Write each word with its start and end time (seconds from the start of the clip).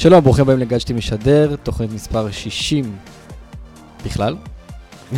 שלום, 0.00 0.24
ברוכים 0.24 0.44
הבאים 0.44 0.58
לגאדג'טי 0.58 0.92
משדר, 0.92 1.56
תוכנית 1.62 1.92
מספר 1.92 2.30
60 2.30 2.96
בכלל. 4.04 4.36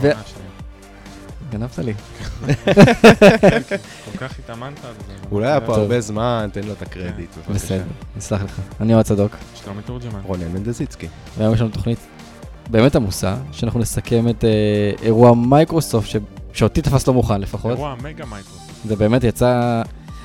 ו- 0.00 0.10
גנבת 1.50 1.78
לי. 1.78 1.94
כל 4.04 4.18
כך 4.18 4.38
התאמנת 4.38 4.84
על 4.84 4.92
זה. 5.06 5.12
אולי 5.30 5.46
היה 5.46 5.60
פה. 5.60 5.76
הרבה 5.76 6.00
זמן, 6.00 6.48
תן 6.52 6.64
לו 6.64 6.72
את 6.72 6.82
הקרדיט. 6.82 7.30
בבקשה. 7.36 7.52
בסדר, 7.52 7.84
נסלח 8.16 8.42
לך. 8.42 8.60
אני 8.80 8.94
אוהד 8.94 9.04
צדוק, 9.04 9.36
שלומי 9.54 9.82
תורג'מן. 9.82 10.20
רונן 10.24 10.48
מנדזיצקי. 10.48 11.08
והיום 11.38 11.54
יש 11.54 11.60
לנו 11.60 11.70
תוכנית 11.70 11.98
באמת 12.70 12.96
עמוסה, 12.96 13.36
שאנחנו 13.52 13.80
נסכם 13.80 14.28
את 14.28 14.44
אה, 14.44 14.50
אירוע 15.02 15.34
מייקרוסופט, 15.34 16.08
שאותי 16.52 16.82
תפס 16.82 17.06
לא 17.06 17.14
מוכן 17.14 17.40
לפחות. 17.40 17.72
אירוע 17.72 17.94
מגה 18.02 18.24
מייקרוסופט. 18.26 18.72
זה 18.84 18.96
באמת 18.96 19.24
יצא... 19.24 19.82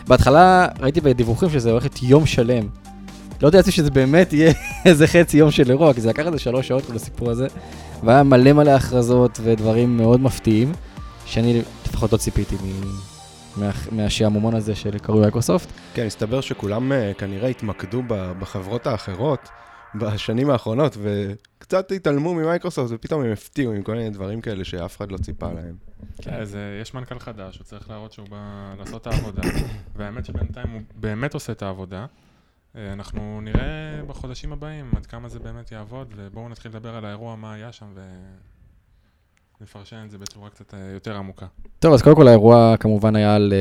בהתחלה 0.08 0.68
ראיתי 0.80 1.02
בדיווחים 1.02 1.50
שזה 1.50 1.72
הולך 1.72 1.84
להיות 1.84 2.04
יום 2.04 2.26
שלם. 2.26 2.83
לא 3.42 3.48
ידעתי 3.48 3.72
שזה 3.72 3.92
באמת 3.92 4.34
יהיה 4.34 4.54
איזה 4.86 5.08
חצי 5.08 5.38
יום 5.38 5.52
של 5.52 5.70
אירוע, 5.70 5.94
כי 5.94 6.02
זה 6.02 6.10
לקח 6.10 6.26
איזה 6.26 6.40
שלוש 6.40 6.68
שעות 6.68 6.86
כל 6.86 6.96
הסיפור 6.96 7.30
הזה. 7.30 7.48
והיה 8.04 8.24
מלא 8.24 8.54
מלא 8.54 8.72
הכרזות 8.72 9.40
ודברים 9.44 9.98
מאוד 9.98 10.20
מפתיעים, 10.22 10.72
שאני 11.26 11.62
לפחות 11.88 12.12
לא 12.12 12.18
ציפיתי 12.18 12.56
מ- 12.56 13.14
מה- 13.62 13.72
מהשעמומון 13.92 14.56
הזה 14.56 14.76
של 14.76 14.98
קרוי 15.00 15.22
מייקרוסופט. 15.22 15.70
כן, 15.94 16.06
הסתבר 16.06 16.42
שכולם 16.42 16.92
אה, 16.92 17.12
כנראה 17.18 17.48
התמקדו 17.50 18.02
בחברות 18.40 18.88
האחרות 18.88 19.50
בשנים 19.96 20.50
האחרונות, 20.50 20.98
וקצת 21.02 21.92
התעלמו 21.92 22.34
ממייקרוסופט, 22.34 22.92
ופתאום 22.94 23.24
הם 23.24 23.32
הפתיעו 23.32 23.74
עם 23.74 23.82
כל 23.82 23.96
מיני 23.96 24.10
דברים 24.10 24.42
כאלה 24.42 24.64
שאף 24.64 24.98
אחד 24.98 25.12
לא 25.12 25.18
ציפה 25.18 25.48
להם. 25.54 25.76
אז 26.26 26.56
אה, 26.56 26.62
יש 26.82 26.94
מנכ"ל 26.94 27.20
חדש, 27.20 27.58
הוא 27.58 27.66
צריך 27.66 27.90
להראות 27.90 28.12
שהוא 28.12 28.28
בא 28.30 28.38
לעשות 28.80 29.02
את 29.02 29.08
העבודה, 29.08 29.42
והאמת 29.96 30.26
שבינתיים 30.26 30.70
הוא 30.70 30.82
באמת 30.96 31.34
עושה 31.34 31.52
את 31.52 31.62
העבודה. 31.62 32.06
אה, 32.78 32.94
אנחנו 32.94 33.42
נראה 33.42 34.02
בחודשים 34.08 34.54
הבאים 34.54 34.92
עד 34.96 35.06
כמה 35.06 35.30
זה 35.30 35.40
באמת 35.40 35.72
יעבוד, 35.72 36.14
ובואו 36.16 36.50
נתחיל 36.50 36.72
לדבר 36.72 36.96
על 36.96 37.06
האירוע, 37.06 37.36
מה 37.36 37.54
היה 37.54 37.72
שם, 37.72 37.86
ונפרשן 39.60 40.04
את 40.06 40.12
זה 40.12 40.18
בצורה 40.18 40.50
קצת 40.50 40.74
אה, 40.74 40.80
יותר 40.94 41.18
עמוקה. 41.18 41.46
טוב, 41.80 41.94
אז 41.94 42.02
קודם 42.02 42.16
כל 42.16 42.28
האירוע 42.28 42.76
כמובן 42.80 43.16
היה 43.16 43.36
על 43.36 43.54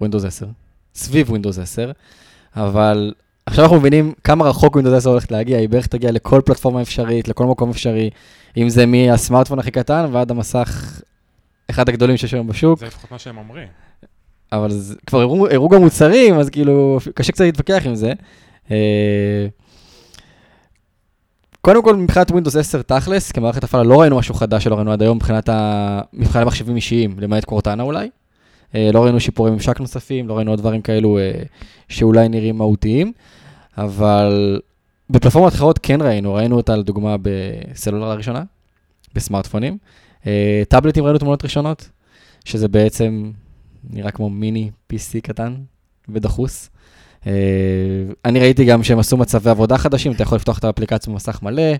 uh, 0.00 0.04
Windows 0.04 0.26
10, 0.26 0.46
סביב 0.94 1.30
Windows 1.30 1.60
10, 1.62 1.92
אבל 2.56 3.14
עכשיו 3.46 3.64
אנחנו 3.64 3.76
מבינים 3.76 4.12
כמה 4.24 4.44
רחוק 4.44 4.76
Windows 4.76 4.94
10 4.96 5.10
הולכת 5.10 5.30
להגיע, 5.30 5.58
היא 5.58 5.68
בערך 5.68 5.86
תגיע 5.86 6.12
לכל 6.12 6.40
פלטפורמה 6.44 6.82
אפשרית, 6.82 7.28
לכל 7.28 7.46
מקום 7.46 7.70
אפשרי, 7.70 8.10
אם 8.56 8.68
זה 8.68 8.86
מהסמארטפון 8.86 9.58
הכי 9.58 9.70
קטן 9.70 10.06
ועד 10.12 10.30
המסך, 10.30 11.00
אחד 11.70 11.88
הגדולים 11.88 12.16
שיש 12.16 12.34
היום 12.34 12.46
בשוק, 12.46 12.78
זה 12.78 12.86
לפחות 12.86 13.12
מה 13.12 13.18
שהם 13.18 13.38
אומרים. 13.38 13.68
אבל 14.52 14.70
זה, 14.70 14.94
כבר 15.06 15.20
הראו, 15.20 15.48
הראו 15.50 15.68
גם 15.68 15.80
מוצרים, 15.80 16.34
אז 16.34 16.50
כאילו, 16.50 16.98
קשה 17.14 17.32
קצת 17.32 17.44
להתווכח 17.44 17.82
עם 17.86 17.94
זה. 17.94 18.12
אה, 18.70 19.46
קודם 21.60 21.82
כל, 21.82 21.96
מבחינת 21.96 22.30
Windows 22.30 22.58
10 22.58 22.82
תכלס, 22.82 23.32
כמערכת 23.32 23.64
הפעלה 23.64 23.84
לא 23.84 24.00
ראינו 24.00 24.18
משהו 24.18 24.34
חדש 24.34 24.64
שלא 24.64 24.74
ראינו 24.74 24.92
עד 24.92 25.02
היום 25.02 25.16
מבחינת, 25.16 25.48
ה... 25.48 26.00
מבחינת 26.12 26.46
מחשבים 26.46 26.76
אישיים, 26.76 27.14
למעט 27.18 27.44
קורטנה 27.44 27.82
אולי. 27.82 28.08
אה, 28.74 28.90
לא 28.92 29.04
ראינו 29.04 29.20
שיפורי 29.20 29.50
ממשק 29.50 29.80
נוספים, 29.80 30.28
לא 30.28 30.36
ראינו 30.36 30.50
עוד 30.50 30.58
דברים 30.58 30.82
כאלו 30.82 31.18
אה, 31.18 31.42
שאולי 31.88 32.28
נראים 32.28 32.58
מהותיים, 32.58 33.12
אבל 33.78 34.60
בפלטפורמות 35.10 35.54
אחרות 35.54 35.78
כן 35.82 36.02
ראינו, 36.02 36.34
ראינו 36.34 36.56
אותה 36.56 36.76
לדוגמה 36.76 37.16
בסלולר 37.22 38.10
הראשונה, 38.10 38.42
בסמארטפונים. 39.14 39.78
טאבלטים 40.68 41.04
ראינו 41.04 41.18
תמונות 41.18 41.44
ראשונות, 41.44 41.88
שזה 42.44 42.68
בעצם 42.68 43.30
נראה 43.84 44.10
כמו 44.10 44.30
מיני 44.30 44.70
PC 44.92 45.20
קטן 45.22 45.54
ודחוס. 46.08 46.70
Uh, 47.22 47.26
אני 48.24 48.40
ראיתי 48.40 48.64
גם 48.64 48.82
שהם 48.82 48.98
עשו 48.98 49.16
מצבי 49.16 49.50
עבודה 49.50 49.78
חדשים, 49.78 50.12
אתה 50.12 50.22
יכול 50.22 50.36
לפתוח 50.36 50.58
את 50.58 50.64
האפליקציה 50.64 51.12
במסך 51.12 51.42
מלא, 51.42 51.72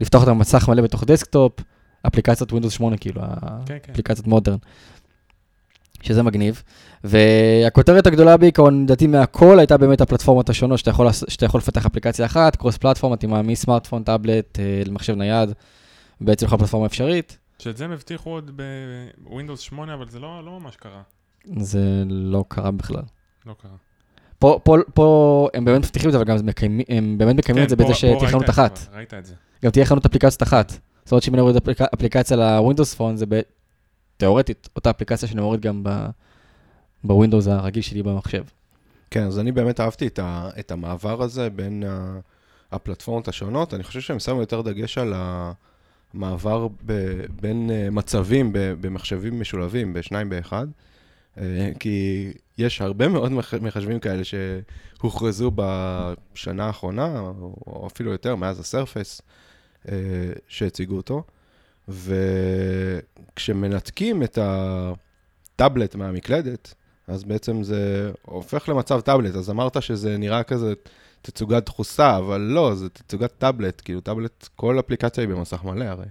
לפתוח 0.00 0.20
אותה 0.20 0.34
במסך 0.34 0.68
מלא 0.68 0.82
בתוך 0.82 1.04
desktop, 1.04 1.52
אפליקציית 2.06 2.52
Windows 2.52 2.70
8 2.70 2.96
כאילו, 2.96 3.22
כן, 3.66 3.76
כן. 3.82 3.92
אפליקציית 3.92 4.26
Modern, 4.26 4.56
שזה 6.02 6.22
מגניב. 6.22 6.62
והכותרת 7.04 8.06
הגדולה 8.06 8.36
בעיקרון, 8.36 8.82
לדעתי 8.82 9.06
מהכל, 9.06 9.58
הייתה 9.58 9.76
באמת 9.76 10.00
הפלטפורמות 10.00 10.50
השונות 10.50 10.78
שאתה 10.78 10.90
יכול, 10.90 11.12
שאתה 11.12 11.46
יכול 11.46 11.58
לפתח 11.58 11.86
אפליקציה 11.86 12.26
אחת, 12.26 12.56
cross 12.56 12.76
platform, 12.76 13.12
מתאימה 13.12 13.42
מסמארטפון, 13.42 14.02
טאבלט, 14.02 14.58
למחשב 14.86 15.14
נייד, 15.14 15.52
בעצם 16.20 16.46
לכל 16.46 16.56
פלטפורמה 16.56 16.86
אפשרית. 16.86 17.38
שאת 17.58 17.76
זה 17.76 17.84
הם 17.84 17.92
הבטיחו 17.92 18.30
עוד 18.30 18.60
ב 19.18 19.23
Windows 19.23 19.60
8, 19.60 19.94
אבל 19.94 20.08
זה 20.08 20.20
לא 20.20 20.44
לא 20.44 20.60
ממש 20.60 20.76
קרה. 20.76 21.02
זה 21.58 22.02
לא 22.06 22.44
קרה 22.48 22.70
בכלל. 22.70 23.02
לא 23.46 23.54
קרה. 23.62 23.70
פה, 24.38 24.60
פה, 24.64 24.76
פה 24.94 25.48
הם 25.54 25.64
באמת 25.64 25.78
מבטיחים 25.78 26.08
את 26.08 26.12
זה, 26.12 26.18
אבל 26.18 26.26
גם 26.26 26.36
מקיימים, 26.46 26.86
הם 26.88 27.18
באמת 27.18 27.36
מקיימים 27.36 27.64
את 27.64 27.68
זה 27.68 27.76
כן, 27.76 27.84
בזה 27.84 27.94
שתהיה 27.94 28.28
חנות 28.28 28.50
אחת. 28.50 28.78
כבר, 28.78 28.96
ראית 28.96 29.14
את 29.14 29.26
זה. 29.26 29.34
גם 29.64 29.70
תהיה 29.70 29.84
חנות 29.84 30.06
אפליקציות 30.06 30.42
אחת. 30.42 30.70
זאת 31.04 31.12
אומרת 31.12 31.22
שאם 31.22 31.34
אני 31.34 31.40
אוריד 31.40 31.56
אפליק... 31.56 31.80
אפליקציה 31.80 32.36
ל 32.36 32.43
Windows 32.43 32.94
Phone, 32.94 33.16
זה. 33.16 33.24
תיאורטית 34.16 34.68
אותה 34.76 34.90
אפליקציה 34.90 35.28
שאני 35.28 35.40
מוריד 35.40 35.60
גם 35.60 35.80
ב... 35.84 36.06
בווינדוס 37.04 37.46
הרגיל 37.46 37.82
שלי 37.82 38.02
במחשב. 38.02 38.44
כן, 39.10 39.22
אז 39.22 39.38
אני 39.38 39.52
באמת 39.52 39.80
אהבתי 39.80 40.06
את, 40.06 40.18
ה, 40.18 40.50
את 40.58 40.70
המעבר 40.70 41.22
הזה 41.22 41.50
בין 41.50 41.84
ה, 41.86 42.18
הפלטפורמות 42.72 43.28
השונות. 43.28 43.74
אני 43.74 43.82
חושב 43.82 44.00
שהם 44.00 44.18
שמו 44.18 44.40
יותר 44.40 44.62
דגש 44.62 44.98
על 44.98 45.14
המעבר 46.14 46.68
ב, 46.86 47.20
בין 47.40 47.70
אה, 47.70 47.90
מצבים 47.90 48.52
ב, 48.52 48.58
במחשבים 48.58 49.40
משולבים, 49.40 49.92
בשניים 49.92 50.28
באחד. 50.28 50.66
אה, 51.38 51.70
כי 51.78 52.28
יש 52.58 52.80
הרבה 52.80 53.08
מאוד 53.08 53.32
מח- 53.32 53.54
מחשבים 53.54 54.00
כאלה 54.00 54.22
שהוכרזו 54.24 55.50
בשנה 55.54 56.66
האחרונה, 56.66 57.20
או 57.66 57.88
אפילו 57.92 58.12
יותר, 58.12 58.36
מאז 58.36 58.60
הסרפס, 58.60 59.22
אה, 59.88 59.94
שהציגו 60.48 60.96
אותו. 60.96 61.22
וכשמנתקים 63.34 64.22
את 64.22 64.38
הטאבלט 64.42 65.94
מהמקלדת, 65.94 66.74
אז 67.08 67.24
בעצם 67.24 67.62
זה 67.62 68.10
הופך 68.22 68.68
למצב 68.68 69.00
טאבלט. 69.00 69.34
אז 69.34 69.50
אמרת 69.50 69.82
שזה 69.82 70.18
נראה 70.18 70.42
כזה 70.42 70.72
תצוגת 71.22 71.66
דחוסה, 71.66 72.16
אבל 72.16 72.40
לא, 72.40 72.74
זה 72.74 72.88
תצוגת 72.88 73.32
טאבלט. 73.38 73.82
כאילו, 73.84 74.00
טאבלט, 74.00 74.48
כל 74.56 74.78
אפליקציה 74.78 75.24
היא 75.24 75.28
במסך 75.34 75.64
מלא 75.64 75.84
הרי. 75.84 76.06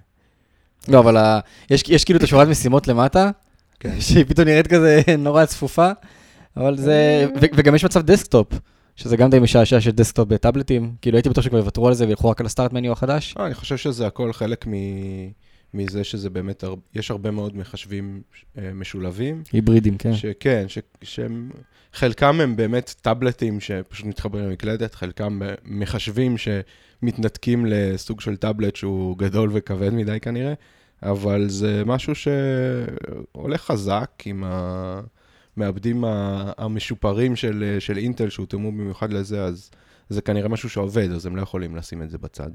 לא, 0.87 0.99
אבל 0.99 1.17
ה... 1.17 1.39
יש, 1.69 1.83
יש 1.87 2.03
כאילו 2.03 2.19
את 2.19 2.23
השורת 2.23 2.47
משימות 2.47 2.87
למטה, 2.87 3.31
כן. 3.81 3.99
שהיא 4.05 4.25
פתאום 4.25 4.47
נראית 4.47 4.67
כזה 4.67 5.01
נורא 5.17 5.45
צפופה, 5.45 5.91
אבל 6.57 6.77
זה... 6.77 7.27
ו... 7.41 7.45
וגם 7.55 7.75
יש 7.75 7.85
מצב 7.85 8.01
desktop, 8.01 8.47
שזה 8.95 9.17
גם 9.17 9.29
די 9.29 9.39
משעשע 9.39 9.81
של 9.81 9.91
desktop 9.91 10.27
בטאבלטים. 10.27 10.95
כאילו 11.01 11.17
הייתי 11.17 11.29
בטוח 11.29 11.43
שכבר 11.43 11.57
יוותרו 11.57 11.87
על 11.87 11.93
זה 11.93 12.07
וילכו 12.07 12.29
רק 12.29 12.39
על 12.39 12.45
ה 12.45 12.50
start 12.50 12.73
menu 12.73 12.91
החדש. 12.91 13.35
אה, 13.39 13.45
אני 13.45 13.53
חושב 13.53 13.77
שזה 13.77 14.07
הכל 14.07 14.33
חלק 14.33 14.67
מ... 14.67 14.71
מזה 15.73 16.03
שזה 16.03 16.29
באמת, 16.29 16.63
הר... 16.63 16.75
יש 16.95 17.11
הרבה 17.11 17.31
מאוד 17.31 17.57
מחשבים 17.57 18.21
אה, 18.57 18.73
משולבים. 18.73 19.43
היברידים, 19.53 19.97
כן. 19.97 20.13
שכן, 20.13 20.65
ש... 20.67 20.77
שהם, 21.01 21.49
חלקם 21.93 22.41
הם 22.41 22.55
באמת 22.55 22.95
טאבלטים 23.01 23.59
שפשוט 23.59 24.05
מתחברים 24.05 24.45
למקלדת, 24.45 24.95
חלקם 24.95 25.43
אה, 25.43 25.53
מחשבים 25.65 26.35
שמתנתקים 26.37 27.65
לסוג 27.65 28.21
של 28.21 28.35
טאבלט 28.35 28.75
שהוא 28.75 29.17
גדול 29.17 29.49
וכבד 29.53 29.93
מדי 29.93 30.19
כנראה, 30.19 30.53
אבל 31.03 31.49
זה 31.49 31.83
משהו 31.85 32.13
שהולך 32.15 33.61
חזק 33.61 34.11
עם 34.25 34.43
המעבדים 35.57 36.03
המשופרים 36.57 37.35
של, 37.35 37.77
של 37.79 37.97
אינטל 37.97 38.29
שהותאמו 38.29 38.71
במיוחד 38.71 39.13
לזה, 39.13 39.43
אז 39.43 39.71
זה 40.09 40.21
כנראה 40.21 40.49
משהו 40.49 40.69
שעובד, 40.69 41.11
אז 41.11 41.25
הם 41.25 41.35
לא 41.35 41.41
יכולים 41.41 41.75
לשים 41.75 42.01
את 42.01 42.09
זה 42.09 42.17
בצד. 42.17 42.49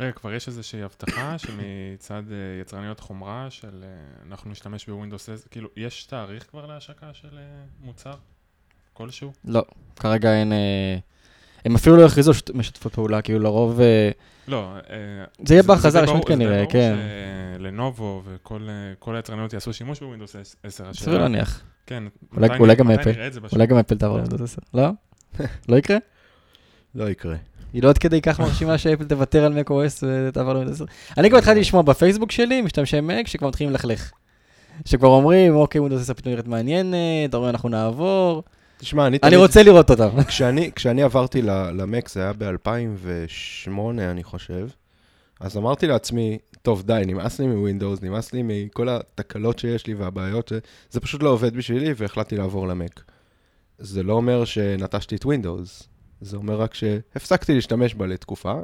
רגע, 0.00 0.12
כבר 0.12 0.34
יש 0.34 0.48
איזושהי 0.48 0.82
הבטחה 0.82 1.38
שמצד 1.38 2.22
אה, 2.30 2.60
יצרניות 2.60 3.00
חומרה 3.00 3.46
של 3.50 3.84
אה, 3.84 3.88
אנחנו 4.26 4.50
נשתמש 4.50 4.86
בווינדוס 4.86 5.28
10, 5.28 5.48
כאילו, 5.50 5.68
יש 5.76 6.04
תאריך 6.04 6.46
כבר 6.50 6.66
להשקה 6.66 7.14
של 7.14 7.38
אה, 7.38 7.64
מוצר 7.80 8.14
כלשהו? 8.92 9.32
לא, 9.44 9.64
כרגע 9.96 10.34
אין... 10.34 10.52
אה, 10.52 10.98
הם 11.68 11.74
אפילו 11.74 11.96
לא 11.96 12.06
הכריזו 12.06 12.34
שת- 12.34 12.50
משתפות 12.54 12.94
פעולה, 12.94 13.22
כאילו 13.22 13.38
לרוב... 13.38 13.80
אה, 13.80 14.10
לא, 14.48 14.72
אה, 14.90 14.96
זה 15.46 15.54
יהיה 15.54 15.62
בהכרזה 15.62 16.00
די 16.00 16.06
כנראה, 16.26 16.56
ברור 16.58 16.70
כן. 16.72 16.96
ש 17.58 17.74
Lenovo 17.74 18.22
וכל 18.26 18.66
אה, 18.68 18.74
כל 18.98 19.16
היצרניות 19.16 19.52
יעשו 19.52 19.72
שימוש 19.72 20.00
ב 20.00 20.04
Windows 20.04 20.36
10. 20.36 20.54
השאלה- 20.64 20.92
סביר 20.94 21.18
להניח. 21.18 21.62
כן, 21.86 22.02
אולי- 22.36 22.74
גם 22.74 22.90
אפל. 22.90 23.10
אולי 23.52 23.66
גם 23.66 23.76
אפל 23.78 23.96
תעבור 23.96 24.16
לווינדוס 24.16 24.40
10. 24.52 24.60
לא? 24.74 24.88
לא 25.68 25.76
יקרה? 25.76 25.96
לא 26.94 27.10
יקרה. 27.10 27.36
היא 27.72 27.82
לא 27.82 27.88
עד 27.88 27.98
כדי 27.98 28.20
כך 28.20 28.40
מרשימה 28.40 28.78
שאפל 28.78 29.04
תוותר 29.04 29.44
על 29.44 29.58
Mac 29.58 29.68
OS 29.70 30.02
ותעבור 30.28 30.52
ל 30.52 30.55
Windows 30.55 30.76
10. 30.76 30.84
אני 31.18 31.28
כבר 31.30 31.38
התחלתי 31.38 31.60
לשמוע 31.60 31.82
בפייסבוק 31.82 32.32
שלי, 32.32 32.62
משתמשי 32.62 32.98
Mac, 32.98 33.28
שכבר 33.28 33.48
מתחילים 33.48 33.72
ללכלך. 33.72 34.10
שכבר 34.84 35.08
אומרים, 35.08 35.56
אוקיי, 35.56 35.78
Windows 35.80 36.02
10 36.02 36.14
פתאום 36.14 36.32
נראית 36.32 36.48
מעניינת, 36.48 37.34
אומרים 37.34 37.50
אנחנו 37.50 37.68
נעבור. 37.68 38.42
תשמע, 38.78 39.06
אני 39.06 39.18
אני 39.22 39.36
רוצה 39.36 39.62
לראות 39.62 39.90
אותם. 39.90 40.22
כשאני, 40.28 40.70
כשאני 40.74 41.02
עברתי 41.02 41.42
ל 41.42 41.55
Mac, 41.55 42.08
זה 42.08 42.20
היה 42.20 42.32
ב-2008, 42.32 43.70
אני 43.98 44.24
חושב, 44.24 44.68
אז 45.40 45.56
אמרתי 45.56 45.86
לעצמי, 45.86 46.38
טוב, 46.62 46.82
די, 46.82 47.02
נמאס 47.06 47.40
לי 47.40 47.46
מ 47.46 47.52
Windows, 47.52 48.02
נמאס 48.02 48.32
לי 48.32 48.42
מכל 48.44 48.88
התקלות 48.88 49.58
שיש 49.58 49.86
לי 49.86 49.94
והבעיות. 49.94 50.52
זה 50.90 51.00
פשוט 51.00 51.22
לא 51.22 51.28
עובד 51.28 51.56
בשבילי, 51.56 51.94
והחלטתי 51.96 52.36
לעבור 52.36 52.68
ל 52.68 52.75
Mac. 52.75 53.04
זה 53.78 54.02
לא 54.02 54.12
אומר 54.12 54.44
שנטשתי 54.44 55.16
את 55.16 55.26
Windows. 55.26 55.88
זה 56.20 56.36
אומר 56.36 56.60
רק 56.60 56.74
שהפסקתי 56.74 57.54
להשתמש 57.54 57.94
בה 57.94 58.06
לתקופה, 58.06 58.54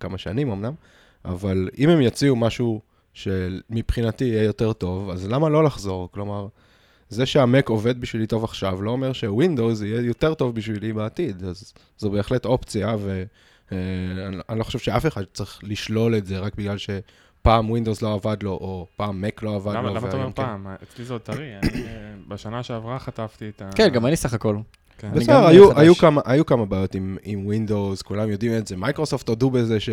כמה 0.00 0.18
שנים 0.18 0.50
אמנם, 0.50 0.72
אבל 1.24 1.68
אם 1.78 1.88
הם 1.88 2.00
יציעו 2.00 2.36
משהו 2.36 2.80
שמבחינתי 3.12 4.24
יהיה 4.24 4.42
יותר 4.42 4.72
טוב, 4.72 5.10
אז 5.10 5.28
למה 5.28 5.48
לא 5.48 5.64
לחזור? 5.64 6.08
כלומר, 6.12 6.46
זה 7.08 7.26
שה 7.26 7.47
Mac 7.47 7.68
עובד 7.68 8.00
בשבילי 8.00 8.26
טוב 8.26 8.44
עכשיו, 8.44 8.82
לא 8.82 8.90
אומר 8.90 9.12
ש 9.12 9.28
Windows 9.28 9.82
יהיה 9.82 10.00
יותר 10.00 10.34
טוב 10.34 10.54
בשבילי 10.54 10.92
בעתיד, 10.92 11.44
אז 11.44 11.72
זו 11.98 12.10
בהחלט 12.10 12.44
אופציה, 12.44 12.96
ואני 13.70 14.58
לא 14.58 14.64
חושב 14.64 14.78
שאף 14.78 15.06
אחד 15.06 15.24
צריך 15.32 15.60
לשלול 15.62 16.16
את 16.16 16.26
זה 16.26 16.38
רק 16.38 16.54
בגלל 16.54 16.76
שפעם 16.78 17.70
Windows 17.70 18.02
לא 18.02 18.14
עבד 18.14 18.42
לו, 18.42 18.50
או 18.50 18.86
פעם 18.96 19.20
Mac 19.20 19.42
לא 19.42 19.54
עבד 19.54 19.74
למה, 19.74 19.88
לו. 19.88 19.94
למה 19.94 20.08
אתה 20.08 20.16
אומר 20.16 20.26
כן. 20.26 20.32
פעם? 20.32 20.66
אצלי 20.82 21.04
זה 21.04 21.12
עוד 21.12 21.22
טרי. 21.22 21.56
אני, 21.56 21.68
אה, 21.86 22.14
בשנה 22.28 22.62
שעברה 22.62 22.98
חטפתי 22.98 23.48
את 23.48 23.62
ה... 23.62 23.70
כן, 23.74 23.88
גם 23.88 24.06
אני 24.06 24.16
סך 24.16 24.34
הכל. 24.34 24.56
כן. 24.98 25.10
בסדר, 25.14 25.46
היו. 25.46 25.78
היו, 25.78 25.94
כמה, 25.94 26.20
היו 26.24 26.46
כמה 26.46 26.66
בעיות 26.66 26.94
עם, 26.94 27.16
עם 27.22 27.48
Windows, 27.50 28.02
כולם 28.02 28.30
יודעים 28.30 28.58
את 28.58 28.66
זה. 28.66 28.76
מייקרוסופט 28.76 29.28
הודו 29.28 29.50
בזה 29.50 29.80
ש, 29.80 29.88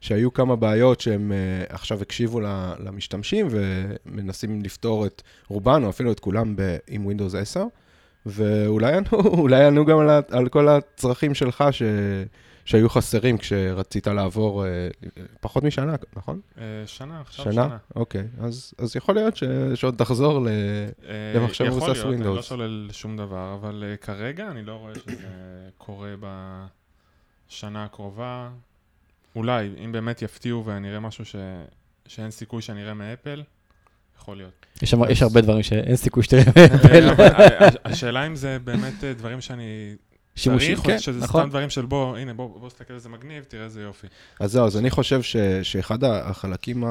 שהיו 0.00 0.32
כמה 0.32 0.56
בעיות 0.56 1.00
שהם 1.00 1.32
uh, 1.32 1.74
עכשיו 1.74 2.02
הקשיבו 2.02 2.40
ל- 2.40 2.72
למשתמשים 2.78 3.48
ומנסים 3.50 4.62
לפתור 4.62 5.06
את 5.06 5.22
רובן, 5.48 5.84
או 5.84 5.88
אפילו 5.88 6.12
את 6.12 6.20
כולם 6.20 6.56
ב, 6.56 6.76
עם 6.88 7.06
Windows 7.10 7.36
10, 7.36 7.64
ואולי 8.26 8.92
יענו, 8.92 9.06
אולי 9.40 9.60
יענו 9.60 9.84
גם 9.84 9.98
על, 9.98 10.10
על 10.30 10.48
כל 10.48 10.68
הצרכים 10.68 11.34
שלך 11.34 11.64
ש, 11.70 11.82
שהיו 12.68 12.88
חסרים 12.88 13.38
כשרצית 13.38 14.06
לעבור 14.06 14.64
uh, 14.64 14.68
פחות 15.40 15.64
משנה, 15.64 15.94
נכון? 16.16 16.40
אה, 16.58 16.62
שנה, 16.86 17.20
עכשיו 17.20 17.44
שנה? 17.44 17.52
שנה. 17.52 17.76
אוקיי, 17.96 18.26
אז, 18.40 18.74
אז 18.78 18.96
יכול 18.96 19.14
להיות 19.14 19.36
ש, 19.36 19.44
שעוד 19.74 19.94
תחזור 19.98 20.40
ל... 20.44 20.48
אה, 20.48 21.32
למחשב 21.34 21.64
מבוסס 21.64 21.98
יכול 21.98 22.10
להיות, 22.10 22.26
אני. 22.26 22.36
לא 22.36 22.42
שולל 22.42 22.88
שום 22.92 23.16
דבר, 23.16 23.54
אבל 23.54 23.84
אה, 23.86 23.96
כרגע 23.96 24.48
אני 24.50 24.64
לא 24.64 24.72
רואה 24.72 24.94
שזה 24.94 25.16
קורה 25.78 26.14
בשנה 27.48 27.84
הקרובה. 27.84 28.50
אולי, 29.36 29.70
אם 29.84 29.92
באמת 29.92 30.22
יפתיעו 30.22 30.64
ואני 30.64 30.90
אראה 30.90 31.00
משהו 31.00 31.24
ש... 31.24 31.36
שאין 32.06 32.30
סיכוי 32.30 32.62
שאני 32.62 32.82
אראה 32.82 32.94
מאפל, 32.94 33.42
יכול 34.18 34.36
להיות. 34.36 34.66
יש 35.10 35.22
הרבה 35.22 35.40
דברים 35.40 35.62
שאין 35.62 35.96
סיכוי 35.96 36.22
שתראה 36.22 36.42
אה, 36.56 36.66
מאפל. 36.72 37.32
אה, 37.32 37.68
השאלה 37.84 38.26
אם 38.26 38.36
זה 38.36 38.58
באמת 38.64 39.04
אה, 39.04 39.12
דברים 39.12 39.40
שאני 39.40 39.96
שימושים, 40.38 40.74
צריך, 40.74 40.86
כן, 40.86 40.94
או 40.94 41.00
שזה 41.00 41.20
נכון. 41.20 41.40
סתם 41.40 41.50
דברים 41.50 41.70
של 41.70 41.86
בוא, 41.86 42.16
הנה, 42.16 42.34
בוא 42.34 42.60
בוא 42.60 42.68
תסתכל 42.68 42.94
איזה 42.94 43.08
מגניב, 43.08 43.44
תראה 43.48 43.64
איזה 43.64 43.82
יופי. 43.82 44.06
אז 44.40 44.52
זהו, 44.52 44.66
אז 44.66 44.76
אני 44.76 44.90
חושב 44.90 45.22
ש, 45.22 45.36
שאחד 45.62 46.04
החלקים 46.04 46.84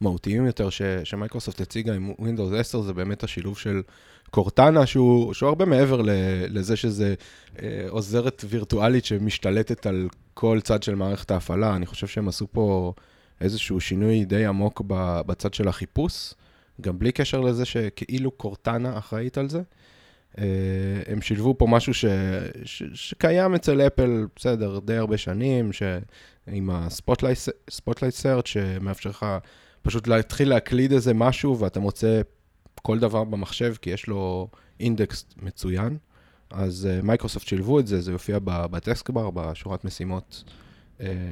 המהותיים 0.00 0.46
יותר 0.46 0.70
ש, 0.70 0.82
שמייקרוסופט 1.04 1.60
הציגה 1.60 1.94
עם 1.94 2.12
Windows 2.20 2.56
10 2.56 2.82
זה 2.82 2.92
באמת 2.92 3.24
השילוב 3.24 3.58
של 3.58 3.82
קורטנה, 4.30 4.86
שהוא, 4.86 5.34
שהוא 5.34 5.48
הרבה 5.48 5.64
מעבר 5.64 6.02
ל, 6.02 6.10
לזה 6.48 6.76
שזה 6.76 7.14
אה, 7.62 7.86
עוזרת 7.88 8.44
וירטואלית 8.48 9.04
שמשתלטת 9.04 9.86
על 9.86 10.08
כל 10.34 10.60
צד 10.62 10.82
של 10.82 10.94
מערכת 10.94 11.30
ההפעלה. 11.30 11.76
אני 11.76 11.86
חושב 11.86 12.06
שהם 12.06 12.28
עשו 12.28 12.46
פה 12.52 12.92
איזשהו 13.40 13.80
שינוי 13.80 14.24
די 14.24 14.46
עמוק 14.46 14.82
בצד 15.26 15.54
של 15.54 15.68
החיפוש, 15.68 16.34
גם 16.80 16.98
בלי 16.98 17.12
קשר 17.12 17.40
לזה 17.40 17.64
שכאילו 17.64 18.30
Cortana 18.30 18.98
אחראית 18.98 19.38
על 19.38 19.48
זה. 19.48 19.62
אה, 20.38 20.44
הם 21.06 21.22
שילבו 21.22 21.54
פה 21.58 21.66
משהו 21.66 21.94
ש, 21.94 22.04
ש, 22.64 22.82
שקיים 22.94 23.54
אצל 23.54 23.80
אפל, 23.80 24.26
בסדר, 24.36 24.78
די 24.78 24.96
הרבה 24.96 25.16
שנים, 25.16 25.72
ש, 25.72 25.82
עם 26.46 26.70
ה 26.70 26.84
Spotlight 26.84 28.10
search, 28.10 28.46
שמאפשר 28.46 29.10
לך 29.10 29.26
פשוט 29.82 30.08
להתחיל 30.08 30.48
להקליד 30.48 30.92
איזה 30.92 31.14
משהו, 31.14 31.58
ואתה 31.58 31.80
מוצא 31.80 32.20
כל 32.82 32.98
דבר 32.98 33.24
במחשב, 33.24 33.74
כי 33.82 33.90
יש 33.90 34.06
לו 34.06 34.48
אינדקס 34.80 35.26
מצוין. 35.42 35.96
אז 36.50 36.88
uh, 36.88 37.06
Microsoft 37.06 37.46
שילבו 37.46 37.80
את 37.80 37.86
זה, 37.86 38.00
זה 38.00 38.12
יופיע 38.12 38.38
ב 38.42 38.52
taskbar, 38.52 39.30
בשורת 39.30 39.84
משימות 39.84 40.44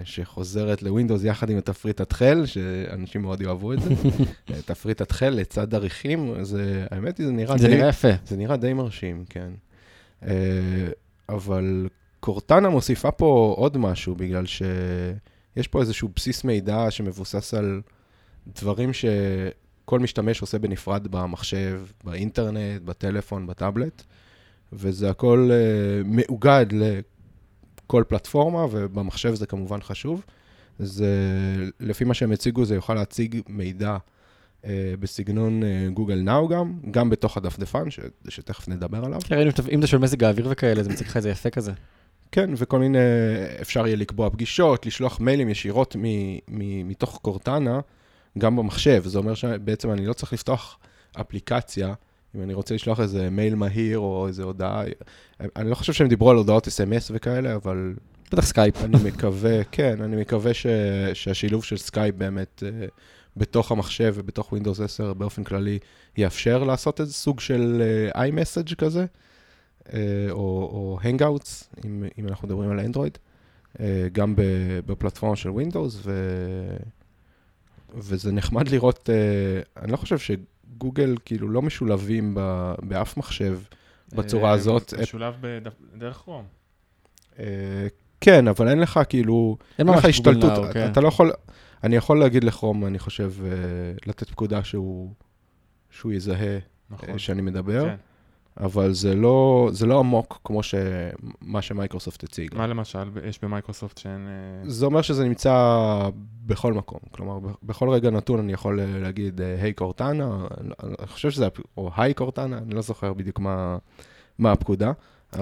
שחוזרת 0.05 0.82
לווינדוס 0.82 1.25
יחד 1.25 1.50
עם 1.50 1.61
תפריט 1.61 2.00
התכל, 2.00 2.46
שאנשים 2.46 3.22
מאוד 3.22 3.40
יאהבו 3.40 3.72
את 3.72 3.81
זה. 3.81 3.90
אה, 4.50 4.62
תפריט 4.66 5.00
התכל 5.00 5.28
לצד 5.28 5.75
עריכים, 5.75 6.34
זה, 6.44 6.87
האמת 6.90 7.19
היא, 7.19 7.26
זה 7.26 7.32
נראה 7.32 7.58
זה 7.58 7.69
די... 7.69 7.75
נראה 7.75 7.88
יפה. 7.88 8.08
זה 8.26 8.37
נראה 8.37 8.56
די 8.56 8.72
מרשים, 8.72 9.25
כן. 9.28 9.50
Uh, 10.22 10.26
אבל 11.28 11.88
קורטנה 12.20 12.69
מוסיפה 12.69 13.11
פה 13.11 13.55
עוד 13.56 13.78
משהו, 13.78 14.14
בגלל 14.14 14.46
שיש 14.46 15.69
פה 15.69 15.81
איזשהו 15.81 16.08
בסיס 16.17 16.44
מידע 16.44 16.87
שמבוסס 16.90 17.55
על 17.55 17.81
דברים 18.56 18.90
שכל 18.93 20.00
משתמש 20.00 20.40
עושה 20.40 20.58
בנפרד 20.58 21.08
במחשב, 21.08 21.81
באינטרנט, 22.05 22.82
בטלפון, 22.84 23.46
בטאבלט, 23.46 24.02
וזה 24.72 25.10
הכל 25.10 25.50
uh, 25.50 26.06
מאוגד 26.06 26.67
לכל 27.94 28.05
פלטפורמה, 28.08 28.67
ובמחשב 28.70 29.35
זה 29.35 29.46
כמובן 29.46 29.81
חשוב. 29.82 30.25
זה, 30.79 31.08
לפי 31.81 32.05
מה 32.05 32.14
שהם 32.14 32.32
הציגו, 32.32 32.64
זה 32.64 32.75
יוכל 32.75 32.94
להציג 32.94 33.41
מידע 33.49 33.96
uh, 34.62 34.67
בסגנון 35.00 35.62
גוגל 35.93 36.20
נאו 36.20 36.49
גם, 36.49 36.79
גם 36.91 37.11
בתוך 37.11 37.37
הדפדפן, 37.37 37.91
ש, 37.91 38.00
שתכף 38.29 38.69
נדבר 38.69 39.05
עליו. 39.05 39.20
כן, 39.25 39.35
ראינו, 39.35 39.50
אם 39.75 39.81
זה 39.81 39.87
של 39.87 39.99
מזג 39.99 40.25
האוויר 40.25 40.46
וכאלה, 40.50 40.82
זה 40.82 40.91
מציג 40.91 41.06
לך 41.06 41.17
איזה 41.17 41.31
יפה 41.31 41.50
כזה. 41.50 41.73
כן, 42.32 42.50
וכל 42.56 42.79
מיני, 42.79 42.99
אפשר 43.61 43.87
יהיה 43.87 43.96
לקבוע 43.96 44.31
פגישות, 44.31 44.87
לשלוח 44.87 45.20
מיילים 45.20 45.49
ישירות 45.49 45.96
מ, 45.96 46.02
מ, 46.49 46.88
מתוך 46.88 47.19
קורטנה, 47.23 47.81
גם 48.38 48.56
במחשב. 48.56 49.02
זה 49.06 49.19
אומר 49.19 49.35
שבעצם 49.35 49.91
אני 49.91 50.06
לא 50.06 50.12
צריך 50.12 50.32
לפתוח 50.32 50.79
אפליקציה, 51.20 51.94
אם 52.36 52.42
אני 52.42 52.54
רוצה 52.54 52.75
לשלוח 52.75 53.00
איזה 53.00 53.31
מייל 53.31 53.54
מהיר 53.54 53.98
או 53.98 54.26
איזה 54.28 54.42
הודעה. 54.42 54.82
אני 55.56 55.70
לא 55.70 55.75
חושב 55.75 55.92
שהם 55.92 56.08
דיברו 56.08 56.31
על 56.31 56.36
הודעות 56.36 56.66
SMS 56.66 57.10
וכאלה, 57.14 57.54
אבל 57.54 57.94
בטח 58.32 58.46
סקייפ. 58.46 58.84
אני 58.84 58.96
מקווה, 59.04 59.64
כן, 59.64 60.02
אני 60.02 60.16
מקווה 60.16 60.54
ש, 60.54 60.66
שהשילוב 61.14 61.64
של 61.64 61.76
סקייפ 61.76 62.14
באמת 62.14 62.62
uh, 62.66 62.90
בתוך 63.36 63.72
המחשב 63.72 64.14
ובתוך 64.16 64.52
Windows 64.52 64.82
10 64.84 65.12
באופן 65.12 65.44
כללי 65.44 65.78
יאפשר 66.16 66.64
לעשות 66.64 67.00
איזה 67.00 67.12
סוג 67.12 67.40
של 67.40 67.82
uh, 68.12 68.16
iMessage 68.16 68.75
כזה, 68.75 69.06
uh, 69.84 69.90
או, 70.31 70.38
או 70.72 70.98
Hangouts, 71.02 71.78
אם, 71.84 72.04
אם 72.19 72.28
אנחנו 72.28 72.48
מדברים 72.48 72.70
על 72.70 72.81
אנדרואיד, 72.81 73.19
uh, 73.75 73.81
גם 74.12 74.34
בפלטפורמה 74.86 75.36
של 75.36 75.48
Windows, 75.48 75.94
ו, 76.04 76.12
וזה 77.94 78.32
נחמד 78.32 78.69
לראות, 78.69 79.08
uh, 79.08 79.82
אני 79.82 79.93
לא 79.93 79.96
חושב 79.96 80.19
שגוגל 80.74 81.14
כאילו 81.24 81.48
לא 81.48 81.62
משולבים 81.62 82.34
ב, 82.34 82.72
באף 82.82 83.16
מחשב 83.16 83.58
בצורה 84.14 84.48
אה, 84.48 84.54
הזאת. 84.54 84.94
משולב 85.02 85.34
בדף- 85.40 85.98
דרך 85.98 86.16
רום. 86.19 86.44
אה, 87.38 87.44
כן, 88.20 88.48
אבל 88.48 88.69
אין 88.69 88.78
לך 88.81 89.00
כאילו, 89.08 89.56
אין 89.78 89.86
לך 89.86 89.94
גוגל 89.96 90.08
השתלטות, 90.08 90.72
כן. 90.72 90.93
אתה 90.93 91.00
לא 91.00 91.08
יכול, 91.08 91.32
אני 91.84 91.96
יכול 91.96 92.19
להגיד 92.20 92.44
לכרום, 92.44 92.86
אני 92.86 92.98
חושב, 92.98 93.32
אה, 93.44 93.50
לתת 94.06 94.31
פקודה 94.31 94.64
שהוא, 94.64 95.10
שהוא 95.90 96.12
יזהה 96.12 96.58
נכון. 96.90 97.19
שאני 97.19 97.43
מדבר, 97.43 97.84
כן. 97.88 97.96
אבל 98.61 98.93
זה 98.93 99.15
לא, 99.15 99.69
זה 99.73 99.87
לא 99.87 99.99
עמוק 99.99 100.41
כמו 100.44 100.63
ש, 100.63 100.75
מה 101.41 101.63
שמייקרוסופט 101.63 102.25
הציגה. 102.25 102.58
מה 102.58 102.67
למשל 102.67 103.11
יש 103.29 103.39
במייקרוסופט 103.43 103.99
שאין... 103.99 104.29
אה, 104.29 104.70
זה 104.70 104.87
אומר 104.87 105.03
שזה 105.03 105.25
נמצא 105.25 105.55
בכל 106.46 106.73
מקום, 106.73 106.99
כלומר, 107.11 107.39
בכל 107.63 107.89
רגע 107.91 108.11
נתון 108.11 108.41
אני 108.41 108.53
יכול 108.53 108.81
אה, 108.81 108.99
להגיד, 108.99 109.41
אה, 109.41 109.63
היי 109.63 109.73
קורטנה, 109.73 110.46
אני 110.61 110.70
אני 110.99 111.06
חושב 111.06 111.31
שזה, 111.31 111.49
או 111.77 111.91
היי 111.96 112.15
קורטנה, 112.15 112.58
אני 112.58 112.75
לא 112.75 112.81
זוכר 112.82 113.13
בדיוק 113.13 113.39
מה, 113.39 113.77
מה 114.39 114.53
הפקודה. 114.53 114.93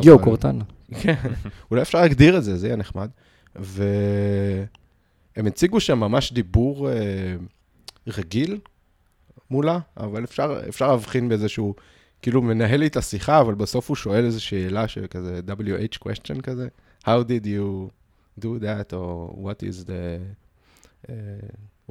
יואו, 0.02 0.16
אבל- 0.16 0.24
קורטנה. 0.24 0.64
כן, 1.00 1.14
אולי 1.70 1.82
אפשר 1.82 2.00
להגדיר 2.00 2.38
את 2.38 2.44
זה, 2.44 2.56
זה 2.56 2.66
יהיה 2.66 2.76
נחמד. 2.76 3.10
והם 3.56 4.66
הציגו 5.46 5.80
שם 5.80 6.00
ממש 6.00 6.32
דיבור 6.32 6.90
אה, 6.90 7.34
רגיל 8.06 8.58
מולה, 9.50 9.78
אבל 9.96 10.24
אפשר, 10.24 10.60
אפשר 10.68 10.88
להבחין 10.88 11.28
באיזשהו, 11.28 11.74
כאילו 12.22 12.42
מנהל 12.42 12.80
לי 12.80 12.86
את 12.86 12.96
השיחה, 12.96 13.40
אבל 13.40 13.54
בסוף 13.54 13.88
הוא 13.88 13.96
שואל 13.96 14.24
איזו 14.24 14.44
שאלה 14.44 14.88
שכזה 14.88 15.40
WH 15.48 16.08
question 16.08 16.40
כזה, 16.42 16.68
How 17.04 17.08
did 17.28 17.44
you 17.46 17.88
do 18.40 18.62
that, 18.62 18.92
או 18.92 19.36
what 19.50 19.62
is 19.64 19.86
the 19.86 20.20
uh, 21.06 21.10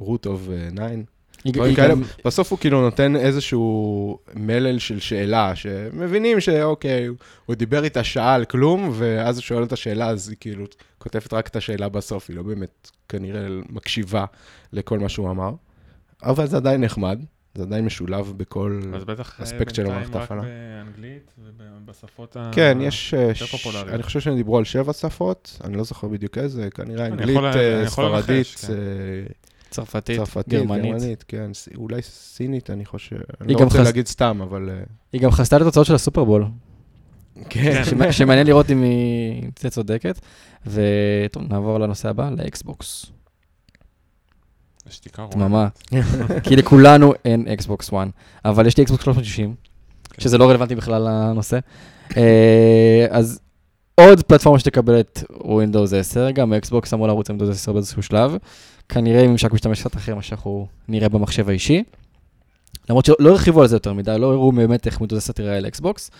root 0.00 0.24
of 0.26 0.48
uh, 0.48 0.76
nine? 0.78 1.04
היא- 1.44 1.52
דברים 1.52 1.68
היא 1.68 1.76
כאלה. 1.76 1.88
גם- 1.94 2.02
בסוף 2.24 2.50
הוא 2.50 2.58
כאילו 2.58 2.80
נותן 2.80 3.16
איזשהו 3.16 4.18
מלל 4.34 4.78
של 4.78 5.00
שאלה, 5.00 5.56
שמבינים 5.56 6.40
שאוקיי, 6.40 7.08
הוא 7.46 7.56
דיבר 7.56 7.84
איתה 7.84 8.04
שעה 8.04 8.34
על 8.34 8.44
כלום, 8.44 8.90
ואז 8.92 9.36
הוא 9.36 9.42
שואל 9.42 9.62
את 9.64 9.72
השאלה, 9.72 10.08
אז 10.08 10.28
היא 10.28 10.36
כאילו 10.40 10.64
כותבת 10.98 11.32
רק 11.32 11.46
את 11.48 11.56
השאלה 11.56 11.88
בסוף, 11.88 12.28
היא 12.28 12.36
לא 12.36 12.42
באמת 12.42 12.90
כנראה 13.08 13.46
מקשיבה 13.68 14.24
לכל 14.72 14.98
מה 14.98 15.08
שהוא 15.08 15.30
אמר. 15.30 15.52
אבל 16.22 16.46
זה 16.46 16.56
עדיין 16.56 16.80
נחמד, 16.84 17.20
זה 17.54 17.62
עדיין 17.62 17.84
משולב 17.84 18.32
בכל... 18.36 18.80
אז 18.94 19.04
בטח 19.04 19.40
אה, 19.40 19.44
אספקט 19.44 19.74
של 19.74 19.86
המערכת 19.86 20.02
בינתיים 20.10 20.22
רק 20.24 20.30
ההפעלה. 20.30 20.42
באנגלית 20.84 21.32
ובשפות 21.38 22.36
ה... 22.36 22.50
כן, 22.54 22.78
יש... 22.80 23.14
אה, 23.14 23.34
ש- 23.34 23.42
פופולריות. 23.42 23.88
אני 23.94 24.02
חושב 24.02 24.20
שהם 24.20 24.34
דיברו 24.36 24.58
על 24.58 24.64
שבע 24.64 24.92
שפות, 24.92 25.58
אני 25.64 25.76
לא 25.76 25.84
זוכר 25.84 26.08
בדיוק 26.08 26.38
איזה, 26.38 26.68
כנראה 26.70 27.06
אני 27.06 27.12
אנגלית, 27.14 27.36
יכול- 27.36 27.46
אה, 27.46 27.88
ספרדית, 27.88 28.46
כן. 28.46 28.72
צרפתית, 29.70 30.16
צרפתית, 30.16 30.54
גרמנית. 30.54 30.84
גרמנית, 30.92 31.24
כן, 31.28 31.50
ס- 31.54 31.68
אולי 31.76 32.02
סינית, 32.02 32.70
אני 32.70 32.84
חושב. 32.84 33.16
אני 33.40 33.52
לא 33.52 33.58
גם 33.58 33.64
רוצה 33.64 33.78
חס- 33.78 33.84
להגיד 33.84 34.06
סתם, 34.06 34.40
אבל... 34.42 34.70
היא 35.12 35.20
גם 35.20 35.30
חסתה 35.30 35.56
את 35.56 35.60
התוצאות 35.62 35.86
של 35.86 35.94
הסופרבול. 35.94 36.44
כן. 37.50 37.82
שמע- 37.90 38.12
שמעניין 38.12 38.46
לראות 38.46 38.70
אם 38.70 38.82
היא 38.82 39.50
תהיה 39.54 39.70
צודקת. 39.70 40.18
וטוב, 40.66 41.42
נעבור 41.48 41.78
לנושא 41.78 42.08
הבא, 42.08 42.30
לאקסבוקס. 42.30 43.06
שתיקה 44.92 45.22
רועמת. 45.22 45.36
דממה. 45.36 45.68
כי 46.44 46.56
לכולנו 46.56 47.12
אין 47.24 47.48
אקסבוקס 47.48 47.88
1, 47.88 48.08
אבל 48.44 48.66
יש 48.66 48.76
לי 48.76 48.82
אקסבוקס 48.82 49.04
360, 49.04 49.54
כן. 50.10 50.20
שזה 50.22 50.38
לא 50.38 50.50
רלוונטי 50.50 50.74
בכלל 50.74 51.02
לנושא. 51.08 51.58
אה, 52.16 53.06
אז 53.10 53.40
עוד 53.94 54.22
פלטפורמה 54.22 54.58
שתקבל 54.58 55.00
את 55.00 55.24
Windows 55.30 55.96
10, 55.96 56.30
גם 56.30 56.52
אקסבוקס 56.52 56.94
אמור 56.94 57.08
לרוץ 57.08 57.30
עם 57.30 57.38
Windows 57.38 57.50
10 57.50 57.72
באיזשהו 57.72 58.02
שלב. 58.02 58.36
כנראה 58.88 59.22
עם 59.22 59.30
ממשק 59.30 59.52
משתמש 59.52 59.80
קצת 59.80 59.96
אחר 59.96 60.14
ממה 60.14 60.22
שאנחנו 60.22 60.66
נראה 60.88 61.08
במחשב 61.08 61.48
האישי. 61.48 61.82
למרות 62.90 63.04
שלא 63.04 63.16
לא 63.20 63.30
הרחיבו 63.30 63.62
על 63.62 63.68
זה 63.68 63.76
יותר 63.76 63.92
מדי, 63.92 64.16
לא 64.18 64.32
הראו 64.32 64.52
באמת 64.52 64.86
איך 64.86 65.00
Windows 65.00 65.16
10 65.16 65.32
תראה 65.32 65.56
על 65.56 65.66
אקסבוקס. 65.66 66.10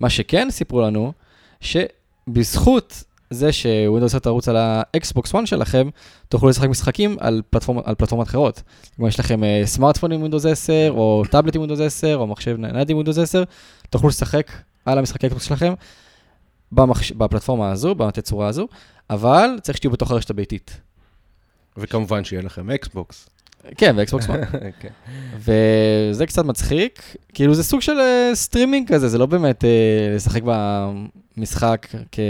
מה 0.00 0.10
שכן 0.10 0.48
סיפרו 0.50 0.80
לנו, 0.80 1.12
שבזכות 1.60 3.04
זה 3.30 3.52
ש-Windows 3.52 4.04
10 4.04 4.18
תרוץ 4.18 4.48
על 4.48 4.56
האקסבוקס 4.56 5.34
1 5.34 5.46
שלכם, 5.46 5.88
תוכלו 6.28 6.48
לשחק 6.48 6.68
משחקים 6.68 7.16
על, 7.20 7.42
פלטפורמ, 7.50 7.78
על 7.84 7.94
פלטפורמות 7.94 8.28
אחרות. 8.28 8.62
כלומר, 8.96 9.08
יש 9.08 9.20
לכם 9.20 9.40
אה, 9.42 9.66
סמארטפון 9.66 10.12
עם 10.12 10.24
Windows 10.24 10.48
10, 10.48 10.90
או 10.90 11.22
טאבלט 11.30 11.56
עם 11.56 11.64
Windows 11.64 11.82
10, 11.82 12.16
או 12.16 12.26
מחשב 12.26 12.56
נייד 12.58 12.90
עם 12.90 13.00
Windows 13.00 13.20
10, 13.20 13.42
תוכלו 13.90 14.08
לשחק 14.08 14.52
על 14.84 14.98
המשחקי 14.98 15.26
אקסבוקס 15.26 15.46
שלכם 15.46 15.72
במחש... 16.72 17.12
בפלטפורמה 17.12 17.70
הזו, 17.70 17.94
בתצורה 17.94 18.48
הזו, 18.48 18.68
אבל 19.10 19.58
צריך 19.62 19.76
שתהיו 19.76 19.90
בתוך 19.90 20.10
הרשת 20.10 20.30
הביתית. 20.30 20.80
וכמובן 21.76 22.24
שיהיה 22.24 22.42
לכם 22.42 22.70
אקסבוקס. 22.70 23.28
כן, 23.76 23.94
ואקסבוקס 23.98 24.24
1. 24.24 24.40
כן. 24.80 24.88
וזה 26.10 26.26
קצת 26.26 26.44
מצחיק, 26.44 27.16
כאילו 27.34 27.54
זה 27.54 27.64
סוג 27.64 27.80
של 27.80 27.96
אה, 27.98 28.34
סטרימינג 28.34 28.94
כזה, 28.94 29.08
זה 29.08 29.18
לא 29.18 29.26
באמת 29.26 29.64
אה, 29.64 29.66
לשחק 30.16 30.42
במשחק 30.44 31.86
כ... 32.12 32.20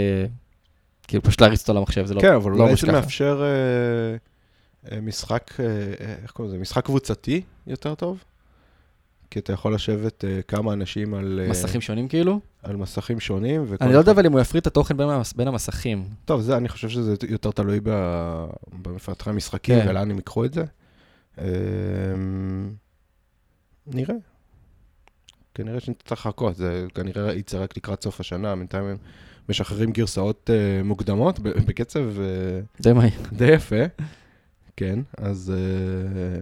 כאילו 1.11 1.23
פשוט 1.23 1.41
להריץ 1.41 1.61
אותו 1.69 1.79
למחשב, 1.79 2.05
זה 2.05 2.13
לא 2.13 2.21
כן, 2.21 2.33
אבל 2.33 2.51
לא 2.51 2.63
אולי 2.63 2.75
זה. 2.75 2.91
מאפשר 2.91 3.43
אה, 3.43 4.17
אה, 4.95 5.01
משחק, 5.01 5.51
אה, 5.59 5.65
איך 6.23 6.31
קוראים 6.31 6.53
לזה? 6.53 6.61
משחק 6.61 6.85
קבוצתי 6.85 7.41
יותר 7.67 7.95
טוב? 7.95 8.23
כי 9.31 9.39
אתה 9.39 9.53
יכול 9.53 9.73
לשבת 9.73 10.23
כמה 10.47 10.73
אנשים 10.73 11.13
על 11.13 11.41
מסכים 11.49 11.81
שונים 11.81 12.07
כאילו? 12.07 12.39
על 12.63 12.75
מסכים 12.75 13.19
שונים. 13.19 13.65
אני 13.81 13.93
לא 13.93 13.97
יודע 13.99 14.11
אבל 14.11 14.25
אם 14.25 14.31
הוא 14.31 14.39
יפריד 14.41 14.61
את 14.61 14.67
התוכן 14.67 14.97
בין 14.97 15.07
המס- 15.09 15.33
בין 15.35 15.47
המסכים. 15.47 16.07
טוב, 16.25 16.41
זה, 16.41 16.57
אני 16.57 16.69
חושב 16.69 16.89
שזה 16.89 17.15
יותר 17.29 17.51
תלוי 17.51 17.79
ב- 17.83 18.45
במפתחי 18.81 19.29
המשחקים 19.29 19.81
כן. 19.81 19.89
ולאן 19.89 20.11
הם 20.11 20.17
ייקחו 20.17 20.45
את 20.45 20.53
זה. 20.53 20.63
אה, 21.39 21.45
נראה. 23.87 24.15
כנראה 25.55 25.79
שנצטרך 25.79 26.11
לחכות, 26.11 26.55
זה 26.55 26.85
כנראה 26.95 27.33
יצא 27.33 27.63
רק 27.63 27.77
לקראת 27.77 28.03
סוף 28.03 28.19
השנה, 28.19 28.55
בינתיים 28.55 28.85
הם 28.85 28.97
משחררים 29.49 29.91
גרסאות 29.91 30.49
אה, 30.53 30.83
מוקדמות 30.83 31.39
ב- 31.39 31.49
בקצב 31.49 31.99
אה, 32.19 32.25
די 32.81 32.93
מהיר. 32.93 33.11
די 33.33 33.51
יפה. 33.51 33.75
כן, 34.77 34.99
אז... 35.17 35.53
אה, 35.55 36.39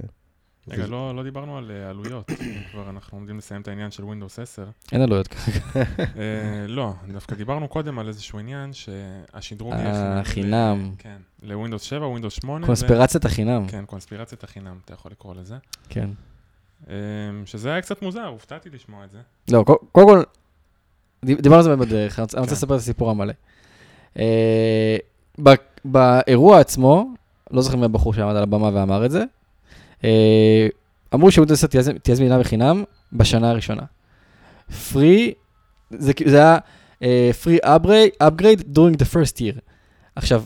רגע, 0.68 0.82
זה- 0.84 0.88
לא 0.92 1.16
לא 1.16 1.24
דיברנו 1.24 1.58
על 1.58 1.72
אה, 1.72 1.90
עלויות, 1.90 2.32
כבר 2.72 2.90
אנחנו 2.90 3.18
עומדים 3.18 3.38
לסיים 3.38 3.62
את 3.62 3.68
העניין 3.68 3.92
של 3.92 4.04
Windows 4.04 4.42
10. 4.42 4.66
אין 4.92 5.02
עלויות 5.02 5.28
כרגע. 5.28 5.60
אה, 6.00 6.68
לא, 6.68 6.94
דווקא 7.14 7.36
דיברנו 7.36 7.68
קודם 7.68 8.00
על 8.00 8.08
איזשהו 8.08 8.40
עניין 8.40 8.72
שהשדרוג 8.74 9.74
יהיה 9.74 10.22
חינם. 10.24 10.92
ל- 10.94 11.02
כן, 11.02 11.18
ל-Windows 11.44 11.78
7, 11.80 12.06
Windows 12.16 12.30
8. 12.30 12.64
ו- 12.64 12.68
קונספירציית 12.68 13.26
החינם. 13.26 13.68
כן, 13.68 13.86
קונספירציית 13.86 14.44
החינם, 14.44 14.78
אתה 14.86 14.94
יכול 14.94 15.12
לקרוא 15.12 15.36
לזה. 15.36 15.56
כן. 15.90 16.10
אה, 16.90 16.96
שזה 17.46 17.72
היה 17.72 17.82
קצת 17.82 18.02
מוזר, 18.02 18.26
הופתעתי 18.26 18.70
לשמוע 18.70 19.06
את 19.06 19.12
זה. 19.12 19.18
לא, 19.52 19.64
קו- 19.68 19.80
קודם 19.92 20.08
כל, 20.08 20.24
דיברנו 21.26 21.56
על 21.56 21.64
זה 21.64 21.76
בדרך, 21.76 22.20
אני 22.20 22.24
רוצה- 22.24 22.38
כן. 22.38 22.44
לספר 22.52 22.76
את 22.76 22.80
הסיפור 22.80 23.10
המלא. 23.10 23.34
אה, 24.20 24.98
באירוע 25.86 26.60
עצמו, 26.60 27.10
לא 27.52 27.62
זוכר 27.62 27.78
מי 27.78 27.86
הבחור 27.86 28.14
שעמד 28.14 28.36
על 28.36 28.44
הבמה 28.44 28.70
ואמר 28.74 29.06
את 29.06 29.12
זה, 29.12 29.24
אה, 30.04 30.68
אמרו 31.14 31.32
10 31.52 31.68
תהיה 31.68 32.16
זמינה 32.16 32.40
בחינם 32.40 32.84
בשנה 33.14 33.50
הראשונה. 33.50 33.82
פרי, 34.94 35.34
זה 36.26 36.38
היה 36.38 36.58
אה, 37.04 37.32
free 37.44 37.66
upgrade, 37.66 38.24
upgrade 38.28 38.62
during 38.76 38.96
the 38.98 39.06
first 39.14 39.38
year. 39.40 39.60
עכשיו, 40.16 40.44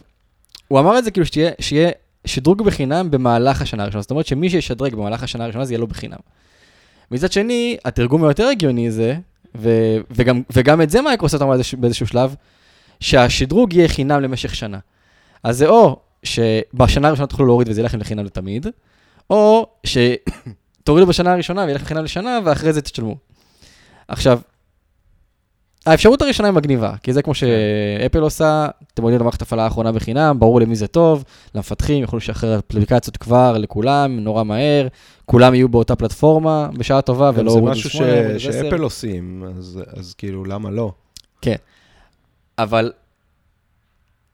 הוא 0.67 0.79
אמר 0.79 0.99
את 0.99 1.03
זה 1.03 1.11
כאילו 1.11 1.25
שתהיה, 1.25 1.51
שיהיה 1.61 1.91
שדרוג 2.25 2.63
בחינם 2.63 3.11
במהלך 3.11 3.61
השנה 3.61 3.83
הראשונה, 3.83 4.01
זאת 4.01 4.11
אומרת 4.11 4.25
שמי 4.25 4.49
שישדרג 4.49 4.95
במהלך 4.95 5.23
השנה 5.23 5.43
הראשונה 5.43 5.65
זה 5.65 5.73
יהיה 5.73 5.79
לו 5.79 5.87
בחינם. 5.87 6.17
מצד 7.11 7.31
שני, 7.31 7.77
התרגום 7.85 8.23
היותר 8.23 8.47
הגיוני 8.47 8.91
זה, 8.91 9.15
ו- 9.57 9.97
וגם, 10.11 10.41
וגם 10.53 10.81
את 10.81 10.89
זה 10.89 11.01
מייקרוסופט 11.01 11.41
אמרה 11.41 11.55
באיזשהו- 11.77 12.07
שלב, 12.07 12.35
שהשדרוג 12.99 13.73
יהיה 13.73 13.87
חינם 13.87 14.21
למשך 14.21 14.55
שנה. 14.55 14.79
אז 15.43 15.57
זה 15.57 15.67
או 15.67 15.99
שבשנה 16.23 17.07
הראשונה 17.07 17.27
תוכלו 17.27 17.45
להוריד 17.45 17.69
וזה 17.69 17.83
לכם 17.83 17.99
לחינם 17.99 18.25
לתמיד, 18.25 18.67
או 19.29 19.67
שתורידו 19.83 21.07
בשנה 21.07 21.33
הראשונה 21.33 21.61
ויהיה 21.61 21.75
לכם 21.75 21.85
חינם 21.85 22.03
לשנה, 22.03 22.39
ואחרי 22.45 22.73
זה 22.73 22.81
תשלמו. 22.81 23.15
עכשיו, 24.07 24.39
האפשרות 25.85 26.21
הראשונה 26.21 26.49
היא 26.49 26.55
מגניבה, 26.55 26.93
כי 27.03 27.13
זה 27.13 27.21
כמו 27.21 27.33
שאפל 27.33 28.19
עושה, 28.19 28.67
אתם 28.93 29.01
מורידים 29.01 29.19
למערכת 29.19 29.41
הפעלה 29.41 29.63
האחרונה 29.63 29.91
בחינם, 29.91 30.39
ברור 30.39 30.61
למי 30.61 30.75
זה 30.75 30.87
טוב, 30.87 31.23
למפתחים, 31.55 32.01
יוכלו 32.01 32.17
לשחרר 32.17 32.59
אפליקציות 32.59 33.17
כבר 33.17 33.57
לכולם, 33.57 34.19
נורא 34.19 34.43
מהר, 34.43 34.87
כולם 35.25 35.53
יהיו 35.53 35.69
באותה 35.69 35.95
פלטפורמה, 35.95 36.69
בשעה 36.77 37.01
טובה, 37.01 37.31
ולא 37.35 37.51
זה 37.51 37.59
Windows 37.59 37.61
משהו 37.61 37.89
ש- 37.89 37.93
8, 37.93 38.11
Windows 38.11 38.35
10. 38.35 38.39
שאפל 38.51 38.81
עושים, 38.81 39.43
אז 39.57 39.79
אז 39.97 40.13
כאילו, 40.17 40.45
למה 40.45 40.69
לא? 40.71 40.91
אבל 42.57 42.91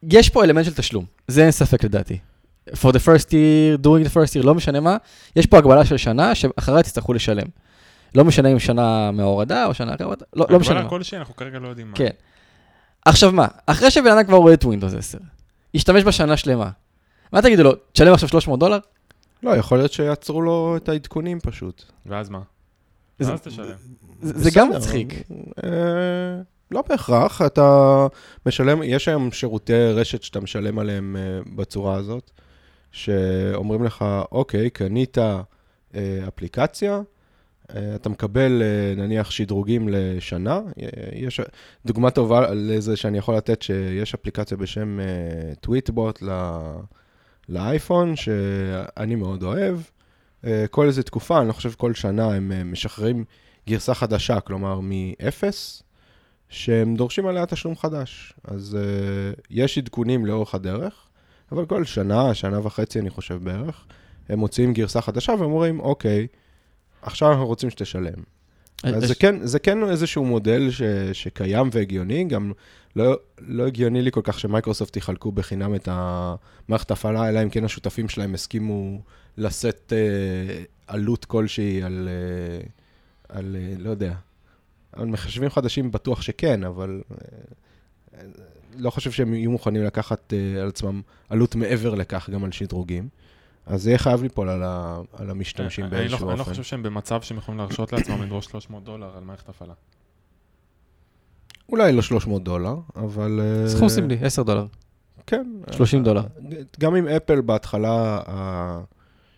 יש 0.03 0.29
פה 0.29 0.44
אלמנט 0.44 0.65
של 0.65 0.74
תשלום, 0.74 1.06
זה 1.27 1.44
אין 1.44 1.51
ספק 1.51 1.84
לדעתי. 1.84 2.18
For 2.70 2.88
the 2.91 3.00
first 3.06 3.29
year, 3.29 3.84
doing 3.84 4.06
the 4.08 4.13
first 4.13 4.34
year, 4.41 4.46
לא 4.46 4.56
משנה 4.56 4.79
מה, 4.79 4.98
יש 5.36 5.46
פה 5.46 5.58
הגבלה 5.58 5.86
של 5.86 5.98
שנה 5.98 6.36
שאחריה 6.36 6.84
תצטרכו 6.84 7.13
לשלם. 7.13 7.48
לא 8.15 8.25
משנה 8.25 8.49
אם 8.51 8.59
שנה 8.59 9.11
מההורדה 9.11 9.65
או 9.65 9.73
שנה 9.73 9.95
אחרת, 9.95 10.23
לא, 10.35 10.45
לא 10.49 10.59
משנה 10.59 10.75
הגבלה. 10.75 10.89
כלשהי, 10.89 11.17
אנחנו 11.17 11.35
כרגע 11.35 11.59
לא 11.59 11.67
יודעים 11.67 11.87
מה. 11.91 11.97
כן. 11.97 12.09
עכשיו 13.05 13.31
מה, 13.31 13.47
אחרי 13.65 13.91
שבן 13.91 14.11
אדם 14.11 14.23
כבר 14.23 14.37
רואה 14.37 14.53
את 14.53 14.63
Windows 14.63 14.97
10, 14.97 15.17
ישתמש 15.73 16.03
בשנה 16.03 16.37
שלמה, 16.37 16.69
מה 17.33 17.41
תגידו 17.41 17.63
לו, 17.63 17.71
תשלם 17.91 18.13
עכשיו 18.13 18.29
300 18.29 18.59
דולר? 18.59 18.77
לא, 19.43 19.55
יכול 19.55 19.77
להיות 19.77 19.91
שיעצרו 19.93 20.41
לו 20.41 20.73
את 20.77 20.89
העדכונים 20.89 21.39
פשוט. 21.39 21.83
ואז 22.05 22.29
מה? 22.29 22.39
זה- 23.19 23.31
ואז 23.31 23.41
תשלם. 23.41 23.65
זה 24.21 24.39
זה 24.39 24.49
גם 24.55 24.69
מצחיק. 24.69 25.13
אה, 25.63 25.69
לא 26.71 26.83
בהכרח, 26.89 27.41
אתה 27.41 28.07
משלם, 28.45 28.83
יש 28.83 29.07
היום 29.07 29.31
שירותי 29.31 29.73
רשת 29.93 30.23
שאתה 30.23 30.39
משלם 30.39 30.79
עליהם 30.79 31.15
אה, 31.19 31.39
בצורה 31.55 31.95
הזאת, 31.95 32.31
שאומרים 32.91 33.83
לך, 33.83 34.05
אוקיי, 34.31 34.69
קנית 34.69 35.17
אה, 35.17 35.41
אפליקציה, 36.27 37.01
אתה 37.95 38.09
מקבל 38.09 38.61
אה, 38.61 38.95
נניח 38.95 39.31
שדרוגים 39.31 39.89
לשנה. 39.89 40.59
אה, 40.81 40.88
יש 41.13 41.41
דוגמה 41.85 42.11
טובה 42.11 42.53
לזה 42.53 42.95
שאני 42.95 43.17
יכול 43.17 43.35
לתת, 43.35 43.61
שיש 43.61 44.13
אפליקציה 44.13 44.57
בשם 44.57 44.99
טוויטבוט 45.61 46.23
לאייפון, 47.49 48.15
שאני 48.15 49.15
מאוד 49.15 49.43
אוהב. 49.43 49.79
אה, 50.45 50.65
כל 50.71 50.88
איזה 50.88 51.03
תקופה, 51.03 51.39
אני 51.39 51.47
לא 51.47 51.53
חושב 51.53 51.71
כל 51.71 51.93
שנה, 51.93 52.33
הם 52.33 52.51
אה, 52.51 52.63
משחררים 52.63 53.25
גרסה 53.67 53.93
חדשה, 53.93 54.39
כלומר 54.39 54.79
מ-0, 54.79 55.43
שהם 56.49 56.95
דורשים 56.95 57.27
עליה 57.27 57.45
תשלום 57.45 57.75
חדש. 57.75 58.33
אז 58.43 58.77
יש 59.49 59.77
עדכונים 59.77 60.25
לאורך 60.25 60.55
הדרך, 60.55 61.07
אבל 61.51 61.65
כל 61.65 61.83
שנה, 61.83 62.33
שנה 62.33 62.59
וחצי, 62.65 62.99
אני 62.99 63.09
חושב 63.09 63.39
בערך, 63.43 63.85
הם 64.29 64.39
מוציאים 64.39 64.73
גרסה 64.73 65.01
חדשה 65.01 65.33
ואומרים, 65.39 65.79
אוקיי, 65.79 66.27
עכשיו 67.01 67.32
אנחנו 67.32 67.48
רוצים 67.48 67.70
שתשלם. 67.70 68.24
אז 68.84 69.08
זה 69.08 69.15
כן, 69.15 69.46
זה 69.46 69.60
כן 69.60 69.89
איזשהו 69.89 70.25
מודל 70.25 70.72
ש, 70.72 70.82
שקיים 71.13 71.70
והגיוני, 71.72 72.24
גם 72.24 72.51
לא, 72.96 73.18
לא 73.39 73.68
הגיוני 73.68 74.01
לי 74.01 74.12
כל 74.12 74.22
כך 74.24 74.39
שמייקרוסופט 74.39 74.98
יחלקו 74.98 75.32
בחינם 75.32 75.75
את 75.75 75.89
המערכת 75.91 76.91
ההפעלה, 76.91 77.29
אלא 77.29 77.44
אם 77.44 77.50
כן 77.50 77.65
השותפים 77.65 78.10
שלהם 78.10 78.34
הסכימו 78.34 79.01
לשאת 79.38 79.94
אה, 79.96 80.63
עלות 80.88 81.25
כלשהי 81.25 81.84
על, 81.84 82.10
אה, 82.12 82.68
על, 83.38 83.56
אה, 83.60 83.74
לא 83.77 83.89
יודע, 83.89 84.13
על 84.91 85.06
מחשבים 85.06 85.50
חדשים 85.50 85.91
בטוח 85.91 86.22
שכן, 86.22 86.63
אבל 86.63 87.01
אה, 87.12 87.18
אה, 88.18 88.24
לא 88.77 88.89
חושב 88.89 89.12
שהם 89.12 89.34
יהיו 89.34 89.51
מוכנים 89.51 89.84
לקחת 89.84 90.34
אה, 90.34 90.62
על 90.62 90.68
עצמם 90.68 91.01
עלות 91.29 91.56
מעבר 91.56 91.96
לכך 91.96 92.29
גם 92.29 92.44
על 92.44 92.51
שדרוגים. 92.51 93.10
אז 93.69 93.83
זה 93.83 93.89
יהיה 93.89 93.97
חייב 93.97 94.23
ליפול 94.23 94.49
על, 94.49 94.63
ה, 94.63 94.99
על 95.13 95.29
המשתמשים 95.29 95.85
אני 95.85 95.91
לא- 95.93 95.97
באיזשהו 95.99 96.29
אני 96.29 96.38
לא 96.38 96.41
אופן. 96.41 96.51
חושב 96.51 96.63
שהם 96.63 96.83
במצב 96.83 97.21
שהם 97.21 97.38
יכולים 97.38 97.57
להרשות 97.59 97.93
לעצמם 97.93 98.21
לדרוש 98.23 98.45
300 98.45 98.83
דולר 98.83 99.17
על 99.17 99.23
מערכת 99.23 99.49
הפעלה. 99.49 99.73
אולי 101.69 101.91
לא 101.91 102.01
300 102.01 102.43
דולר, 102.43 102.75
אבל... 102.95 103.39
אה, 103.43 103.69
סכום 103.69 103.89
סמלי, 103.89 104.17
10 104.21 104.43
דולר. 104.43 104.65
כן. 105.27 105.47
30 105.71 106.03
דולר. 106.03 106.23
גם 106.79 106.95
עם 106.95 107.07
אפל 107.07 107.41
בהתחלה 107.41 108.21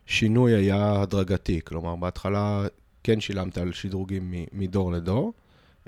השינוי 0.08 0.52
היה 0.56 1.02
הדרגתי, 1.02 1.60
כלומר 1.66 1.96
בהתחלה 1.96 2.66
כן 3.04 3.20
שילמת 3.20 3.58
על 3.58 3.72
שדרוגים 3.74 4.34
מדור 4.54 4.92
לדור, 4.92 5.34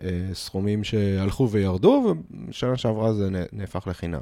אה, 0.01 0.09
סכומים 0.33 0.83
שהלכו 0.83 1.49
וירדו, 1.49 2.15
ובשנה 2.31 2.77
שעברה 2.77 3.13
זה 3.13 3.29
נהפך 3.53 3.87
לחינם. 3.87 4.21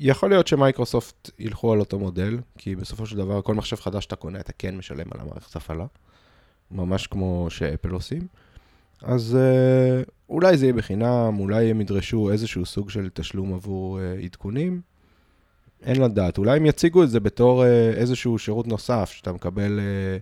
יכול 0.00 0.30
להיות 0.30 0.46
שמייקרוסופט 0.46 1.30
ילכו 1.38 1.72
על 1.72 1.80
אותו 1.80 1.98
מודל, 1.98 2.38
כי 2.58 2.76
בסופו 2.76 3.06
של 3.06 3.16
דבר 3.16 3.42
כל 3.42 3.54
מחשב 3.54 3.76
חדש 3.76 4.04
שאתה 4.04 4.16
קונה, 4.16 4.40
אתה 4.40 4.52
כן 4.52 4.76
משלם 4.76 5.06
על 5.10 5.20
המערכת 5.20 5.56
הפעלה, 5.56 5.86
ממש 6.70 7.06
כמו 7.06 7.46
שאפל 7.50 7.90
עושים. 7.90 8.26
אז 9.02 9.36
אה, 9.40 10.02
אולי 10.28 10.56
זה 10.56 10.66
יהיה 10.66 10.72
בחינם, 10.72 11.36
אולי 11.38 11.70
הם 11.70 11.80
ידרשו 11.80 12.30
איזשהו 12.30 12.66
סוג 12.66 12.90
של 12.90 13.08
תשלום 13.14 13.54
עבור 13.54 14.00
אה, 14.00 14.14
עדכונים. 14.24 14.80
אין 15.82 16.02
לדעת, 16.02 16.38
אולי 16.38 16.56
הם 16.56 16.66
יציגו 16.66 17.02
את 17.02 17.10
זה 17.10 17.20
בתור 17.20 17.64
אה, 17.64 17.90
איזשהו 17.90 18.38
שירות 18.38 18.66
נוסף, 18.66 19.10
שאתה 19.10 19.32
מקבל 19.32 19.80
אה, 19.80 20.18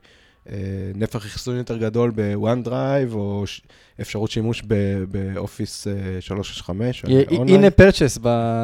נפח 0.94 1.26
אחסון 1.26 1.56
יותר 1.56 1.76
גדול 1.76 2.12
ב-OneDrive, 2.14 3.12
או 3.14 3.42
ש- 3.46 3.60
אפשרות 4.00 4.30
שימוש 4.30 4.62
באופיס 5.10 5.86
אה, 5.86 5.92
365, 6.20 7.04
י- 7.08 7.36
אונליין. 7.36 7.58
הנה 7.58 7.70
purchase 7.70 8.18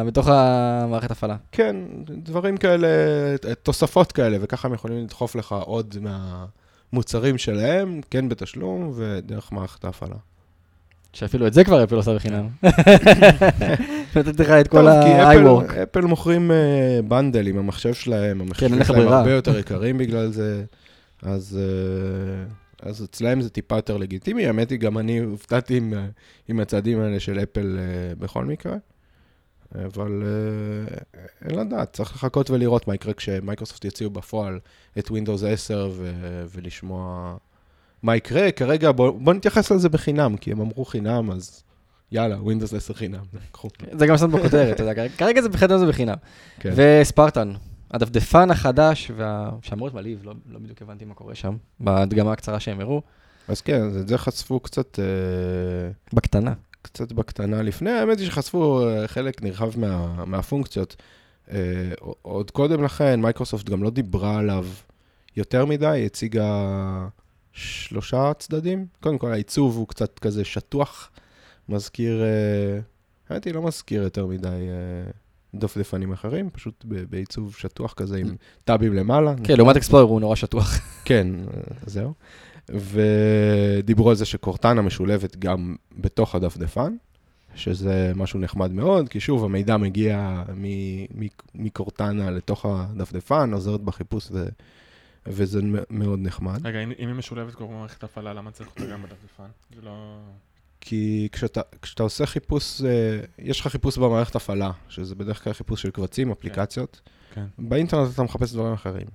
בתוך 0.07 0.29
המערכת 0.29 1.11
הפעלה. 1.11 1.37
כן, 1.53 1.76
דברים 2.09 2.57
כאלה, 2.57 2.87
תוספות 3.62 4.12
כאלה, 4.12 4.37
וככה 4.41 4.69
הם 4.69 4.75
יכולים 4.75 5.05
לדחוף 5.05 5.35
לך 5.37 5.53
עוד 5.53 5.97
מהמוצרים 6.93 7.38
שלהם, 7.38 8.00
כן 8.11 8.29
בתשלום 8.29 8.93
ודרך 8.95 9.53
מערכת 9.53 9.85
ההפעלה. 9.85 10.17
שאפילו 11.12 11.47
את 11.47 11.53
זה 11.53 11.64
כבר 11.64 11.85
אפל 11.85 11.95
עושה 11.95 12.14
בחינם. 12.14 12.49
נותנת 14.17 14.41
לך 14.41 14.50
את 14.50 14.69
כל 14.69 14.88
ה-iWork. 14.88 15.73
אפל, 15.83 16.00
מוכרים 16.00 16.50
bundle 17.09 17.47
עם 17.47 17.59
המחשב 17.59 17.95
שלהם, 17.95 18.41
המחשבים 18.41 18.73
אין 18.73 18.81
לך 18.81 18.87
שלהם. 18.87 19.09
הרבה 19.09 19.31
יותר 19.33 19.59
יקרים 19.59 19.99
בגלל 19.99 20.31
זה, 20.33 20.64
אז, 21.25 21.59
uh, 21.59 22.88
אז 22.88 23.04
אצלהם 23.04 23.40
זה 23.40 23.50
טיפה 23.50 23.76
יותר 23.76 23.97
לגיטימי. 23.97 24.47
האמת 24.47 24.71
היא, 24.71 24.78
גם 24.78 24.99
אני 24.99 25.19
הופתעתי 25.19 25.76
עם, 25.76 25.95
אה, 25.95 26.07
עם 26.49 26.61
הצעדים 26.61 27.00
האלה 27.00 27.21
של 27.21 27.38
אפל 27.43 27.78
uh, 27.78 28.19
בכל 28.21 28.45
מקרה, 28.45 28.76
אבל 29.75 30.23
uh, 30.23 31.19
אין 31.49 31.59
לדעת, 31.59 31.93
צריך 31.93 32.14
לחכות 32.14 32.50
ולראות 32.50 32.88
מה 32.88 32.95
יקרה 32.95 33.14
כשמייקרוסופט 33.14 33.85
יציעו 33.85 34.11
בפועל 34.11 34.59
את 34.99 35.09
Windows 35.09 35.47
10 35.49 35.90
ו, 35.95 36.12
ולשמוע 36.54 37.37
מה 38.02 38.16
יקרה. 38.16 38.52
כרגע 38.52 38.93
בוא, 38.93 39.11
בוא 39.11 39.35
נתייחס 39.35 39.71
לזה 39.73 39.88
בחינם, 39.88 40.37
כי 40.37 40.52
הם 40.52 40.61
אמרו 40.61 40.85
חינם, 40.85 41.31
אז 41.31 41.62
יאללה, 42.12 42.37
Windows 42.37 42.76
10 42.76 42.95
חינם, 42.95 43.25
קחו. 43.52 43.69
זה 43.99 44.07
גם 44.07 44.19
שם 44.19 44.33
בכותרת, 44.33 44.75
אתה 44.75 44.83
יודע, 44.83 45.09
כרגע- 45.09 45.43
זה 45.43 45.49
בחינם 45.49 45.78
זה 45.78 45.87
בחינם. 45.87 46.16
כן. 46.61 46.73
וספרטן, 46.76 47.52
הדפדפן 47.95 48.51
החדש, 48.51 49.11
וה- 49.17 49.51
שאמור 49.63 49.87
להיות 49.87 49.95
מלהיב, 49.95 50.21
לא 50.25 50.35
לא 50.47 50.59
בדיוק 50.59 50.83
הבנתי 50.83 51.05
מה 51.05 51.15
קורה 51.15 51.35
שם, 51.35 51.57
בהדגמה 51.81 52.33
הקצרה 52.33 52.61
שהם 52.61 52.81
הראו, 52.81 53.03
אז 53.49 53.61
כן, 53.61 53.83
את 54.01 54.09
זה 54.09 54.19
חשפו 54.19 54.61
קצת, 54.61 54.99
אה, 54.99 55.05
בקטנה. 56.13 56.53
קצת 56.83 57.13
בקטנה 57.13 57.63
לפני, 57.63 57.91
האמת 57.91 58.19
היא 58.19 58.27
שחשפו 58.27 58.87
אה, 58.89 59.09
חלק 59.09 59.43
נרחב 59.43 59.79
מה, 59.79 60.25
מהפונקציות. 60.27 60.97
אה, 61.51 61.57
עוד 62.23 62.51
קודם 62.51 62.85
לכן, 62.85 63.21
מייקרוסופט 63.21 63.69
גם 63.69 63.83
לא 63.83 63.91
דיברה 63.91 64.39
עליו 64.39 64.67
יותר 65.37 65.65
מדי, 65.67 65.87
היא 65.87 66.07
הציגה 66.07 66.49
שלושה 67.53 68.33
צדדים. 68.39 68.87
קודם 69.01 69.19
כל, 69.19 69.33
העיצוב 69.33 69.77
הוא 69.77 69.89
קצת 69.89 70.19
כזה 70.19 70.45
שטוח, 70.45 71.11
מזכיר, 71.69 72.23
אה, 72.23 72.81
האמת 73.29 73.45
היא 73.45 73.55
לא 73.55 73.63
מזכיר 73.63 74.03
יותר 74.03 74.27
מדי 74.27 74.49
אה, 74.49 75.11
דפדפנים 75.59 76.13
אחרים, 76.13 76.51
פשוט 76.51 76.85
בעיצוב 76.85 77.55
שטוח 77.59 77.93
כזה 77.93 78.19
עם 78.19 78.37
טאבים 78.65 78.93
למעלה. 78.95 79.35
כן, 79.45 79.57
לעומת 79.57 79.77
אקספלורר 79.77 80.05
הוא 80.05 80.21
נורא 80.21 80.35
שטוח. 80.37 80.79
כן, 81.09 81.27
זהו. 81.87 82.13
ודיברו 82.69 84.11
על 84.11 84.17
זה 84.17 84.25
שקורטנה 84.25 84.83
משולבת 84.83 85.37
גם 85.37 85.77
בתוך 85.99 86.35
הדפדפן, 86.35 86.97
שזה 87.55 88.12
משהו 88.17 88.40
נחמד 88.40 88.73
מאוד, 88.73 89.09
כי 89.09 89.21
שוב, 89.21 89.45
המידע 89.45 89.77
מגיע 89.77 90.43
מקורטנה 91.55 92.31
לתוך 92.31 92.67
הדפדפן, 92.67 93.53
עוזרת 93.53 93.81
בחיפוש, 93.81 94.29
ו- 94.33 94.49
וזה 95.27 95.61
מאוד 95.90 96.19
נחמד. 96.23 96.67
רגע, 96.67 96.81
אם 96.81 96.90
היא 96.99 97.14
משולבת 97.14 97.55
כבר 97.55 97.67
במערכת 97.67 98.05
הפעלה, 98.05 98.33
למה 98.33 98.51
צריך 98.51 98.71
אותה 98.71 98.87
גם 98.87 99.03
בדפדפן? 99.03 99.49
זה 99.75 99.83
לא... 99.83 100.19
כי 100.87 101.29
כשאתה, 101.33 101.61
כשאתה 101.83 102.03
עושה 102.03 102.27
חיפוש, 102.27 102.83
אה, 102.83 103.20
יש 103.38 103.61
לך 103.61 103.66
חיפוש 103.66 103.99
במערכת 103.99 104.37
הפעלה, 104.37 104.70
שזה 104.88 105.14
בדרך 105.14 105.44
כלל 105.44 105.53
חיפוש 105.53 105.83
של 105.83 105.90
קבצים, 105.90 106.31
אפליקציות. 106.31 107.01
כן. 107.35 107.44
באינטרנט 107.59 108.14
אתה 108.14 108.23
מחפש 108.23 108.53
דברים 108.53 108.73
אחרים. 108.73 109.07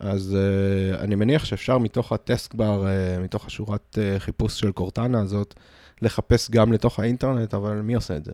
אז 0.00 0.36
uh, 0.36 1.00
אני 1.00 1.14
מניח 1.14 1.44
שאפשר 1.44 1.78
מתוך 1.78 2.12
הטסק 2.12 2.54
בר, 2.54 2.84
uh, 2.84 3.20
מתוך 3.22 3.46
השורת 3.46 3.98
uh, 3.98 4.20
חיפוש 4.20 4.60
של 4.60 4.72
קורטנה 4.72 5.20
הזאת, 5.20 5.54
לחפש 6.02 6.50
גם 6.50 6.72
לתוך 6.72 7.00
האינטרנט, 7.00 7.54
אבל 7.54 7.80
מי 7.80 7.94
עושה 7.94 8.16
את 8.16 8.24
זה? 8.24 8.32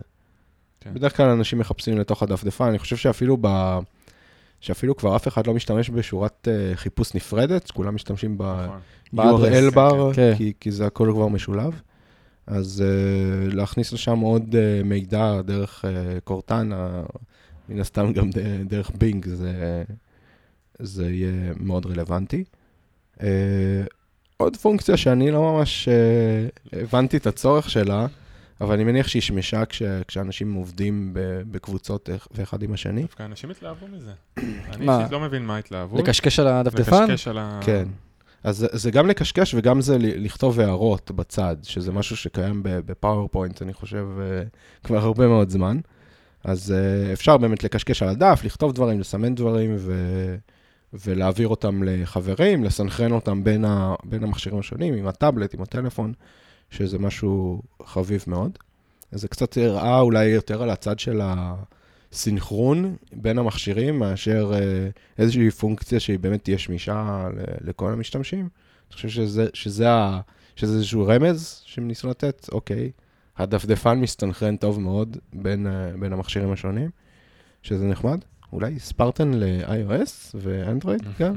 כן. 0.79 0.93
בדרך 0.93 1.17
כלל 1.17 1.29
אנשים 1.29 1.59
מחפשים 1.59 1.97
לתוך 1.97 2.23
הדפדפן, 2.23 2.65
אני 2.65 2.79
חושב 2.79 2.95
שאפילו 2.95 3.37
ב... 3.41 3.77
שאפילו 4.61 4.95
כבר 4.95 5.15
אף 5.15 5.27
אחד 5.27 5.47
לא 5.47 5.53
משתמש 5.53 5.89
בשורת 5.89 6.47
uh, 6.47 6.77
חיפוש 6.77 7.15
נפרדת, 7.15 7.71
כולם 7.71 7.95
משתמשים 7.95 8.37
נכון. 8.37 8.79
ב-URL 9.13 9.71
בר, 9.73 10.13
כן. 10.13 10.33
כי, 10.37 10.53
כי 10.59 10.71
זה 10.71 10.85
הכל 10.85 11.11
כבר 11.13 11.27
משולב. 11.27 11.81
אז 12.47 12.83
uh, 12.85 13.55
להכניס 13.55 13.93
לשם 13.93 14.19
עוד 14.19 14.43
uh, 14.55 14.83
מידע 14.87 15.41
דרך 15.41 15.85
uh, 15.85 15.87
קורטנה, 16.23 17.03
מן 17.69 17.79
הסתם 17.79 18.13
גם 18.13 18.29
דרך 18.65 18.91
בינג, 18.97 19.27
זה, 19.27 19.83
זה 20.79 21.09
יהיה 21.09 21.53
מאוד 21.59 21.85
רלוונטי. 21.85 22.43
Uh, 23.17 23.21
עוד 24.37 24.57
פונקציה 24.57 24.97
שאני 24.97 25.31
לא 25.31 25.41
ממש 25.41 25.89
uh, 25.89 26.77
הבנתי 26.81 27.17
את 27.17 27.27
הצורך 27.27 27.69
שלה, 27.69 28.07
אבל 28.61 28.73
אני 28.73 28.83
מניח 28.83 29.07
שהיא 29.07 29.21
שמשה 29.21 29.65
כש, 29.65 29.81
כשאנשים 30.07 30.53
עובדים 30.53 31.13
ב, 31.13 31.19
בקבוצות 31.51 32.09
אחד- 32.15 32.27
ואחד 32.31 32.63
עם 32.63 32.73
השני. 32.73 33.01
דווקא 33.01 33.23
אנשים 33.23 33.49
התלהבו 33.49 33.87
מזה. 33.87 34.11
אני? 34.73 34.89
אישית 34.97 35.11
לא 35.11 35.19
מבין 35.19 35.45
מה 35.45 35.57
התלהבו. 35.57 35.97
לקשקש 35.97 36.39
על 36.39 36.47
הדפדפן? 36.47 37.03
לקשקש 37.03 37.27
על 37.27 37.37
ה... 37.37 37.59
כן. 37.63 37.87
אז 38.45 38.67
זה- 38.71 38.91
גם 38.91 39.07
לקשקש 39.07 39.53
וגם 39.53 39.81
זה 39.81 39.97
לכתוב 39.99 40.59
הערות 40.59 41.11
בצד, 41.11 41.55
שזה 41.63 41.91
משהו 41.91 42.17
שקיים 42.17 42.59
בפאורפוינט, 42.63 43.61
אני 43.61 43.73
חושב, 43.73 44.05
אה, 44.19 44.43
כבר 44.83 44.97
הרבה 44.97 45.27
מאוד 45.27 45.49
זמן. 45.49 45.77
אז 46.43 46.71
אה, 46.71 47.13
אפשר 47.13 47.37
באמת 47.37 47.63
לקשקש 47.63 48.03
על 48.03 48.09
הדף, 48.09 48.41
לכתוב 48.43 48.73
דברים, 48.73 48.99
לסמן 48.99 49.35
דברים 49.35 49.75
ו... 49.77 49.93
ולהעביר 51.05 51.47
אותם 51.47 51.83
לחברים, 51.83 52.63
לסנכרן 52.63 53.11
אותם 53.11 53.43
בין, 53.43 53.65
ה... 53.65 53.95
בין 54.03 54.23
המכשירים 54.23 54.59
השונים, 54.59 54.93
עם 54.93 55.07
הטאבלט, 55.07 55.53
עם 55.53 55.61
הטלפון, 55.61 56.13
שזה 56.69 56.99
משהו 56.99 57.61
חביב 57.85 58.23
מאוד. 58.27 58.57
אז 59.11 59.21
זה 59.21 59.27
קצת 59.27 59.57
הראה 59.57 59.99
אולי 59.99 60.25
יותר 60.25 60.63
על 60.63 60.69
הצד 60.69 60.99
של 60.99 61.21
הסינכרון 62.15 62.95
בין 63.13 63.37
המכשירים, 63.37 63.99
מאשר 63.99 64.51
אה, 64.55 64.59
איזושהי 65.17 65.51
פונקציה 65.51 65.99
שהיא 65.99 66.19
באמת 66.19 66.43
תהיה 66.43 66.57
שמישה 66.57 67.27
לכל 67.61 67.93
המשתמשים. 67.93 68.39
אני 68.39 68.95
חושב 68.95 69.09
שזה, 69.09 69.47
שזה, 69.53 69.91
ה, 69.91 70.19
שזה 70.55 70.73
איזשהו 70.75 71.07
רמז 71.07 71.61
שהם 71.65 71.87
ניסו 71.87 72.09
לתת, 72.09 72.49
אוקיי, 72.51 72.91
הדפדפן 73.37 73.99
מסתנכרן 73.99 74.55
טוב 74.55 74.79
מאוד 74.79 75.17
בין, 75.33 75.67
אה, 75.67 75.91
בין 75.99 76.13
המכשירים 76.13 76.51
השונים, 76.51 76.89
שזה 77.63 77.85
נחמד. 77.85 78.19
אולי 78.53 78.79
ספרטן 78.79 79.31
ל-iOS 79.33 80.11
ואנדרואיד 80.35 81.01
גם? 81.19 81.33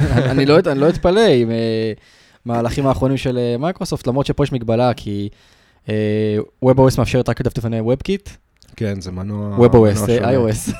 אני 0.00 0.46
לא- 0.46 0.58
אני 0.66 0.80
לא 0.80 0.88
אתפלא 0.88 1.20
עם 1.20 1.50
אה, 1.50 1.92
מהלכים 2.44 2.86
האחרונים 2.86 3.16
של 3.16 3.38
אה, 3.38 3.56
מייקרוסופט, 3.58 4.06
למרות 4.06 4.26
שפה 4.26 4.44
יש 4.44 4.52
מגבלה, 4.52 4.94
כי 4.94 5.28
אה, 5.88 6.38
WebOS 6.64 6.94
מאפשרת 6.98 7.28
רק 7.28 7.40
לדפדפני 7.40 7.80
WebKit, 7.80 8.30
כן, 8.76 9.00
זה 9.00 9.12
מנוע... 9.12 9.66
WebOS, 9.66 10.22
iOS. 10.22 10.74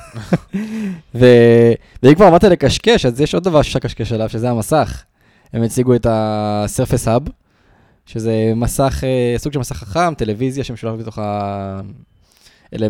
ואם 1.15 2.15
כבר 2.15 2.29
אמרת 2.29 2.45
לקשקש, 2.45 3.07
אז 3.07 3.21
יש 3.21 3.35
עוד 3.35 3.45
דבר 3.45 3.63
שאפשר 3.63 3.79
לקשקש 3.79 4.13
עליו, 4.13 4.29
שזה 4.29 4.51
המסך. 4.51 5.05
הם 5.53 5.63
הציגו 5.63 5.95
את 5.95 6.07
ה-Surface 6.07 7.07
Hub, 7.07 7.31
שזה 8.07 8.53
מסך, 8.57 9.05
אה, 9.05 9.39
סוג 9.39 9.53
של 9.53 9.59
מסך 9.59 9.77
חכם, 9.77 10.15
טלוויזיה 10.15 10.65
שמשולב 10.65 11.01
בתוך 11.01 11.19
ה... 11.19 11.81
אלה 12.75 12.87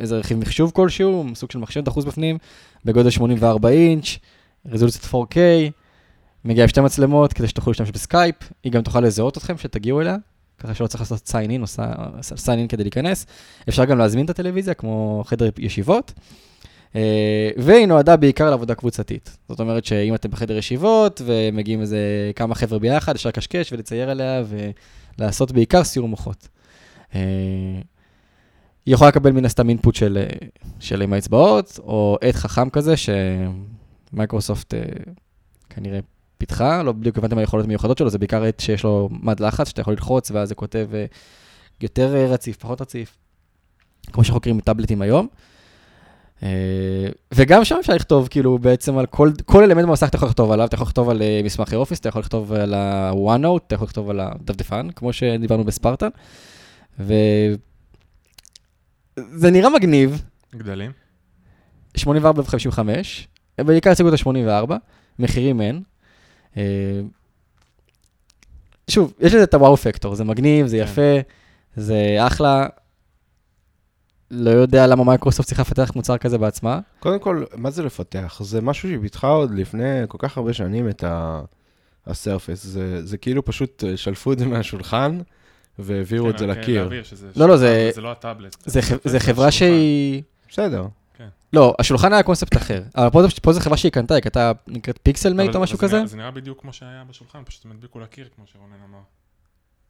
איזה 0.00 0.18
רכיב 0.18 0.38
מחשוב 0.38 0.70
כלשהו, 0.74 1.24
סוג 1.34 1.50
של 1.50 1.58
מחשב 1.58 1.80
דחוס 1.84 2.04
בפנים, 2.04 2.38
בגודל 2.84 3.10
84 3.10 3.68
אינץ', 3.68 4.18
רזולוציית 4.66 5.04
4K, 5.04 5.36
מגיעה 6.44 6.64
עם 6.64 6.68
שתי 6.68 6.80
מצלמות 6.80 7.32
כדי 7.32 7.48
שתוכלו 7.48 7.70
להשתמש 7.70 7.90
בסקייפ, 7.90 8.34
היא 8.64 8.72
גם 8.72 8.82
תוכל 8.82 9.00
לזהות 9.00 9.38
אתכם 9.38 9.56
כשתגיעו 9.56 10.00
אליה, 10.00 10.16
ככה 10.60 10.74
שלא 10.74 10.86
צריך 10.86 11.00
לעשות 11.00 11.28
sign 11.28 11.50
in 11.50 11.60
או 11.60 11.84
sign 12.34 12.64
in 12.64 12.68
כדי 12.68 12.84
להיכנס. 12.84 13.26
אפשר 13.68 13.84
גם 13.84 13.98
להזמין 13.98 14.24
את 14.24 14.30
הטלוויזיה 14.30 14.74
כמו 14.74 15.22
חדר 15.26 15.48
ישיבות, 15.58 16.12
אה, 16.96 17.50
והיא 17.56 17.86
נועדה 17.86 18.16
בעיקר 18.16 18.50
לעבודה 18.50 18.74
קבוצתית. 18.74 19.36
זאת 19.48 19.60
אומרת 19.60 19.84
שאם 19.84 20.14
אתם 20.14 20.30
בחדר 20.30 20.56
ישיבות 20.56 21.22
ומגיעים 21.24 21.80
איזה 21.80 21.98
כמה 22.36 22.54
חבר'ה 22.54 22.78
ביחד, 22.78 23.14
אפשר 23.14 23.28
לקשקש 23.28 23.72
ולצייר 23.72 24.10
עליה 24.10 24.42
ולעשות 25.18 25.52
בעיקר 25.52 25.84
סיור 25.84 26.08
מוחות. 26.08 26.48
אה, 27.14 27.20
היא 28.86 28.94
יכולה 28.94 29.08
לקבל 29.10 29.32
מן 29.32 29.44
הסתם 29.44 29.68
אינפוט 29.68 29.94
של, 29.94 30.18
אה, 30.20 30.48
של 30.80 31.02
עם 31.02 31.12
האצבעות, 31.12 31.78
או 31.82 32.18
עט 32.20 32.34
חכם 32.34 32.70
כזה, 32.70 32.94
שמייקרוסופט 34.12 34.74
אה, 34.74 34.80
כנראה 35.70 36.00
פיתחה, 36.40 36.82
לא 36.82 36.92
בדיוק 36.92 37.18
הבנתי 37.18 37.34
מה 37.34 37.40
היכולות 37.40 37.66
המיוחדות 37.66 37.98
שלו, 37.98 38.10
זה 38.10 38.18
בעיקר 38.18 38.48
את 38.48 38.60
שיש 38.60 38.84
לו 38.84 39.08
מד 39.12 39.40
לחץ, 39.40 39.68
שאתה 39.68 39.80
יכול 39.80 39.92
ללחוץ, 39.92 40.30
ואז 40.30 40.48
זה 40.48 40.54
כותב 40.54 40.88
אה, 40.94 41.04
יותר 41.80 42.16
אה, 42.16 42.26
רציף, 42.26 42.56
פחות 42.56 42.80
רציף, 42.80 43.16
כמו 44.12 44.24
שחוקרים 44.24 44.56
מטאבלטים 44.56 45.02
היום. 45.02 45.26
אה, 46.42 47.08
וגם 47.34 47.64
שם 47.64 47.76
אפשר 47.80 47.94
לכתוב, 47.94 48.28
כאילו, 48.28 48.58
בעצם 48.58 48.98
על 48.98 49.06
כל, 49.06 49.30
כל 49.44 49.62
אלמנט 49.62 49.86
במסך 49.86 50.08
אתה 50.08 50.16
יכול 50.16 50.28
לכתוב 50.28 50.50
עליו, 50.50 50.66
אתה 50.66 50.74
יכול 50.74 50.86
לכתוב 50.86 51.10
על 51.10 51.22
מסמכי 51.44 51.76
אופיס, 51.76 51.98
אתה 51.98 52.08
יכול 52.08 52.20
לכתוב 52.20 52.52
על 52.52 52.74
ה-OneNote, 52.74 53.60
אתה 53.66 53.74
יכול 53.74 53.86
לכתוב 53.86 54.10
על 54.10 54.20
הדפדפן, 54.20 54.88
כמו 54.96 55.12
שדיברנו 55.12 55.64
בספרטן. 55.64 56.08
וזה 56.98 57.56
נראה 59.50 59.70
מגניב, 59.70 60.22
גדלים? 60.54 60.92
84 61.96 62.42
ו-55, 62.42 62.78
בעיקר 63.64 63.90
הציגו 63.90 64.08
את 64.08 64.14
ה-84, 64.14 64.72
מחירים 65.18 65.60
אין. 65.60 65.82
אה, 66.56 67.00
שוב, 68.90 69.12
יש 69.20 69.34
לזה 69.34 69.44
את 69.44 69.54
הוואו 69.54 69.76
פקטור, 69.76 70.14
זה 70.14 70.24
מגניב, 70.24 70.66
זה 70.66 70.76
כן. 70.76 70.82
יפה, 70.82 71.20
זה 71.76 72.16
אחלה. 72.18 72.66
לא 74.30 74.50
יודע 74.50 74.86
למה 74.86 75.04
מייקרוסופט 75.04 75.46
צריכה 75.48 75.62
לפתח 75.62 75.92
מוצר 75.96 76.18
כזה 76.18 76.38
בעצמה. 76.38 76.80
קודם 77.00 77.18
כל, 77.18 77.44
מה 77.56 77.70
זה 77.70 77.82
לפתח? 77.82 78.40
זה 78.44 78.60
משהו 78.60 78.88
שהיא 78.88 79.00
פיתחה 79.00 79.28
עוד 79.28 79.50
לפני 79.54 79.86
כל 80.08 80.18
כך 80.20 80.36
הרבה 80.38 80.52
שנים 80.52 80.88
את 80.88 81.04
ה- 81.04 81.40
הסרפס. 82.06 82.64
זה, 82.66 83.06
זה 83.06 83.18
כאילו 83.18 83.44
פשוט 83.44 83.84
אה, 83.84 83.96
שלפו 83.96 84.32
את 84.32 84.38
זה 84.38 84.46
מהשולחן 84.46 85.18
והעבירו 85.78 86.26
כן, 86.28 86.32
את 86.34 86.38
זה 86.38 86.44
רק 86.46 86.56
לקיר. 86.58 86.82
להבהיר 86.82 87.02
שזה 87.02 87.28
לא, 87.36 87.48
לא, 87.48 87.56
זה- 87.56 87.90
זה 87.94 88.00
לא 88.00 88.12
הטאבלט. 88.12 88.56
זה, 88.66 88.80
זה 88.80 88.88
השולחן. 88.96 89.18
חברה 89.18 89.50
שהיא... 89.50 90.22
בסדר. 90.50 90.86
לא, 91.52 91.74
השולחן 91.78 92.12
היה 92.12 92.22
קונספט 92.22 92.56
אחר. 92.56 92.82
אבל 92.94 93.10
פה, 93.10 93.40
פה 93.42 93.52
זו 93.52 93.60
חברה 93.60 93.76
שהיא 93.76 93.92
קנתה, 93.92 94.14
היא 94.14 94.22
קנתה, 94.22 94.52
נקראת 94.68 94.98
פיקסל 95.02 95.32
מייט 95.34 95.54
או 95.54 95.60
משהו 95.60 95.76
זה 95.78 95.82
כזה? 95.82 95.96
נראה- 95.96 96.06
זה 96.06 96.16
נראה 96.16 96.30
בדיוק 96.30 96.60
כמו 96.60 96.72
שהיה 96.72 97.04
בשולחן, 97.08 97.38
פשוט 97.44 97.64
הם 97.64 97.70
הדביקו 97.72 98.00
לקיר, 98.00 98.28
כמו 98.36 98.44
שרונן 98.52 98.74
אמר. 98.90 98.98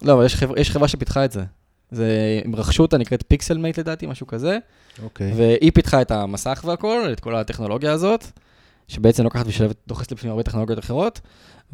לא, 0.03 0.13
אבל 0.13 0.25
יש 0.27 0.37
חברה, 0.37 0.61
יש 0.61 0.71
חברה 0.71 0.89
שפיתחה 0.89 1.25
את 1.25 1.33
זה. 1.33 1.45
זה, 1.91 2.41
הם 2.45 2.57
רכשו 2.57 2.83
אותה, 2.83 2.99
נקראת 2.99 3.25
פיקסל 3.29 3.59
מייט 3.59 3.79
לדעתי, 3.79 4.07
משהו 4.07 4.27
כזה. 4.27 4.59
אוקיי. 5.03 5.33
והיא 5.37 5.73
פיתחה 5.75 6.03
את 6.03 6.11
המסך 6.11 6.65
והכל, 6.67 7.09
את 7.13 7.21
כל 7.21 7.37
הטכנולוגיה 7.37 7.93
הזאת, 7.93 8.25
שבעצם 8.91 9.25
לוקחת 9.25 9.47
ושלבת, 9.47 9.77
דוחסת 9.89 10.13
לפעמים 10.13 10.31
הרבה 10.31 10.43
טכנולוגיות 10.43 10.79
אחרות, 10.79 11.21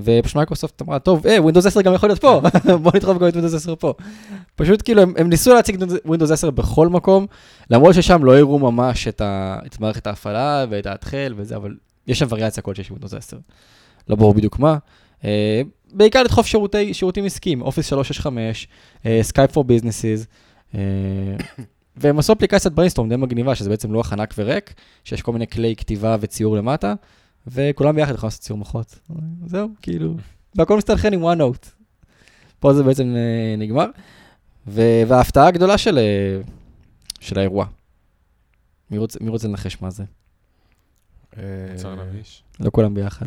ופשוט 0.00 0.36
מייקרוסופט 0.36 0.82
אמרה, 0.82 0.98
טוב, 0.98 1.26
אה, 1.26 1.42
Windows 1.42 1.66
10 1.66 1.82
גם 1.82 1.94
יכול 1.94 2.08
להיות 2.08 2.20
פה, 2.20 2.40
בוא 2.82 2.92
נדחוף 2.94 3.18
גם 3.18 3.28
את 3.28 3.34
Windows 3.34 3.54
10 3.54 3.74
פה. 3.74 3.94
פשוט 4.56 4.82
כאילו, 4.82 5.02
הם, 5.02 5.14
הם 5.16 5.28
ניסו 5.28 5.54
להציג 5.54 5.84
Windows 6.04 6.30
10 6.30 6.50
בכל 6.50 6.88
מקום, 6.88 7.26
למרות 7.70 7.94
ששם 7.94 8.24
לא 8.24 8.38
הראו 8.38 8.58
ממש 8.58 9.08
את, 9.08 9.20
ה, 9.20 9.58
את 9.66 9.80
מערכת 9.80 10.06
ההפעלה 10.06 10.64
ואת 10.70 10.86
ההתחל 10.86 11.34
וזה, 11.36 11.56
אבל 11.56 11.74
יש 12.06 12.18
שם 12.18 12.26
וריאציה 12.28 12.62
כלשהי 12.62 12.84
של 12.84 12.92
Windows 12.92 13.14
10. 13.14 13.36
לא 14.08 14.16
ברור 14.16 14.34
בדיוק 14.34 14.58
מה. 14.58 14.76
אה, 15.24 15.62
בעיקר 15.92 16.22
לדחוף 16.22 16.46
שירותי, 16.46 16.94
שירותים 16.94 17.24
עסקיים, 17.24 17.62
Office 17.62 17.86
365, 17.86 18.68
Skype 19.22 19.52
for 19.52 19.64
Business, 19.64 20.26
והם 21.96 22.18
עשו 22.18 22.32
אפליקציית 22.32 22.74
brainstorm 22.74 23.08
די 23.08 23.16
מגניבה, 23.16 23.54
שזה 23.54 23.70
בעצם 23.70 23.92
לוח 23.92 24.12
ענק 24.12 24.34
וריק, 24.38 24.74
שיש 25.04 25.22
כל 25.22 25.32
מיני 25.32 25.46
כלי 25.46 25.76
כתיבה 25.76 26.16
וציור 26.20 26.56
למטה, 26.56 26.94
וכולם 27.46 27.96
ביחד 27.96 28.14
יכולים 28.14 28.26
לעשות 28.26 28.40
ציור 28.40 28.58
מוחות. 28.58 28.98
זהו, 29.46 29.68
כאילו, 29.82 30.14
והכל 30.54 30.76
מסתנכרן 30.76 31.12
עם 31.12 31.24
OneNote. 31.24 31.66
פה 32.60 32.74
זה 32.74 32.82
בעצם 32.82 33.14
אה, 33.16 33.56
נגמר. 33.58 33.86
ו- 34.66 35.02
וההפתעה 35.08 35.46
הגדולה 35.46 35.78
של, 35.78 35.98
אה, 35.98 36.40
של 37.20 37.38
האירוע. 37.38 37.66
מי 38.90 38.98
רוצה, 38.98 39.18
מי 39.22 39.30
רוצה 39.30 39.48
לנחש 39.48 39.82
מה 39.82 39.90
זה? 39.90 40.04
אה. 41.38 41.42
לא 42.60 42.70
כולם 42.70 42.94
ביחד. 42.94 43.26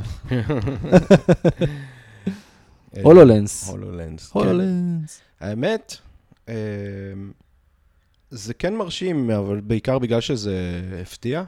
הולולנס. 3.04 3.70
הולולנס. 3.70 4.32
הולולנס. 4.32 5.22
האמת, 5.40 5.98
זה 8.32 8.54
כן 8.54 8.76
מרשים, 8.76 9.32
אבל 9.32 9.62
בעיקר 9.62 10.00
בגלל 10.00 10.22
שזה 10.22 10.82
הפתיע. 11.02 11.44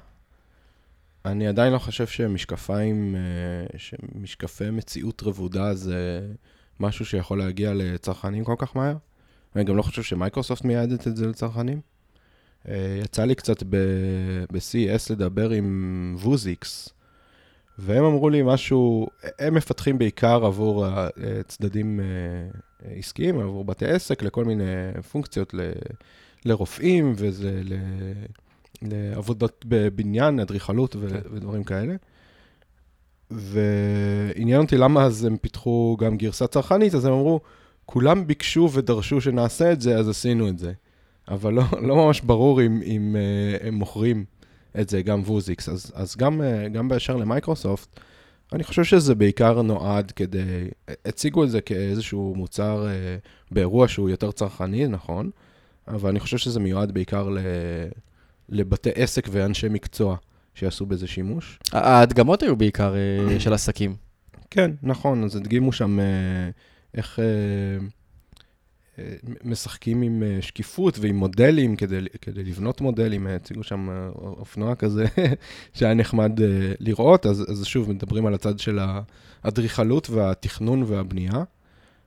אני 1.25 1.47
עדיין 1.47 1.73
לא 1.73 1.79
חושב 1.79 2.07
שמשקפיים, 2.07 3.15
אה, 3.15 3.77
שמשקפי 3.77 4.69
מציאות 4.69 5.23
רבודה 5.23 5.75
זה 5.75 6.21
משהו 6.79 7.05
שיכול 7.05 7.37
להגיע 7.37 7.73
לצרכנים 7.73 8.43
כל 8.43 8.55
כך 8.57 8.75
מהר. 8.75 8.95
אני 9.55 9.63
גם 9.63 9.77
לא 9.77 9.81
חושב 9.81 10.03
שמייקרוסופט 10.03 10.65
מייעדת 10.65 11.07
את 11.07 11.17
זה 11.17 11.27
לצרכנים. 11.27 11.81
אה, 12.67 12.99
יצא 13.03 13.25
לי 13.25 13.35
קצת 13.35 13.63
ב-CES 13.69 15.13
לדבר 15.13 15.49
עם 15.49 16.15
ווזיקס, 16.19 16.89
והם 17.83 18.03
אמרו 18.03 18.29
לי 18.29 18.41
משהו, 18.45 19.07
הם 19.39 19.53
מפתחים 19.53 19.97
בעיקר 19.97 20.45
עבור 20.45 20.85
הצדדים 20.85 21.99
אה, 21.99 22.05
עסקיים, 22.97 23.39
עבור 23.39 23.65
בתי 23.65 23.85
עסק, 23.85 24.23
לכל 24.23 24.45
מיני 24.45 24.63
פונקציות 25.11 25.53
ל- 25.53 25.71
לרופאים, 26.45 27.13
וזה 27.15 27.61
ל... 27.63 27.73
לעבודות 28.81 29.65
בבניין, 29.67 30.39
אדריכלות 30.39 30.95
ו- 30.99 31.09
כן. 31.09 31.19
ודברים 31.31 31.63
כאלה. 31.63 31.95
ועניין 33.31 34.61
אותי 34.61 34.77
למה 34.77 35.03
אז 35.03 35.25
הם 35.25 35.37
פיתחו 35.37 35.97
גם 35.99 36.17
גרסה 36.17 36.47
צרכנית, 36.47 36.95
אז 36.95 37.05
הם 37.05 37.13
אמרו, 37.13 37.39
כולם 37.85 38.27
ביקשו 38.27 38.69
ודרשו 38.73 39.21
שנעשה 39.21 39.71
את 39.71 39.81
זה, 39.81 39.97
אז 39.97 40.09
עשינו 40.09 40.49
את 40.49 40.59
זה. 40.59 40.73
אבל 41.27 41.53
לא, 41.53 41.63
לא 41.87 41.95
ממש 41.95 42.21
ברור 42.21 42.61
אם, 42.61 42.81
אם 42.85 43.15
uh, 43.15 43.65
הם 43.67 43.73
מוכרים 43.73 44.25
את 44.79 44.89
זה, 44.89 45.01
גם 45.01 45.21
ווזיקס. 45.25 45.69
אז, 45.69 45.91
אז 45.95 46.15
גם, 46.15 46.41
uh, 46.41 46.69
גם 46.69 46.87
באשר 46.87 47.15
למייקרוסופט, 47.15 47.99
אני 48.53 48.63
חושב 48.63 48.83
שזה 48.83 49.15
בעיקר 49.15 49.61
נועד 49.61 50.11
כדי, 50.11 50.67
הציגו 51.05 51.43
את 51.43 51.49
זה 51.49 51.61
כאיזשהו 51.61 52.33
מוצר 52.37 52.87
uh, 52.87 53.51
באירוע 53.51 53.87
שהוא 53.87 54.09
יותר 54.09 54.31
צרכני, 54.31 54.87
נכון, 54.87 55.29
אבל 55.87 56.09
אני 56.09 56.19
חושב 56.19 56.37
שזה 56.37 56.59
מיועד 56.59 56.91
בעיקר 56.91 57.29
ל, 57.29 57.37
לבתי 58.49 58.89
עסק 58.95 59.27
ואנשי 59.31 59.69
מקצוע 59.69 60.15
שיעשו 60.55 60.85
בזה 60.85 61.07
שימוש. 61.07 61.59
ההדגמות 61.71 62.43
היו 62.43 62.55
בעיקר 62.55 62.95
אה, 62.95 63.39
של 63.39 63.53
עסקים. 63.53 63.95
כן, 64.49 64.71
נכון, 64.83 65.23
אז 65.23 65.35
הדגימו 65.35 65.71
שם 65.71 65.99
אה, 65.99 66.05
איך 66.93 67.19
אה, 67.19 67.25
אה, 67.25 67.87
משחקים 69.43 70.01
עם 70.01 70.23
אה, 70.23 70.37
שקיפות 70.41 70.99
ועם 70.99 71.15
מודלים 71.15 71.75
כדי, 71.75 71.99
כדי 72.21 72.43
לבנות 72.43 72.81
מודלים, 72.81 73.27
הציגו 73.27 73.63
שם 73.63 73.89
אה, 73.89 74.09
אופנוע 74.15 74.75
כזה 74.75 75.05
שהיה 75.73 75.93
נחמד 75.93 76.41
אה, 76.41 76.47
לראות, 76.79 77.25
אז, 77.25 77.51
אז 77.51 77.65
שוב, 77.65 77.89
מדברים 77.89 78.25
על 78.25 78.33
הצד 78.33 78.59
של 78.59 78.79
האדריכלות 79.43 80.09
והתכנון 80.09 80.83
והבנייה, 80.87 81.43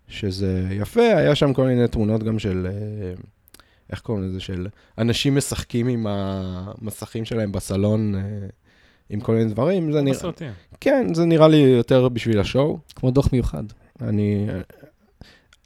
שזה 0.09 0.69
יפה, 0.71 1.01
היה 1.01 1.35
שם 1.35 1.53
כל 1.53 1.67
מיני 1.67 1.89
תמונות 1.89 2.23
גם 2.23 2.39
של... 2.39 2.67
איך 3.93 4.01
קוראים 4.01 4.25
לזה? 4.25 4.41
של 4.41 4.67
אנשים 4.99 5.37
משחקים 5.37 5.89
עם 5.89 6.07
המסכים 6.09 7.25
שלהם 7.25 7.53
בסלון, 7.53 8.15
עם 9.11 9.21
כל 9.21 9.35
מיני 9.35 9.51
דברים. 9.51 9.93
זה 9.93 10.03
נראה... 10.03 10.17
בסרטים. 10.17 10.51
כן, 10.81 11.15
זה 11.15 11.25
נראה 11.25 11.49
לי 11.49 11.57
יותר 11.57 12.09
בשביל 12.09 12.41
השואו. 12.41 12.79
כמו 12.95 13.11
דוח 13.11 13.33
מיוחד. 13.33 13.65
אני... 14.01 14.47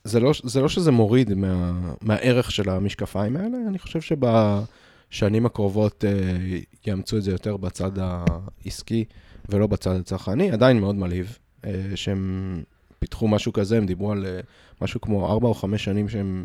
זה 0.08 0.20
לא, 0.20 0.32
זה 0.42 0.60
לא 0.60 0.68
שזה 0.68 0.90
מוריד 0.90 1.34
מה, 1.34 1.72
מהערך 2.00 2.50
של 2.50 2.70
המשקפיים 2.70 3.36
האלה, 3.36 3.56
אני 3.68 3.78
חושב 3.78 4.00
שבשנים 4.00 5.46
הקרובות 5.46 6.04
אה, 6.04 6.58
יאמצו 6.86 7.16
את 7.16 7.22
זה 7.22 7.30
יותר 7.30 7.56
בצד 7.56 7.90
העסקי 7.98 9.04
ולא 9.48 9.66
בצד 9.66 9.96
הצרכני. 9.96 10.50
עדיין 10.50 10.80
מאוד 10.80 10.94
מלהיב 10.94 11.38
אה, 11.64 11.70
שהם 11.94 12.62
פיתחו 12.98 13.28
משהו 13.28 13.52
כזה, 13.52 13.76
הם 13.76 13.86
דיברו 13.86 14.12
על 14.12 14.26
אה, 14.26 14.40
משהו 14.82 15.00
כמו 15.00 15.26
ארבע 15.26 15.48
או 15.48 15.54
חמש 15.54 15.84
שנים 15.84 16.08
שהם 16.08 16.44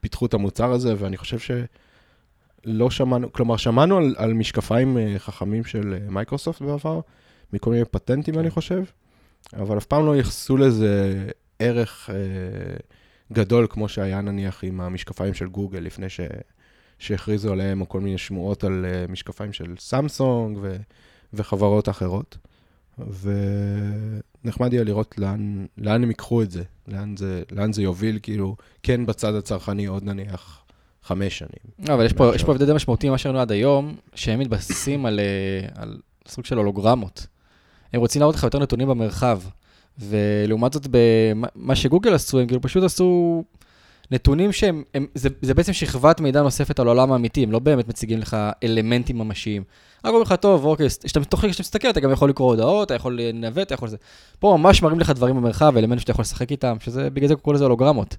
פיתחו 0.00 0.26
את 0.26 0.34
המוצר 0.34 0.72
הזה, 0.72 0.94
ואני 0.98 1.16
חושב 1.16 1.38
שלא 1.38 2.90
שמענו, 2.90 3.32
כלומר, 3.32 3.56
שמענו 3.56 3.96
על, 3.96 4.14
על 4.18 4.34
משקפיים 4.34 4.98
אה, 4.98 5.14
חכמים 5.18 5.64
של 5.64 5.94
אה, 5.94 6.10
מייקרוסופט 6.10 6.62
בעבר, 6.62 7.00
מכל 7.52 7.70
מיני 7.70 7.84
פטנטים, 7.84 8.38
אני 8.38 8.50
חושב, 8.50 8.82
אבל 9.56 9.78
אף 9.78 9.86
פעם 9.86 10.06
לא 10.06 10.16
ייחסו 10.16 10.56
לזה 10.56 11.26
ערך 11.58 12.10
אה, 12.10 12.16
גדול, 13.32 13.66
כמו 13.70 13.88
שהיה 13.88 14.20
נניח 14.20 14.64
עם 14.64 14.80
המשקפיים 14.80 15.34
של 15.34 15.48
גוגל, 15.48 15.78
לפני 15.78 16.08
ש, 16.08 16.20
שהכריזו 16.98 17.52
עליהם, 17.52 17.80
או 17.80 17.88
כל 17.88 18.00
מיני 18.00 18.18
שמועות 18.18 18.64
על 18.64 18.86
אה, 18.88 19.04
משקפיים 19.08 19.52
של 19.52 19.74
סמסונג 19.78 20.58
ו, 20.62 20.76
וחברות 21.32 21.88
אחרות. 21.88 22.38
ונחמד 24.44 24.72
יהיה 24.72 24.84
לראות 24.84 25.18
לאן, 25.18 25.66
לאן 25.78 26.02
הם 26.02 26.08
ייקחו 26.08 26.42
את 26.42 26.50
זה, 26.50 26.62
לאן 26.88 27.16
זה, 27.16 27.42
לאן 27.52 27.72
זה 27.72 27.82
יוביל, 27.82 28.18
כאילו, 28.22 28.56
כן 28.82 29.06
בצד 29.06 29.34
הצרכני 29.34 29.86
עוד 29.86 30.04
נניח 30.04 30.64
חמש 31.02 31.38
שנים. 31.38 31.88
לא, 31.88 31.94
אבל 31.94 32.06
יש 32.06 32.12
פה. 32.12 32.32
יש 32.34 32.44
פה 32.44 32.52
הבדל 32.52 32.72
משמעותי 32.72 33.08
ממה 33.08 33.18
שראינו 33.18 33.40
עד 33.40 33.52
היום, 33.52 33.96
שהם 34.14 34.38
מתבססים 34.38 35.06
על, 35.06 35.20
אה, 35.20 35.82
על 35.82 36.00
סוג 36.28 36.44
של 36.44 36.56
הולוגרמות. 36.56 37.26
הם 37.92 38.00
רוצים 38.00 38.20
להראות 38.20 38.34
לך 38.34 38.42
יותר 38.42 38.58
נתונים 38.58 38.88
במרחב, 38.88 39.40
ולעומת 39.98 40.72
זאת, 40.72 40.86
במה- 40.90 41.48
מה 41.54 41.76
שגוגל 41.76 42.14
עשו, 42.14 42.38
הם 42.40 42.46
כאילו 42.46 42.60
פשוט 42.60 42.84
עשו, 42.84 43.44
נתונים 44.10 44.52
שהם, 44.52 44.82
הם, 44.94 45.06
זה, 45.14 45.28
זה 45.42 45.54
בעצם 45.54 45.72
שכבת 45.72 46.20
מידע 46.20 46.42
נוספת 46.42 46.80
על 46.80 46.86
העולם 46.86 47.12
האמיתי, 47.12 47.42
הם 47.42 47.52
לא 47.52 47.58
באמת 47.58 47.88
מציגים 47.88 48.18
לך 48.18 48.36
אלמנטים 48.64 49.18
ממשיים. 49.18 49.62
רק 49.98 50.06
אומרים 50.06 50.22
לך, 50.22 50.32
טוב, 50.32 50.64
אוקיי, 50.64 50.90
שאתה, 50.90 51.24
תוך 51.24 51.40
כדי 51.40 51.52
שאתה 51.52 51.62
מסתכל, 51.62 51.90
אתה 51.90 52.00
גם 52.00 52.10
יכול 52.10 52.28
לקרוא 52.30 52.48
הודעות, 52.48 52.86
אתה 52.86 52.94
יכול 52.94 53.20
לנווט, 53.20 53.66
אתה 53.66 53.74
יכול 53.74 53.88
זה. 53.88 53.96
פה 54.38 54.56
ממש 54.60 54.82
מראים 54.82 55.00
לך 55.00 55.10
דברים 55.10 55.36
במרחב, 55.36 55.76
אלמנטים 55.76 55.98
שאתה 55.98 56.10
יכול 56.10 56.22
לשחק 56.22 56.50
איתם, 56.50 56.76
שזה, 56.80 57.10
בגלל 57.10 57.28
זה 57.28 57.34
קוראים 57.34 57.54
לזה 57.54 57.64
הולוגרמות. 57.64 58.16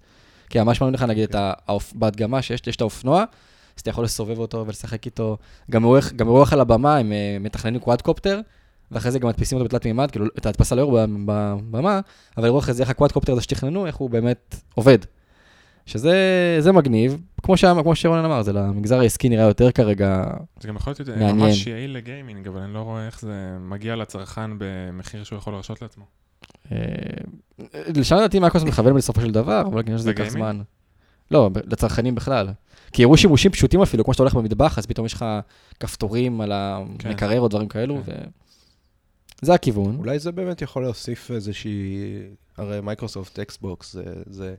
כי 0.49 0.59
ממש 0.59 0.81
מראים 0.81 0.93
לך, 0.93 1.03
נגיד, 1.03 1.29
את 1.29 1.35
האופ, 1.37 1.93
בהדגמה 1.95 2.41
שיש, 2.41 2.61
יש 2.67 2.75
את 2.75 2.81
האופנוע, 2.81 3.19
אז 3.19 3.81
אתה 3.81 3.89
יכול 3.89 4.03
לסובב 4.03 4.39
אותו 4.39 4.63
ולשחק 4.67 5.05
איתו. 5.05 5.37
גם 5.71 5.83
אירוח, 5.83 6.11
גם 6.11 6.27
אירוח 6.27 6.53
על 6.53 6.61
הבמה, 6.61 6.97
הם 6.97 7.11
אה, 7.11 7.37
מתכננים 7.39 7.79
קוואדקופטר, 7.79 8.39
ואחרי 8.91 9.11
זה 9.11 9.19
גם 9.19 9.27
מדפיסים 9.27 9.57
אותו 9.57 9.67
בתלת 9.67 9.85
מימד, 9.85 10.11
כאילו, 10.11 10.25
את 10.37 10.45
ההדפסה 10.45 10.75
לא 10.75 10.81
יראו 10.81 10.97
בבמה, 11.25 11.99
אבל 12.37 12.45
אירוח 12.45 12.63
אחרי 12.63 12.73
זה 12.73 12.83
איך 12.83 12.89
הקוואדקופטר 12.89 13.31
הזה 13.31 13.41
שתכננו, 13.41 13.85
איך 13.85 13.95
הוא 13.95 14.09
באמת 14.09 14.55
עובד. 14.75 14.97
שזה 15.85 16.71
מגניב, 16.73 17.21
כמו, 17.43 17.57
ש... 17.57 17.65
כמו 17.65 17.95
שרונן 17.95 18.25
אמר, 18.25 18.41
זה 18.41 18.53
למגזר 18.53 18.99
העסקי 18.99 19.29
נראה 19.29 19.43
יותר 19.43 19.71
כרגע 19.71 20.23
זה 20.59 20.67
גם 20.67 20.75
יכול 20.75 20.93
להיות 20.99 21.09
מעניין. 21.09 21.37
ממש 21.37 21.67
יעיל 21.67 21.91
ל 21.91 21.98
gaming, 21.98 22.47
אבל 22.47 22.61
אני 22.61 22.73
לא 22.73 22.79
רואה 22.79 23.05
איך 23.05 23.21
זה 23.21 23.57
מגיע 23.59 23.95
לצרכן 23.95 24.51
במחיר 24.57 25.23
שהוא 25.23 25.37
יכול 25.37 25.53
להרשות 25.53 25.81
לעצמו. 25.81 26.03
אה, 26.71 26.77
לשם 27.95 28.15
לדעתי 28.15 28.39
מייקרוסופט 28.39 28.71
מכוון 28.71 28.95
בסופו 28.95 29.21
של 29.21 29.31
דבר, 29.31 29.61
אבל 29.61 29.83
כנראה 29.83 29.99
שזה 29.99 30.09
ייקח? 30.09 30.27
זמן. 30.27 30.61
לא, 31.31 31.49
לצרכנים 31.65 32.15
בכלל. 32.15 32.49
כי 32.91 33.03
הראו 33.03 33.17
שימושים 33.17 33.51
פשוטים 33.51 33.81
אפילו, 33.81 34.03
כמו 34.03 34.13
שאתה 34.13 34.23
הולך 34.23 34.33
במטבח, 34.33 34.77
אז 34.77 34.85
פתאום 34.85 35.05
יש 35.05 35.13
לך 35.13 35.25
כפתורים 35.79 36.41
על 36.41 36.51
המקרר 36.51 37.39
או 37.39 37.47
דברים 37.47 37.67
כאלו, 37.67 38.01
וזה 39.43 39.53
הכיוון. 39.53 39.95
אולי 39.95 40.19
זה 40.19 40.31
באמת 40.31 40.61
יכול 40.61 40.83
להוסיף 40.83 41.31
איזושהי... 41.31 41.97
הרי 42.57 42.81
מייקרוסופט 42.81 43.39
אקסבוקס 43.39 43.93
זה, 43.93 44.03
זה 44.25 44.55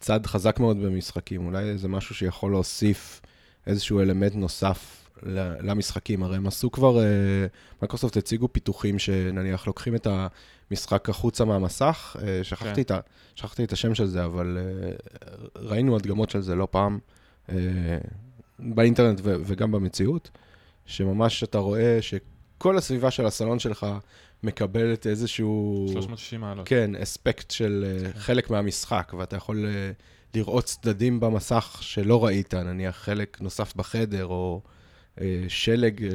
צד 0.00 0.26
חזק 0.26 0.60
מאוד 0.60 0.76
במשחקים, 0.82 1.46
אולי 1.46 1.78
זה 1.78 1.88
משהו 1.88 2.14
שיכול 2.14 2.50
להוסיף 2.50 3.20
איזשהו 3.66 4.00
אלמנט 4.00 4.34
נוסף 4.34 5.08
למשחקים. 5.62 6.22
הרי 6.22 6.36
הם 6.36 6.46
עשו 6.46 6.70
כבר, 6.70 6.98
אה, 7.00 7.04
מייקרוסופט 7.82 8.16
הציגו 8.16 8.52
פיתוחים 8.52 8.98
שנניח 8.98 9.66
לוקחים 9.66 9.94
את 9.94 10.06
המשחק 10.70 11.08
החוצה 11.08 11.44
מהמסך, 11.44 12.16
אה, 12.22 12.44
שכחתי, 12.44 12.74
כן. 12.74 12.80
את, 12.80 12.90
ה- 12.90 13.00
שכחתי 13.34 13.64
את 13.64 13.72
השם 13.72 13.94
של 13.94 14.06
זה, 14.06 14.24
אבל 14.24 14.58
אה, 14.60 14.90
ראינו 15.56 15.96
הדגמות 15.96 16.30
של 16.30 16.40
זה 16.40 16.54
לא 16.54 16.68
פעם 16.70 16.98
אה, 17.48 17.56
באינטרנט 18.58 19.20
ו- 19.22 19.36
וגם 19.44 19.72
במציאות, 19.72 20.30
שממש 20.86 21.44
אתה 21.44 21.58
רואה 21.58 22.02
שכל 22.60 22.78
הסביבה 22.78 23.10
של 23.10 23.26
הסלון 23.26 23.58
שלך 23.58 23.86
מקבלת 24.42 25.06
איזשהו... 25.06 25.86
360 25.92 26.40
מעלות. 26.40 26.68
כן, 26.68 26.90
אספקט 26.96 27.50
של 27.50 27.84
אה, 27.86 28.12
חלק 28.12 28.50
מהמשחק, 28.50 29.12
ואתה 29.18 29.36
יכול 29.36 29.66
אה, 29.66 29.90
לראות 30.34 30.64
צדדים 30.64 31.20
במסך 31.20 31.78
שלא 31.80 32.24
ראית, 32.24 32.54
נניח 32.54 32.96
חלק 32.96 33.40
נוסף 33.40 33.76
בחדר, 33.76 34.26
או 34.26 34.60
אה, 35.20 35.44
שלג, 35.48 36.08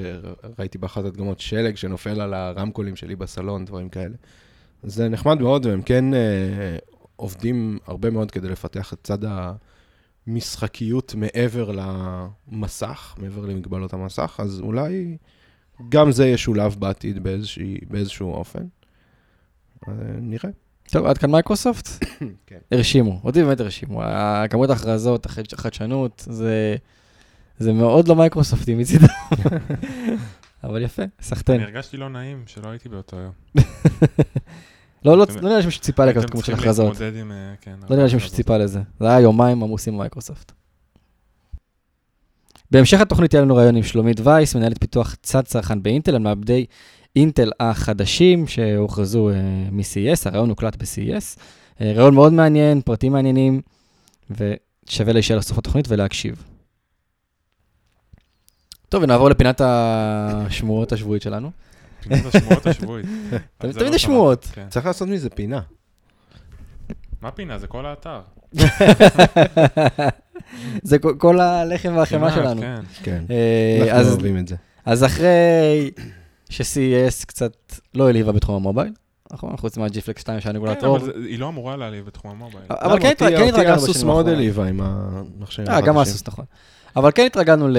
ראיתי 0.59 0.77
באחת 0.77 1.05
הדגמות 1.05 1.39
שלג 1.39 1.75
שנופל 1.75 2.21
על 2.21 2.33
הרמקולים 2.33 2.95
שלי 2.95 3.15
בסלון, 3.15 3.65
דברים 3.65 3.89
כאלה. 3.89 4.15
זה 4.83 5.09
נחמד 5.09 5.41
מאוד, 5.41 5.65
והם 5.65 5.81
כן 5.81 6.05
עובדים 7.15 7.77
הרבה 7.85 8.09
מאוד 8.09 8.31
כדי 8.31 8.47
לפתח 8.49 8.93
את 8.93 8.99
צד 9.03 9.17
המשחקיות 10.27 11.15
מעבר 11.15 11.71
למסך, 11.71 13.15
מעבר 13.17 13.45
למגבלות 13.45 13.93
המסך, 13.93 14.39
אז 14.43 14.59
אולי 14.59 15.17
גם 15.89 16.11
זה 16.11 16.27
ישולב 16.27 16.75
בעתיד 16.79 17.23
באיזושהי, 17.23 17.77
באיזשהו 17.89 18.33
אופן. 18.33 18.63
אה, 19.87 19.93
נראה. 20.21 20.49
טוב, 20.91 21.05
עד 21.05 21.17
כאן 21.17 21.31
מייקרוסופט? 21.31 21.89
כן. 22.47 22.57
הרשימו, 22.71 23.19
אותי 23.23 23.43
באמת 23.43 23.59
הרשימו. 23.59 24.01
כמות 24.49 24.69
ההכרזות, 24.69 25.25
החד- 25.25 25.43
החדשנות, 25.53 26.23
זה, 26.29 26.75
זה 27.57 27.73
מאוד 27.73 28.07
לא 28.07 28.15
מייקרוסופטי 28.15 28.75
מצידם. 28.75 29.07
אבל 30.63 30.81
יפה, 30.81 31.03
סחטיין. 31.21 31.61
אני 31.61 31.71
הרגשתי 31.71 31.97
לא 31.97 32.09
נעים 32.09 32.43
שלא 32.47 32.69
הייתי 32.69 32.89
באותו 32.89 33.17
יום. 33.17 33.31
לא, 35.05 35.17
לא 35.17 35.25
לא 35.35 35.41
נראה 35.41 35.55
לי 35.57 35.61
שמישהו 35.63 35.81
ציפה 35.81 36.05
לכזאת 36.05 36.29
כמות 36.29 36.45
של 36.45 36.53
הכרזות. 36.53 37.01
אה, 37.01 37.09
כן, 37.61 37.75
לא 37.81 37.89
נראה 37.89 38.03
לי 38.03 38.09
שמישהו 38.09 38.17
הכרזות. 38.27 38.35
ציפה 38.35 38.57
לזה. 38.57 38.79
זה 38.99 39.07
היה 39.09 39.19
יומיים 39.19 39.63
עמוסים 39.63 39.93
במייקרוסופט. 39.93 40.51
בהמשך 42.75 43.01
התוכנית 43.01 43.33
יהיה 43.33 43.43
לנו 43.43 43.55
ראיון 43.55 43.75
עם 43.75 43.83
שלומית 43.83 44.19
וייס, 44.23 44.55
מנהלת 44.55 44.79
פיתוח 44.79 45.15
צד 45.21 45.41
צרכן 45.41 45.83
באינטל, 45.83 46.15
על 46.15 46.21
מעבדי 46.21 46.65
אינטל 47.15 47.51
החדשים 47.59 48.47
שהוכרזו 48.47 49.29
אה, 49.29 49.35
מ-CES, 49.71 50.21
הראיון 50.25 50.49
הוקלט 50.49 50.75
ב-CES. 50.75 51.39
אה, 51.81 51.91
ראיון 51.95 52.15
מאוד 52.15 52.33
מעניין, 52.33 52.81
פרטים 52.81 53.11
מעניינים, 53.11 53.61
ושווה 54.29 55.13
להישאר 55.13 55.37
לסוף 55.37 55.57
התוכנית 55.57 55.85
ולהקשיב. 55.89 56.43
טוב, 58.89 59.03
ונעבור 59.03 59.29
לפינת 59.29 59.61
השמועות 59.63 60.91
השבועית 60.91 61.21
שלנו. 61.21 61.51
פינת 62.01 62.35
השמועות 62.35 62.67
השבועית. 62.67 63.05
על 63.59 63.73
תמיד 63.73 63.89
לא 63.89 63.95
יש. 63.95 64.01
שמועות. 64.01 64.45
כן. 64.53 64.67
צריך 64.69 64.85
לעשות 64.85 65.07
מזה 65.07 65.29
פינה. 65.29 65.61
מה 67.21 67.31
פינה? 67.31 67.57
זה 67.57 67.67
כל 67.67 67.85
האתר. 67.85 68.21
זה 70.83 70.99
כל- 70.99 71.15
כל 71.17 71.39
הלחם 71.39 71.93
והחמאה 71.95 72.31
כמעט, 72.31 72.33
שלנו. 72.43 72.61
כן. 72.61 72.75
כן, 73.03 73.23
אה, 73.29 73.77
אנחנו 73.83 73.99
אז 73.99 74.11
אוהבים 74.11 74.37
את 74.37 74.47
זה. 74.47 74.55
אז 74.85 75.03
אחרי 75.03 75.91
ש-CES 76.49 77.25
קצת 77.25 77.51
לא 77.95 78.05
העליבה 78.07 78.31
בתחום 78.31 78.55
המובייל, 78.55 78.93
נכון? 79.33 79.57
חוץ 79.57 79.77
מהג'יפלקס 79.77 80.21
2 80.21 80.39
שהיה 80.39 80.53
נגולת 80.53 80.79
כן, 80.79 80.85
אור. 80.85 80.97
אבל 80.97 81.05
זה- 81.05 81.11
היא 81.27 81.39
לא 81.39 81.47
אמורה 81.49 81.77
להעליב 81.77 82.05
בתחום 82.05 82.31
המובייל. 82.31 82.63
אבל 82.69 82.99
כן 82.99 83.11
התרג- 83.11 83.29
כן 83.29 83.35
אותי 83.41 83.49
התרגלנו 83.49 83.81
בשנים 83.81 84.07
מאוד 84.07 84.27
האחרונות. 84.27 84.27
העליבה 84.27 84.65
עם 84.67 84.79
המכשירים 84.83 85.71
אה, 85.71 85.81
גם 85.81 85.97
החדשים. 85.97 86.01
אסוס, 86.15 86.27
נכון. 86.27 86.45
אבל 86.95 87.11
כן 87.15 87.25
התרגלנו 87.25 87.67
ל- 87.67 87.77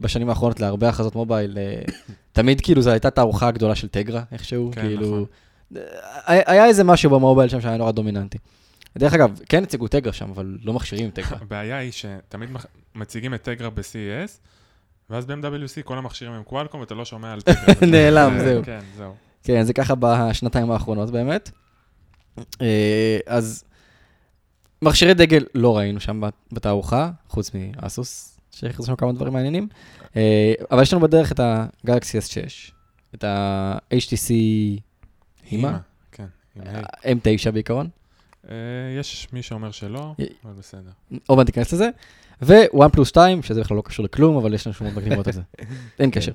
בשנים 0.00 0.28
האחרונות 0.28 0.60
להרבה 0.60 0.88
הכרזות 0.88 1.14
מובייל. 1.14 1.58
אה, 1.58 1.82
תמיד 2.32 2.60
כאילו 2.60 2.82
זו 2.82 2.90
הייתה 2.90 3.10
תערוכה 3.10 3.50
גדולה 3.50 3.74
של 3.74 3.88
טגרה, 3.88 4.22
איכשהו, 4.32 4.70
כן, 4.74 4.80
כאילו... 4.82 5.06
נכון. 5.06 5.24
אה, 6.28 6.40
היה 6.46 6.66
איזה 6.66 6.84
משהו 6.84 7.10
במובייל 7.10 7.48
שם 7.48 7.60
שהיה 7.60 7.76
נורא 7.76 7.90
דומיננטי. 7.92 8.38
דרך 8.98 9.14
אגב, 9.14 9.40
כן 9.48 9.62
הציגו 9.62 9.88
טגרה 9.88 10.12
שם, 10.12 10.30
אבל 10.30 10.58
לא 10.62 10.72
מכשירים 10.72 11.10
טגרה. 11.10 11.38
הבעיה 11.42 11.76
היא 11.76 11.92
שתמיד 11.92 12.50
מציגים 12.94 13.34
את 13.34 13.42
טגרה 13.42 13.70
ב-CES, 13.70 14.30
ואז 15.10 15.26
ב-MWC 15.26 15.82
כל 15.84 15.98
המכשירים 15.98 16.34
הם 16.34 16.42
קוואלקום 16.42 16.80
ואתה 16.80 16.94
לא 16.94 17.04
שומע 17.04 17.32
על 17.32 17.40
טגרה. 17.40 17.86
נעלם, 17.92 18.38
זה- 18.38 18.44
זהו. 18.44 18.64
כן, 18.64 18.80
זהו. 18.96 19.14
כן, 19.44 19.62
זה 19.64 19.72
ככה 19.72 19.94
בשנתיים 20.00 20.70
האחרונות 20.70 21.10
באמת. 21.10 21.50
אה, 22.60 23.18
אז 23.26 23.64
מכשירי 24.82 25.14
דגל 25.14 25.44
לא 25.54 25.76
ראינו 25.78 26.00
שם 26.00 26.20
בת- 26.20 26.34
בתערוכה, 26.52 27.10
חוץ 27.28 27.50
מאסוס, 27.54 28.38
שהכריזו 28.50 28.86
שם 28.86 28.96
כמה 28.96 29.12
דברים 29.12 29.32
מעניינים. 29.32 29.68
אה, 30.16 30.52
אבל 30.70 30.82
יש 30.82 30.92
לנו 30.92 31.02
בדרך 31.02 31.32
את 31.32 31.40
הגלקסי 31.42 32.18
S6, 32.18 32.72
את 33.14 33.24
ה-HTC 33.24 34.30
הימה, 35.50 35.78
כן, 36.12 36.26
היי. 37.04 37.14
M9 37.14 37.50
בעיקרון, 37.50 37.86
אה, 37.86 37.90
יש 38.98 39.28
מי 39.32 39.42
שאומר 39.42 39.70
שלא, 39.70 40.14
אה, 40.20 40.24
אבל 40.44 40.52
בסדר. 40.58 40.90
עוד 41.26 41.38
מעט 41.38 41.46
ניכנס 41.46 41.72
לזה, 41.72 41.88
ו-One 42.42 42.88
פלוס 42.88 43.08
2, 43.08 43.42
שזה 43.42 43.60
בכלל 43.60 43.76
לא 43.76 43.82
קשור 43.82 44.04
לכלום, 44.04 44.36
אבל 44.36 44.54
יש 44.54 44.66
לנו 44.66 44.74
שמות 44.74 44.94
מגניבות 44.94 45.26
על 45.26 45.32
זה. 45.32 45.42
אין 46.00 46.10
קשר. 46.10 46.32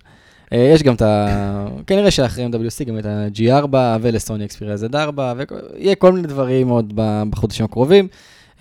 אה, 0.53 0.71
יש 0.73 0.83
גם 0.83 0.95
את 0.95 1.01
ה... 1.01 1.67
כנראה 1.87 2.11
שאחרי 2.11 2.45
MWC 2.45 2.83
גם 2.85 2.99
את 2.99 3.05
ה-G4 3.05 3.75
ולסוני 4.01 4.45
אקספיריה 4.45 4.75
Z4, 4.75 5.17
ויהיה 5.17 5.95
כל 5.95 6.13
מיני 6.13 6.27
דברים 6.27 6.69
עוד 6.69 6.93
בחודשים 7.29 7.65
הקרובים. 7.65 8.07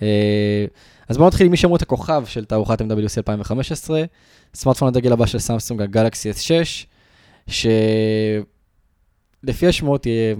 אה, 0.01 0.65
אז 1.09 1.17
בואו 1.17 1.27
נתחיל 1.27 1.45
עם 1.45 1.51
מי 1.51 1.57
שאמרו 1.57 1.75
את 1.75 1.81
הכוכב 1.81 2.23
של 2.25 2.45
תערוכת 2.45 2.81
MWC 2.81 3.13
2015, 3.17 4.03
סמארטפון 4.53 4.87
הדגל 4.87 5.13
הבא 5.13 5.25
של 5.25 5.39
סמסונג, 5.39 5.81
הגלקסי 5.81 6.31
S6, 6.31 6.85
שלפי 7.47 8.47
השמועות 9.67 10.05
יהיה 10.05 10.35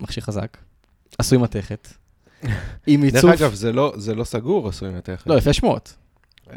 מכשיר 0.00 0.22
חזק, 0.22 0.56
עשוי 1.18 1.38
מתכת, 1.38 1.88
עם 2.86 3.04
דרך 3.04 3.14
עיצוב... 3.14 3.30
אגב, 3.30 3.54
זה 3.54 3.72
לא- 3.72 3.92
זה 3.96 4.14
לא 4.14 4.24
סגור, 4.24 4.68
עשוי 4.68 4.90
מתכת. 4.90 5.26
לא, 5.26 5.36
לפי 5.36 5.50
השמועות. 5.50 5.94
אה, 6.52 6.56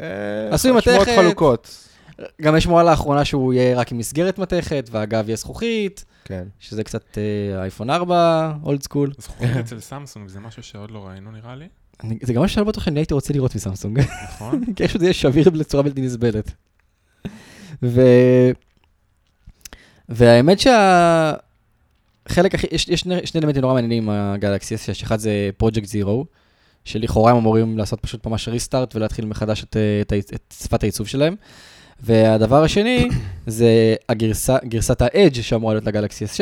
עשוי 0.50 0.68
שמועות 0.70 0.88
מתכת. 0.88 1.16
חלוקות. 1.16 1.88
גם 2.42 2.56
יש 2.56 2.64
שמועה 2.64 2.84
לאחרונה 2.84 3.24
שהוא 3.24 3.52
יהיה 3.52 3.76
רק 3.76 3.92
עם 3.92 3.98
מסגרת 3.98 4.38
מתכת, 4.38 4.88
והגב 4.92 5.28
יהיה 5.28 5.36
זכוכית, 5.36 6.04
כן. 6.24 6.44
שזה 6.60 6.84
קצת 6.84 7.18
אייפון 7.62 7.90
4, 7.90 8.52
אולד 8.62 8.82
סקול. 8.82 9.12
זכוכית 9.18 9.56
אצל 9.64 9.80
סמסונג 9.80 10.28
זה 10.28 10.40
משהו 10.40 10.62
שעוד 10.62 10.90
לא 10.90 11.06
ראינו 11.06 11.30
נראה 11.30 11.56
לי, 11.56 11.68
זה 12.22 12.32
גם 12.32 12.42
משהו 12.42 12.54
שאני 12.54 12.64
לא 12.64 12.70
בטוח 12.70 12.84
שאני 12.84 13.00
הייתי 13.00 13.14
רוצה 13.14 13.32
לראות 13.32 13.54
מסמסונג, 13.54 14.00
נכון? 14.24 14.64
כי 14.76 14.82
איכשהו 14.82 14.98
זה 14.98 15.04
יהיה 15.04 15.14
שביר 15.14 15.50
בצורה 15.50 15.82
בלתי 15.82 16.00
נסבלת. 16.00 16.50
ו... 17.82 18.00
והאמת 20.08 20.58
שהחלק 22.28 22.54
הכי, 22.54 22.66
יש, 22.70 22.88
יש 22.88 23.00
שני, 23.00 23.26
שני 23.26 23.40
אלמנטים 23.40 23.62
נורא 23.62 23.74
מעניינים 23.74 24.10
עם 24.10 24.10
הגלקסי 24.10 24.74
S6, 24.74 25.02
אחד 25.02 25.18
זה 25.18 25.50
פרויקט 25.56 25.84
זירו, 25.84 26.26
שלכאורה 26.84 27.30
הם 27.30 27.36
אמורים 27.36 27.78
לעשות 27.78 28.00
פשוט 28.00 28.26
ממש 28.26 28.48
ריסטארט 28.48 28.96
ולהתחיל 28.96 29.24
מחדש 29.26 29.64
את, 29.64 29.76
אה, 29.76 30.00
את, 30.00 30.12
ה- 30.12 30.34
את 30.34 30.54
שפת 30.62 30.82
העיצוב 30.82 31.06
שלהם. 31.08 31.36
והדבר 32.00 32.62
השני 32.64 33.08
זה 33.46 33.94
הגרסה, 34.08 34.56
גרסת 34.64 35.02
ה-Edge 35.02 35.42
שאמורה 35.42 35.74
להיות 35.74 35.86
לגלקסי 35.86 36.24
S6, 36.24 36.40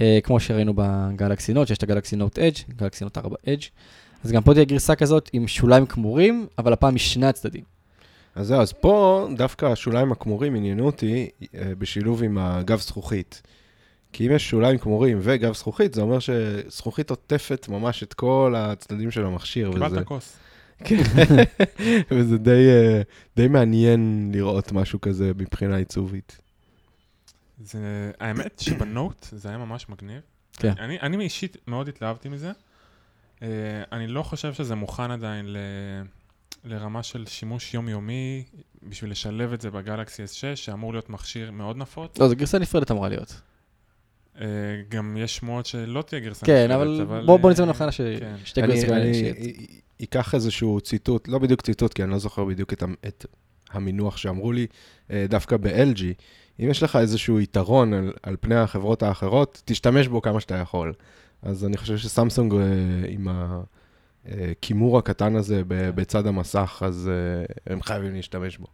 אה, 0.00 0.18
כמו 0.22 0.40
שראינו 0.40 0.72
בגלקסי 0.76 1.52
נוט, 1.52 1.68
שיש 1.68 1.78
את 1.78 1.82
הגלקסי 1.82 2.16
נוט 2.16 2.38
Edge, 2.38 2.72
גלקסי 2.76 3.04
נוט 3.04 3.18
4 3.18 3.36
Edge. 3.46 3.64
אז 4.24 4.32
גם 4.32 4.42
פה 4.42 4.52
תהיה 4.54 4.64
גרסה 4.64 4.94
כזאת 4.94 5.30
עם 5.32 5.48
שוליים 5.48 5.86
כמורים, 5.86 6.46
אבל 6.58 6.72
הפעם 6.72 6.94
משני 6.94 7.26
הצדדים. 7.26 7.62
אז 8.34 8.46
זהו, 8.46 8.60
אז 8.60 8.72
פה 8.72 9.26
דווקא 9.36 9.66
השוליים 9.66 10.12
הכמורים 10.12 10.54
עניינו 10.54 10.86
אותי 10.86 11.28
אה, 11.54 11.72
בשילוב 11.78 12.22
עם 12.22 12.38
הגב 12.38 12.78
זכוכית. 12.80 13.42
כי 14.12 14.26
אם 14.26 14.32
יש 14.32 14.50
שוליים 14.50 14.78
כמורים 14.78 15.18
וגב 15.20 15.54
זכוכית, 15.54 15.94
זה 15.94 16.02
אומר 16.02 16.18
שזכוכית 16.18 17.10
עוטפת 17.10 17.68
ממש 17.68 18.02
את 18.02 18.14
כל 18.14 18.54
הצדדים 18.56 19.10
של 19.10 19.26
המכשיר. 19.26 19.70
וזה, 19.70 19.84
קיבלת 19.84 20.06
כוס. 20.06 20.36
וזה 22.10 22.38
די, 22.38 22.68
אה, 22.68 23.02
די 23.36 23.48
מעניין 23.48 24.30
לראות 24.34 24.72
משהו 24.72 25.00
כזה 25.00 25.32
מבחינה 25.36 25.76
עיצובית. 25.76 26.38
זה, 27.64 28.10
האמת 28.20 28.58
שבנוט 28.58 29.26
זה 29.32 29.48
היה 29.48 29.58
ממש 29.58 29.88
מגניב. 29.88 30.20
כן. 30.52 30.72
אני, 30.78 31.00
אני 31.00 31.24
אישית 31.24 31.56
מאוד 31.66 31.88
התלהבתי 31.88 32.28
מזה. 32.28 32.52
Uh, 33.38 33.42
אני 33.92 34.06
לא 34.06 34.22
חושב 34.22 34.54
שזה 34.54 34.74
מוכן 34.74 35.10
עדיין 35.10 35.46
ל, 35.46 35.56
לרמה 36.64 37.02
של 37.02 37.26
שימוש 37.26 37.74
יומיומי 37.74 38.44
בשביל 38.82 39.10
לשלב 39.10 39.52
את 39.52 39.60
זה 39.60 39.70
בגלקסי 39.70 40.24
S6, 40.24 40.56
שאמור 40.56 40.92
להיות 40.92 41.10
מכשיר 41.10 41.50
מאוד 41.50 41.76
נפוץ. 41.76 42.18
לא, 42.18 42.28
זו 42.28 42.36
גרסה 42.36 42.58
נפרדת 42.58 42.90
אמורה 42.90 43.08
להיות. 43.08 43.40
Uh, 44.40 44.42
גם 44.88 45.16
יש 45.20 45.36
שמועות 45.36 45.66
שלא 45.66 46.02
תהיה 46.02 46.20
גרסה 46.20 46.46
כן, 46.46 46.70
נפרדת, 46.70 47.00
אבל 47.00 47.26
בוא 47.26 47.36
בוא 47.36 47.50
נצא 47.50 47.60
אה, 47.62 47.66
מנוחנה 47.66 47.92
כן. 47.92 48.34
ששתי 48.44 48.62
אני, 48.62 48.74
גרסות 48.74 48.90
אני 48.90 49.52
אקח 50.02 50.34
איזשהו 50.34 50.80
ציטוט, 50.80 51.28
לא 51.28 51.38
בדיוק 51.38 51.60
ציטוט, 51.60 51.92
כי 51.94 52.02
אני 52.02 52.10
לא 52.10 52.18
זוכר 52.18 52.44
בדיוק 52.44 52.72
את, 52.72 52.82
המ- 52.82 52.94
את 53.06 53.26
המינוח 53.70 54.16
שאמרו 54.16 54.52
לי, 54.52 54.66
אה, 55.10 55.26
דווקא 55.28 55.56
ב-LG, 55.56 56.02
אם 56.60 56.70
יש 56.70 56.82
לך 56.82 56.96
איזשהו 56.96 57.40
יתרון 57.40 57.92
על, 57.92 58.12
על 58.22 58.36
פני 58.40 58.54
החברות 58.54 59.02
האחרות, 59.02 59.62
תשתמש 59.64 60.08
בו 60.08 60.22
כמה 60.22 60.40
שאתה 60.40 60.54
יכול. 60.54 60.92
אז 61.42 61.64
אני 61.64 61.76
חושב 61.76 61.98
שסמסונג 61.98 62.54
אה, 62.54 62.60
עם 63.08 63.28
הכימור 64.26 64.98
הקטן 64.98 65.36
הזה 65.36 65.62
ב- 65.68 65.90
בצד 65.90 66.26
המסך, 66.26 66.82
אז 66.86 67.10
אה, 67.12 67.72
הם 67.72 67.82
חייבים 67.82 68.14
להשתמש 68.14 68.58
בו. 68.58 68.66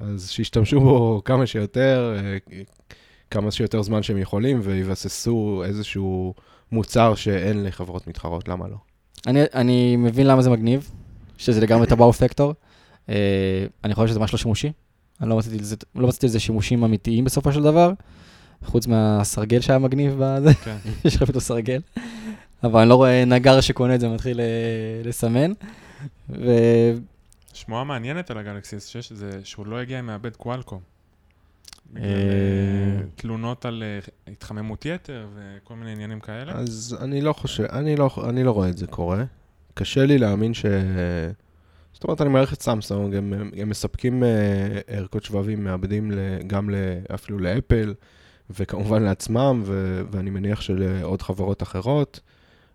אז 0.00 0.30
שישתמשו 0.30 0.80
בו 0.80 1.22
כמה 1.24 1.46
שיותר, 1.46 2.16
אה, 2.18 2.38
כמה 3.30 3.50
שיותר 3.50 3.82
זמן 3.82 4.02
שהם 4.02 4.18
יכולים, 4.18 4.60
ויבססו 4.62 5.62
איזשהו 5.64 6.34
מוצר 6.72 7.14
שאין 7.14 7.64
לחברות 7.64 8.06
מתחרות, 8.06 8.48
למה 8.48 8.68
לא? 8.68 8.76
אני, 9.26 9.40
אני 9.54 9.96
מבין 9.96 10.26
למה 10.26 10.42
זה 10.42 10.50
מגניב, 10.50 10.90
שזה 11.38 11.60
לגמרי 11.60 11.86
את 11.86 11.92
הבאו 11.92 12.12
פקטור. 12.12 12.54
Uh, 13.06 13.10
אני 13.84 13.94
חושב 13.94 14.08
שזה 14.08 14.20
ממש 14.20 14.32
לא 14.32 14.38
שימושי. 14.38 14.72
אני 15.20 15.28
לא 15.28 15.36
מצאתי 15.36 15.58
לזה, 15.58 15.76
לא 15.94 16.08
מצאתי 16.08 16.26
לזה 16.26 16.40
שימושים 16.40 16.84
אמיתיים 16.84 17.24
בסופו 17.24 17.52
של 17.52 17.62
דבר, 17.62 17.92
חוץ 18.64 18.86
מהסרגל 18.86 19.60
שהיה 19.60 19.78
מגניב 19.78 20.14
בזה, 20.18 20.54
כן. 20.54 20.76
יש 21.04 21.16
לך 21.16 21.22
פתאום 21.22 21.40
סרגל. 21.40 21.80
אבל 22.64 22.80
אני 22.80 22.88
לא 22.88 22.94
רואה 22.94 23.24
נגר 23.24 23.60
שקונה 23.60 23.94
את 23.94 24.00
זה 24.00 24.10
ומתחיל 24.10 24.40
אה, 24.40 24.46
לסמן. 25.04 25.52
ו... 26.30 26.50
שמועה 27.52 27.84
מעניינת 27.84 28.30
על 28.30 28.38
הגלקסי 28.38 28.76
S6 28.76 29.14
זה 29.14 29.30
שהוא 29.44 29.66
לא 29.66 29.80
הגיע 29.80 29.98
עם 29.98 30.06
מעבד 30.06 30.36
קוואלקום. 30.36 30.80
בגלל 31.90 32.04
אה. 32.04 32.10
אה, 32.10 33.00
תלונות 33.14 33.64
על 33.64 33.82
אה, 33.82 34.32
התחממות 34.32 34.86
יתר 34.86 35.26
וכל 35.34 35.74
מיני 35.74 35.92
עניינים 35.92 36.20
כאלה. 36.20 36.52
אז 36.52 36.98
אני 37.00 37.20
לא 37.20 37.32
חושב, 37.32 37.64
אני 37.64 37.96
לא, 37.96 38.10
אני 38.28 38.44
לא 38.44 38.50
רואה 38.50 38.68
את 38.68 38.78
זה 38.78 38.86
קורה. 38.86 39.24
קשה 39.74 40.06
לי 40.06 40.18
להאמין 40.18 40.54
ש... 40.54 40.66
זאת 41.92 42.04
אומרת, 42.04 42.20
אני 42.20 42.30
מעריך 42.30 42.52
את 42.52 42.62
סמסונג, 42.62 43.14
הם, 43.14 43.32
הם, 43.56 43.68
מספקים 43.68 44.22
ערכות 44.86 45.24
שבבים 45.24 45.64
מעבדים 45.64 46.12
גם 46.46 46.70
אפילו 47.14 47.38
לאפל, 47.38 47.94
וכמובן 48.50 49.02
לעצמם, 49.02 49.62
ו, 49.64 50.02
ואני 50.10 50.30
מניח 50.30 50.60
שלעוד 50.60 51.22
חברות 51.22 51.62
אחרות, 51.62 52.20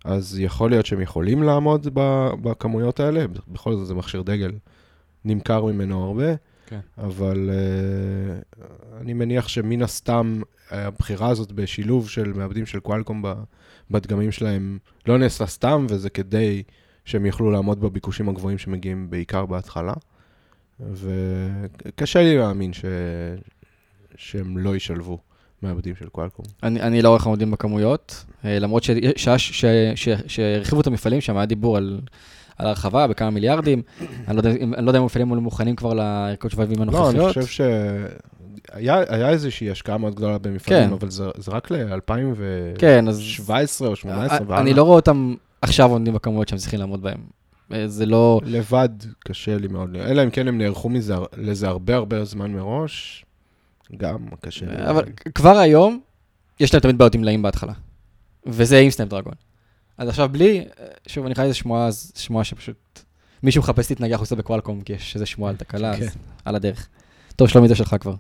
אז 0.05 0.39
יכול 0.39 0.69
להיות 0.69 0.85
שהם 0.85 1.01
יכולים 1.01 1.43
לעמוד 1.43 1.87
בכמויות 2.41 2.99
האלה, 2.99 3.25
בכל 3.47 3.75
זאת 3.75 3.87
זה 3.87 3.93
מכשיר 3.93 4.21
דגל, 4.21 4.51
נמכר 5.25 5.65
ממנו 5.65 6.03
הרבה. 6.03 6.33
כן. 6.67 6.79
אבל 6.97 7.49
uh, 7.49 8.61
אני 9.01 9.13
מניח 9.13 9.47
שמן 9.47 9.81
הסתם 9.81 10.41
הבחירה 10.71 11.29
הזאת 11.29 11.51
בשילוב 11.51 12.09
של 12.09 12.33
מעבדים 12.33 12.65
של 12.65 12.79
קוואלקום 12.79 13.21
ב- 13.21 13.33
בדגמים 13.91 14.31
שלהם 14.31 14.77
לא 15.07 15.17
נעשה 15.17 15.45
סתם, 15.45 15.85
וזה 15.89 16.09
כדי 16.09 16.63
שהם 17.05 17.25
יוכלו 17.25 17.51
לעמוד 17.51 17.81
בביקושים 17.81 18.29
הגבוהים 18.29 18.57
שמגיעים 18.57 19.09
בעיקר 19.09 19.45
בהתחלה. 19.45 19.93
וקשה 20.91 22.21
לי 22.23 22.37
להאמין 22.37 22.73
ש... 22.73 22.85
שהם 24.15 24.57
לא 24.57 24.75
ישלבו 24.75 25.17
מעבדים 25.61 25.95
של 25.95 26.09
קוואלקום. 26.09 26.45
אני, 26.63 26.81
אני 26.81 27.01
לא 27.01 27.07
רואה 27.09 27.17
איך 27.17 27.25
עומדים 27.25 27.51
בכמויות, 27.51 28.25
אה, 28.45 28.59
למרות 28.59 28.83
ששעה 28.83 29.37
ש- 29.37 29.65
ש- 29.95 30.09
שהרחיבו 30.27 30.81
את 30.81 30.87
המפעלים 30.87 31.21
שם, 31.21 31.37
היה 31.37 31.45
דיבור 31.45 31.77
על, 31.77 32.01
על 32.57 32.67
הרחבה 32.67 33.07
בכמה 33.07 33.29
מיליארדים. 33.29 33.81
אני 34.27 34.35
לא 34.35 34.39
יודע, 34.39 34.51
אם- 34.51 34.73
אני 34.73 34.85
לא 34.85 34.89
יודע 34.89 34.99
אם 34.99 35.03
המפעלים 35.03 35.29
האלו 35.29 35.41
מוכנים 35.41 35.75
כבר 35.75 35.93
לערכות 35.93 36.51
שבבים 36.51 36.77
לא, 36.77 36.81
הנוכחיות. 36.83 37.37
אני 37.37 37.43
חושב 37.45 37.65
שהיה 38.73 39.03
היה 39.09 39.29
איזושהי 39.29 39.71
השקעה 39.71 39.97
מאוד 39.97 40.15
גדולה 40.15 40.37
במפעלים, 40.37 40.87
כן. 40.87 40.93
אבל 40.93 41.09
זה, 41.09 41.25
זה 41.37 41.51
רק 41.51 41.71
ל-2017 41.71 42.79
כן, 42.79 43.07
אז... 43.07 43.21
או 43.81 43.89
2018 43.91 44.39
והלאה. 44.47 44.61
אני 44.61 44.73
לא 44.73 44.83
רואה 44.83 44.95
אותם 44.95 45.35
עכשיו 45.61 45.91
עומדים 45.91 46.13
בכמויות 46.13 46.47
שהם 46.47 46.57
צריכים 46.59 46.79
לעמוד 46.79 47.01
בהם. 47.01 47.17
אה, 47.73 47.87
זה 47.87 48.05
לא... 48.05 48.39
לבד 48.45 48.89
קשה 49.19 49.57
לי 49.57 49.67
מאוד, 49.67 49.95
אלא 49.95 50.23
אם 50.23 50.29
כן 50.29 50.47
הם 50.47 50.57
נערכו 50.57 50.89
מזה, 50.89 51.15
לזה 51.37 51.67
הרבה 51.67 51.95
הרבה 51.95 52.23
זמן 52.25 52.51
מראש, 52.51 53.25
גם 53.97 54.17
קשה 54.41 54.65
לי. 54.65 54.89
אבל 54.89 55.03
כבר 55.35 55.57
היום, 55.57 55.99
יש 56.59 56.73
להם 56.73 56.81
תמיד 56.81 56.97
בעיות 56.97 57.15
עם 57.15 57.21
מלאים 57.21 57.41
בהתחלה. 57.41 57.73
וזה 58.45 58.79
עם 58.79 58.89
סנאפדרגון. 58.89 59.33
אז 59.97 60.09
עכשיו 60.09 60.29
בלי, 60.29 60.65
שוב, 61.07 61.25
אני 61.25 61.35
חי 61.35 61.41
איזה 61.41 61.53
שמועה, 61.53 61.87
אז 61.87 62.11
שמועה 62.15 62.43
שפשוט 62.43 62.99
מישהו 63.43 63.61
מחפש 63.61 63.89
להתנגח 63.89 64.19
עושה 64.19 64.35
בקוואלקום, 64.35 64.81
כי 64.81 64.93
יש 64.93 65.15
איזה 65.15 65.25
שמועה 65.25 65.49
על 65.49 65.57
תקלה, 65.57 65.97
כן. 65.97 66.03
אז 66.03 66.17
על 66.45 66.55
הדרך. 66.55 66.89
טוב, 67.35 67.47
שלומי 67.49 67.67
זה 67.67 67.75
שלך 67.75 67.95
כבר. 67.99 68.15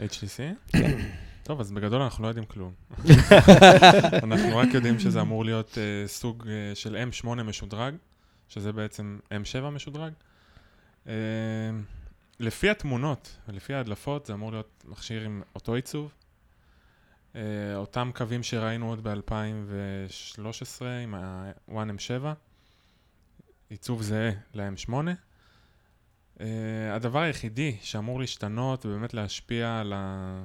HTC? 0.00 0.76
טוב, 1.42 1.60
אז 1.60 1.72
בגדול 1.72 2.02
אנחנו 2.02 2.22
לא 2.22 2.28
יודעים 2.28 2.46
כלום. 2.46 2.72
אנחנו 4.24 4.56
רק 4.56 4.68
יודעים 4.74 4.98
שזה 4.98 5.20
אמור 5.20 5.44
להיות 5.44 5.70
uh, 5.70 6.08
סוג 6.08 6.42
uh, 6.42 6.46
של 6.74 7.04
M8 7.10 7.28
משודרג, 7.28 7.94
שזה 8.48 8.72
בעצם 8.72 9.18
M7 9.30 9.60
משודרג. 9.60 10.12
Uh, 11.06 11.08
לפי 12.40 12.70
התמונות 12.70 13.36
ולפי 13.48 13.74
ההדלפות 13.74 14.26
זה 14.26 14.32
אמור 14.32 14.52
להיות 14.52 14.84
מכשיר 14.88 15.22
עם 15.22 15.42
אותו 15.54 15.74
עיצוב. 15.74 16.12
Uh, 17.32 17.38
אותם 17.76 18.10
קווים 18.14 18.42
שראינו 18.42 18.88
עוד 18.88 19.08
ב-2013 19.08 20.84
עם 21.02 21.14
ה-1M7, 21.14 22.24
עיצוב 23.68 24.02
זהה 24.02 24.30
ל-M8. 24.54 24.92
Uh, 26.38 26.40
הדבר 26.92 27.18
היחידי 27.20 27.76
שאמור 27.82 28.20
להשתנות 28.20 28.86
ובאמת 28.86 29.14
להשפיע 29.14 29.80
על 29.80 29.92
ה... 29.96 30.44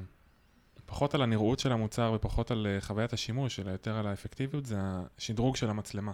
פחות 0.86 1.15
על 1.15 1.22
הנראות 1.22 1.60
של 1.60 1.72
המוצר 1.72 2.13
ופחות 2.15 2.52
על 2.52 2.67
uh, 2.80 2.86
חוויית 2.86 3.13
השימוש, 3.13 3.60
אלא 3.60 3.72
יותר 3.72 3.98
על 3.98 4.08
האפקטיביות, 4.08 4.65
זה 4.65 4.78
השדרוג 5.17 5.56
של 5.56 5.69
המצלמה. 5.69 6.12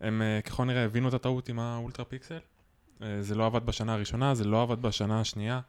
הם 0.00 0.22
ככל 0.44 0.64
נראה 0.64 0.84
הבינו 0.84 1.08
את 1.08 1.14
הטעות 1.14 1.48
עם 1.48 1.58
האולטרה 1.58 2.04
פיקסל. 2.04 2.38
זה 3.20 3.34
לא 3.34 3.46
עבד 3.46 3.66
בשנה 3.66 3.94
הראשונה, 3.94 4.34
זה 4.34 4.44
לא 4.44 4.62
עבד 4.62 4.82
בשנה 4.82 5.20
השנייה. 5.20 5.60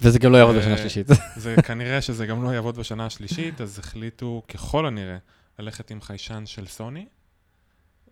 וזה 0.00 0.18
גם 0.18 0.32
לא 0.32 0.36
יעבוד 0.36 0.54
אה, 0.54 0.60
בשנה 0.60 0.74
השלישית. 0.74 1.06
זה 1.36 1.54
כנראה 1.66 2.02
שזה 2.02 2.26
גם 2.26 2.42
לא 2.44 2.48
יעבוד 2.48 2.78
בשנה 2.78 3.06
השלישית, 3.06 3.60
אז 3.60 3.78
החליטו 3.78 4.42
ככל 4.48 4.86
הנראה 4.86 5.18
ללכת 5.58 5.90
עם 5.90 6.00
חיישן 6.00 6.42
של 6.46 6.66
סוני, 6.66 7.06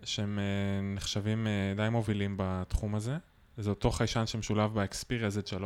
שהם 0.05 0.39
uh, 0.39 0.97
נחשבים 0.97 1.47
uh, 1.47 1.77
די 1.77 1.89
מובילים 1.89 2.35
בתחום 2.39 2.95
הזה. 2.95 3.17
זה 3.57 3.71
אותו 3.71 3.91
חיישן 3.91 4.27
שמשולב 4.27 4.75
באקספיריה 4.75 5.29
Z3. 5.29 5.63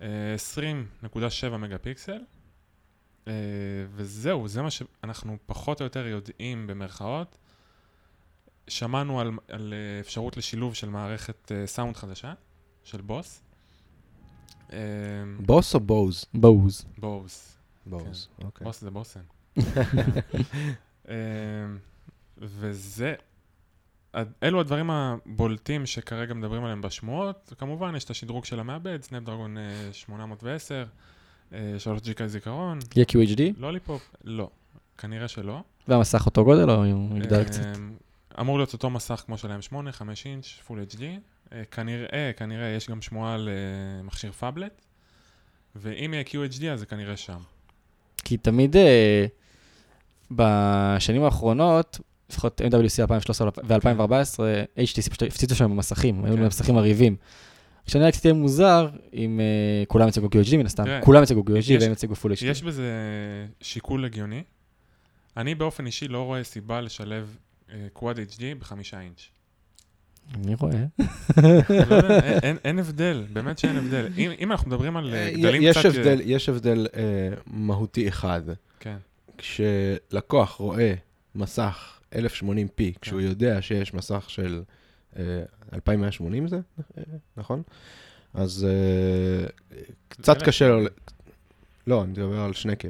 Uh, 0.00 0.02
20.7 1.04 1.56
מגה 1.56 1.78
פיקסל. 1.78 2.18
וזהו, 3.94 4.48
זה 4.48 4.62
מה 4.62 4.70
שאנחנו 4.70 5.36
פחות 5.46 5.80
או 5.80 5.84
יותר 5.84 6.06
יודעים 6.06 6.66
במרכאות. 6.66 7.38
שמענו 8.68 9.20
על, 9.20 9.30
על 9.48 9.74
אפשרות 10.00 10.36
לשילוב 10.36 10.74
של 10.74 10.88
מערכת 10.88 11.52
סאונד 11.66 11.96
חדשה, 11.96 12.32
של 12.84 13.00
בוס. 13.00 13.42
אה, 14.68 14.72
בוס 15.40 15.74
או 15.74 15.80
בוז? 15.80 16.24
בוז. 16.34 16.84
בוס. 16.98 17.58
בוז, 17.86 18.28
אוקיי. 18.44 18.64
בוס 18.64 18.80
זה 18.80 18.90
בוסן. 18.90 19.20
אמ, 21.08 21.14
וזה, 22.38 23.14
אלו 24.42 24.60
הדברים 24.60 24.90
הבולטים 24.90 25.86
שכרגע 25.86 26.34
מדברים 26.34 26.64
עליהם 26.64 26.82
בשמועות. 26.82 27.52
כמובן, 27.58 27.96
יש 27.96 28.04
את 28.04 28.10
השדרוג 28.10 28.44
של 28.44 28.60
המעבד, 28.60 29.02
Snapdragon 29.02 29.58
אה, 29.58 29.92
810, 29.92 30.84
אה, 31.52 31.74
3 31.78 32.00
ג'יגה 32.00 32.26
זיכרון, 32.26 32.78
יהיה 32.96 33.06
QHD, 33.12 33.40
לוליפופ, 33.56 34.10
לא, 34.24 34.50
כנראה 34.98 35.28
שלא. 35.28 35.60
והמסך 35.88 36.26
אותו 36.26 36.44
גודל, 36.44 36.70
או 36.70 36.84
הוא 36.84 37.16
יגדל 37.18 37.44
קצת? 37.44 37.62
אמ, 38.38 38.40
אמור 38.40 38.58
להיות 38.58 38.72
אותו 38.72 38.90
מסך 38.90 39.22
כמו 39.26 39.38
של 39.38 39.50
ה-M8, 39.50 39.92
5 39.92 40.26
אינץ', 40.26 40.46
Full 40.66 40.84
HD. 40.90 41.02
אה, 41.52 41.64
כנראה, 41.70 42.30
כנראה 42.36 42.68
יש 42.68 42.90
גם 42.90 43.02
שמועה 43.02 43.34
על 43.34 43.48
אה, 43.48 44.02
מכשיר 44.02 44.32
phablet, 44.32 44.82
ואם 45.76 46.14
יהיה 46.14 46.24
QHD 46.24 46.64
אז 46.72 46.80
זה 46.80 46.86
כנראה 46.86 47.16
שם. 47.16 47.38
כי 48.24 48.36
תמיד 48.36 48.76
אה, 48.76 49.26
בשנים 50.30 51.22
האחרונות, 51.22 52.00
לפחות 52.30 52.60
MWC 52.60 53.00
2013 53.00 53.48
ו-2014, 53.64 54.38
HTC 54.78 55.10
פשוט 55.10 55.22
הפציצו 55.22 55.54
שם 55.54 55.70
במסכים, 55.70 56.24
היו 56.24 56.32
כן. 56.32 56.38
להם 56.38 56.48
מסכים 56.48 56.74
מרהיבים. 56.74 57.16
השנה 57.86 58.12
קצת 58.12 58.24
יהיה 58.24 58.34
מוזר 58.34 58.88
אם 59.14 59.40
כולם 59.88 60.08
יציגו 60.08 60.26
QHD 60.26 60.56
מן 60.56 60.66
הסתם, 60.66 60.84
תראה, 60.84 61.00
כולם 61.00 61.22
יציגו 61.22 61.40
QHD 61.40 61.80
והם 61.80 61.92
יציגו 61.92 62.14
Full 62.14 62.32
HD. 62.32 62.44
יש 62.44 62.62
בזה 62.62 62.92
שיקול 63.60 64.04
הגיוני. 64.04 64.42
אני 65.36 65.54
באופן 65.54 65.86
אישי 65.86 66.08
לא 66.08 66.22
רואה 66.22 66.44
סיבה 66.44 66.80
לשלב 66.80 67.36
קוואד 67.92 68.18
HD 68.18 68.42
בחמישה 68.58 69.00
אינץ'. 69.00 69.28
אני 70.34 70.54
רואה. 70.54 70.72
לא 71.90 72.20
אין- 72.64 72.78
הבדל, 72.78 73.26
באמת 73.32 73.58
שאין 73.58 73.76
הבדל. 73.76 74.08
אם 74.16 74.30
אם 74.40 74.52
אנחנו 74.52 74.68
מדברים 74.68 74.96
על 74.96 75.14
אה, 75.14 75.30
גדלים 75.38 75.62
יש 75.62 75.78
קצת... 75.78 75.90
יש 76.24 76.48
הבדל 76.48 76.86
אה, 76.96 77.02
מהותי 77.46 78.08
אחד. 78.08 78.42
כן, 78.80 78.96
כשלקוח 79.38 80.50
רואה 80.54 80.94
מסך 81.34 82.00
1080p, 82.12 82.98
כשהוא 83.00 83.20
כן. 83.20 83.26
יודע 83.26 83.62
שיש 83.62 83.94
מסך 83.94 84.24
של 84.28 84.62
אה, 85.16 85.42
2180 85.72 86.48
זה, 86.48 86.60
אה, 86.98 87.02
נכון? 87.36 87.62
אז 88.34 88.66
אה, 88.70 89.46
קצת 90.08 90.42
קשה 90.42 90.68
לו... 90.68 90.86
לא, 91.86 92.02
אני 92.02 92.10
מדבר 92.10 92.40
על 92.40 92.50
2K. 92.50 92.86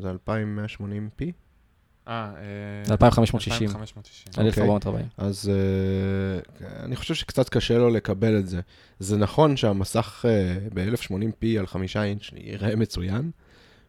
זה 0.00 0.12
2180p? 0.12 1.24
אה, 2.08 2.32
2560. 2.90 3.68
2560. 3.68 4.32
על 4.36 4.46
אוקיי. 4.46 4.62
1440. 4.62 5.06
אז 5.18 5.50
uh, 5.50 6.64
אני 6.84 6.96
חושב 6.96 7.14
שקצת 7.14 7.48
קשה 7.48 7.78
לו 7.78 7.90
לקבל 7.90 8.38
את 8.38 8.46
זה. 8.46 8.60
זה 8.98 9.16
נכון 9.16 9.56
שהמסך 9.56 10.24
uh, 10.24 10.74
ב-1080p 10.74 11.58
על 11.58 11.66
חמישה 11.66 12.02
אינץ' 12.02 12.30
יראה 12.36 12.76
מצוין, 12.76 13.30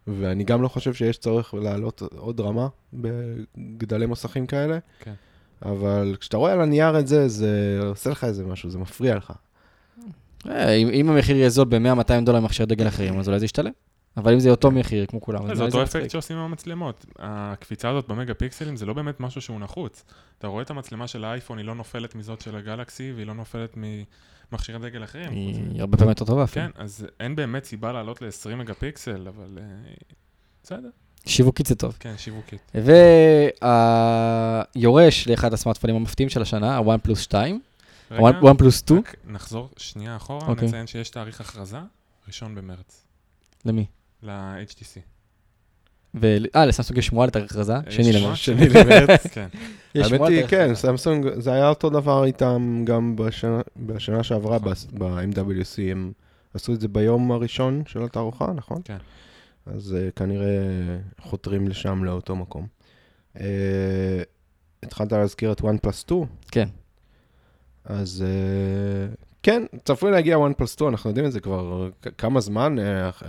ואני 0.07 0.43
גם 0.43 0.61
לא 0.61 0.67
חושב 0.67 0.93
שיש 0.93 1.17
צורך 1.17 1.53
לעלות 1.53 2.01
עוד 2.15 2.39
רמה 2.39 2.67
בגדלי 2.93 4.05
מסכים 4.05 4.47
כאלה, 4.47 4.79
כן. 4.99 5.13
אבל 5.61 6.15
כשאתה 6.19 6.37
רואה 6.37 6.53
על 6.53 6.61
הנייר 6.61 6.99
את 6.99 7.07
זה, 7.07 7.27
זה 7.27 7.79
עושה 7.83 8.09
לך 8.09 8.23
איזה 8.23 8.45
משהו, 8.45 8.69
זה 8.69 8.77
מפריע 8.77 9.15
לך. 9.15 9.33
אה, 10.49 10.73
אם 10.73 10.89
אם 10.89 11.09
המחיר 11.09 11.35
יהיה 11.35 11.49
זול 11.49 11.67
ב-100-200 11.69 12.25
דולר 12.25 12.39
ממכשיר 12.39 12.65
דגל 12.65 12.87
אחרים, 12.87 13.19
אז 13.19 13.27
אולי 13.27 13.39
זה 13.39 13.45
ישתלם. 13.45 13.71
אבל 14.17 14.33
אם 14.33 14.39
זה 14.39 14.49
אותו 14.49 14.71
מחיר 14.71 15.05
כמו 15.05 15.21
כולם, 15.21 15.55
זה 15.55 15.63
אותו. 15.63 15.83
אפקט 15.83 16.09
שעושים 16.09 16.37
עם 16.37 16.43
המצלמות. 16.43 17.05
הקפיצה 17.19 17.89
הזאת 17.89 18.07
במגה 18.07 18.33
פיקסלים 18.33 18.75
זה 18.75 18.85
לא 18.85 18.93
באמת 18.93 19.19
משהו 19.19 19.41
שהוא 19.41 19.59
נחוץ. 19.59 20.03
אתה 20.37 20.47
רואה 20.47 20.63
את 20.63 20.69
המצלמה 20.69 21.07
של 21.07 21.23
האייפון, 21.23 21.57
היא 21.57 21.65
לא 21.65 21.75
נופלת 21.75 22.15
מזאת 22.15 22.41
של 22.41 22.55
הגלקסי, 22.55 23.11
והיא 23.15 23.27
לא 23.27 23.33
נופלת 23.33 23.77
ממכשירי 23.77 24.79
דגל 24.79 25.03
אחרים. 25.03 25.31
היא 25.31 25.81
הרבה 25.81 25.97
פעמים 25.97 26.09
יותר 26.09 26.25
טובה 26.25 26.43
אפילו. 26.43 26.65
כן, 26.65 26.71
אז 26.75 27.07
אין 27.19 27.35
באמת 27.35 27.63
סיבה 27.63 27.91
לעלות 27.91 28.21
ל-20 28.21 28.55
מגה 28.55 28.73
פיקסל, 28.73 29.27
אבל 29.27 29.59
אה, 29.61 29.63
בסדר, 30.63 30.89
שיווקית 31.25 31.65
זה 31.65 31.75
טוב. 31.75 31.97
כן, 31.99 32.13
שיווקית. 32.17 32.71
והיורש 33.61 35.27
לאחד 35.27 35.53
הסמארטפונים 35.53 35.95
המפתיעים 35.95 36.29
של 36.29 36.41
השנה, 36.41 36.77
הוואן 36.77 36.97
פלוס 37.03 37.19
2, 37.19 37.59
רגע, 38.11 38.37
הוואן 38.39 38.57
פלוס 38.57 38.79
2, 38.79 38.99
רק 38.99 39.15
נחזור 39.25 39.69
שנייה 39.77 40.15
אחורה, 40.15 40.47
אוקיי. 40.47 40.67
נציין 40.67 40.87
שיש 40.87 41.09
תאריך 41.09 41.41
הכרזה, 41.41 41.79
ראשון 42.27 42.55
במרץ, 42.55 43.05
למי? 43.65 43.85
ל-HTC. 44.23 44.99
אה, 46.55 46.65
לסמסונג 46.65 46.97
יש 46.97 47.05
שמועה 47.07 47.27
לתאריך 47.27 47.51
הכרזה, 47.51 47.73
שני? 47.89 48.13
למרץ. 48.13 48.35
שני 48.35 48.69
למרץ. 48.69 49.27
כן, 49.27 49.47
יש 49.95 50.05
האמת 50.05 50.15
שמועה 50.15 50.31
היא, 50.31 50.45
כן. 50.47 50.75
סמסונג, 50.75 51.39
זה 51.39 51.53
היה 51.53 51.69
אותו 51.69 51.89
דבר 51.89 52.25
איתם 52.25 52.83
גם 52.85 53.15
בשנה, 53.75 54.23
שעברה 54.23 54.57
נכון. 54.57 54.73
ב-MWC, 54.93 55.91
הם 55.91 56.11
עשו 56.53 56.73
את 56.73 56.81
זה 56.81 56.87
ביום 56.87 57.31
הראשון 57.31 57.83
של 57.87 58.03
התערוכה, 58.03 58.53
נכון? 58.55 58.81
כן. 58.85 58.97
אז 59.65 59.95
uh, 59.97 60.11
כנראה 60.11 60.47
חותרים 61.21 61.67
לשם, 61.67 62.03
לאותו 62.03 62.35
מקום. 62.35 62.67
Uh, 63.37 63.39
התחלת 64.83 65.11
להזכיר 65.11 65.51
את 65.51 65.61
OnePlus 65.61 65.91
2, 65.91 66.25
כן. 66.51 66.67
אז 67.85 68.23
uh, 68.23 69.15
כן, 69.43 69.63
צפוי 69.85 70.11
להגיע 70.11 70.37
OnePlus 70.37 70.67
2, 70.67 70.89
אנחנו 70.89 71.09
יודעים 71.09 71.25
את 71.25 71.31
זה 71.31 71.39
כבר 71.39 71.89
כמה 72.17 72.39
זמן, 72.39 72.75
uh, 72.79 73.23
uh, 73.23 73.27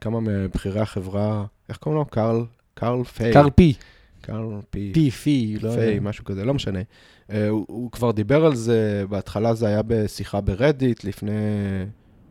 כמה 0.00 0.20
מבכירי 0.20 0.80
החברה, 0.80 1.44
איך 1.68 1.76
קוראים 1.76 1.98
לו? 1.98 2.06
קרל, 2.06 2.44
קרל 2.74 3.04
פיי. 3.04 3.32
קרל 3.32 3.50
פי, 3.50 3.74
קרל 4.20 4.60
פי. 4.70 4.90
פי, 4.94 5.10
פי, 5.10 5.56
לא 5.62 5.70
פיי, 5.70 5.88
יודע. 5.88 6.00
משהו 6.00 6.24
כזה, 6.24 6.44
לא 6.44 6.54
משנה. 6.54 6.80
Uh, 6.80 7.32
הוא, 7.48 7.64
הוא 7.68 7.90
כבר 7.90 8.10
דיבר 8.10 8.44
על 8.44 8.54
זה, 8.54 9.04
בהתחלה 9.08 9.54
זה 9.54 9.66
היה 9.66 9.82
בשיחה 9.86 10.40
ברדיט, 10.40 11.04
לפני 11.04 11.32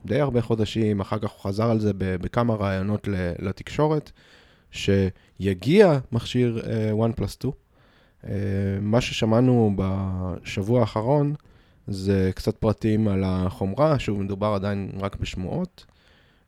די 0.05 0.20
הרבה 0.20 0.41
חודשים, 0.41 0.99
אחר 0.99 1.20
כך 1.20 1.30
הוא 1.30 1.41
חזר 1.41 1.70
על 1.72 1.80
זה 1.80 1.91
בכמה 1.97 2.55
ראיונות 2.55 3.07
לתקשורת, 3.39 4.11
שיגיע 4.72 5.99
מכשיר 6.11 6.61
uh, 6.63 7.17
OnePlus 7.17 7.28
2. 7.28 7.53
Uh, 8.24 8.28
מה 8.82 9.01
ששמענו 9.01 9.74
בשבוע 9.76 10.80
האחרון 10.80 11.34
זה 11.88 12.32
קצת 12.36 12.57
פרטים 12.57 13.07
על 13.07 13.24
החומרה, 13.26 13.99
שוב, 13.99 14.22
מדובר 14.22 14.47
עדיין 14.47 14.91
רק 14.99 15.15
בשמועות. 15.15 15.86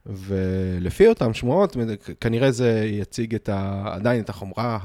ולפי 0.06 1.08
אותן 1.08 1.34
שמועות, 1.34 1.78
כנראה 2.20 2.52
זה 2.52 2.84
יציג 2.86 3.36
את 3.36 3.50
ה, 3.50 3.84
עדיין 3.94 4.22
את 4.24 4.30
החומרה 4.30 4.78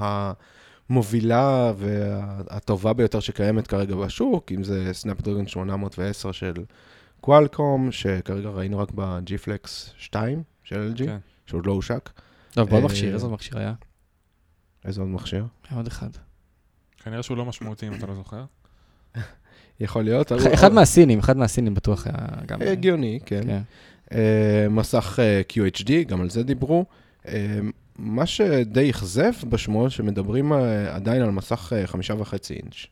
המובילה 0.89 1.73
והטובה 1.77 2.93
ביותר 2.93 3.21
שקיימת 3.21 3.67
כרגע 3.67 3.95
בשוק, 3.95 4.53
אם 4.53 4.65
זה 4.65 4.89
סנאפדרגון 4.93 5.47
810 5.47 6.33
של 6.33 6.53
קוואלקום, 7.21 7.93
שכרגע 7.93 8.49
ראינו 8.49 8.79
רק 8.79 8.89
ב-G-Flex 8.95 9.69
2 9.99 10.43
של 10.65 10.93
LG, 10.95 11.05
כן. 11.07 11.19
שעוד 11.47 11.67
לא 11.67 11.73
הושק. 11.73 12.11
טוב, 12.51 12.69
בעוד 12.69 12.81
אה, 12.83 12.87
מכשיר, 12.89 13.15
איזה 13.15 13.25
עוד 13.27 13.33
מכשיר 13.35 13.59
היה? 13.59 13.75
איזה 14.85 15.01
עוד 15.01 15.11
מכשיר? 15.11 15.47
היה 15.71 15.77
עוד 15.79 15.87
אחד. 15.87 16.11
כנראה 17.05 17.23
שהוא 17.23 17.37
לא 17.37 17.45
משמעותי 17.45 17.89
אם 17.89 17.95
אתה 17.95 18.07
לא 18.07 18.15
זוכר. 18.15 18.45
יכול 19.81 20.03
להיות. 20.05 20.33
אחד- 20.33 20.47
אחד 20.53 20.73
מהסינים, 20.73 21.19
אחד 21.19 21.37
מהסינים 21.37 21.75
בטוח 21.75 22.07
היה 22.07 22.17
גם... 22.47 22.63
הגיוני, 22.63 23.19
כן. 23.27 23.63
אה, 24.13 24.67
מסך 24.71 25.19
אה, 25.23 25.43
QHD, 25.53 25.91
גם 26.07 26.21
על 26.21 26.31
זה 26.31 26.43
דיברו. 26.43 26.85
אה, 27.29 27.59
מה 27.99 28.27
שדי 28.27 28.91
אכזב 28.91 29.33
בשמועות, 29.49 29.91
שמדברים 29.91 30.53
עדיין 30.91 31.23
על 31.23 31.31
מסך 31.31 31.73
חמישה 31.87 32.15
וחצי 32.19 32.55
אינץ'. 32.55 32.87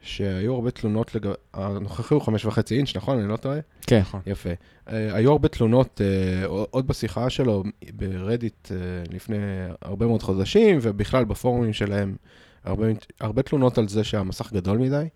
שהיו 0.00 0.54
הרבה 0.54 0.70
תלונות 0.70 1.14
לגבי... 1.14 1.34
הנוכחי 1.54 2.14
הוא 2.14 2.22
חמש 2.22 2.44
וחצי 2.44 2.76
אינץ', 2.76 2.96
נכון? 2.96 3.18
אני 3.18 3.28
לא 3.28 3.36
טועה? 3.36 3.58
כן. 3.86 4.00
נכון. 4.00 4.20
יפה. 4.26 4.50
היו 4.86 5.32
הרבה 5.32 5.48
תלונות, 5.48 6.00
עוד 6.48 6.86
בשיחה 6.86 7.30
שלו 7.30 7.64
ברדיט 7.92 8.68
לפני 9.12 9.36
הרבה 9.82 10.06
מאוד 10.06 10.22
חודשים, 10.22 10.78
ובכלל 10.82 11.24
בפורומים 11.24 11.72
שלהם, 11.72 12.16
הרבה, 12.64 12.86
הרבה 13.20 13.42
תלונות 13.42 13.78
על 13.78 13.88
זה 13.88 14.04
שהמסך 14.04 14.52
גדול 14.52 14.78
מדי, 14.78 15.06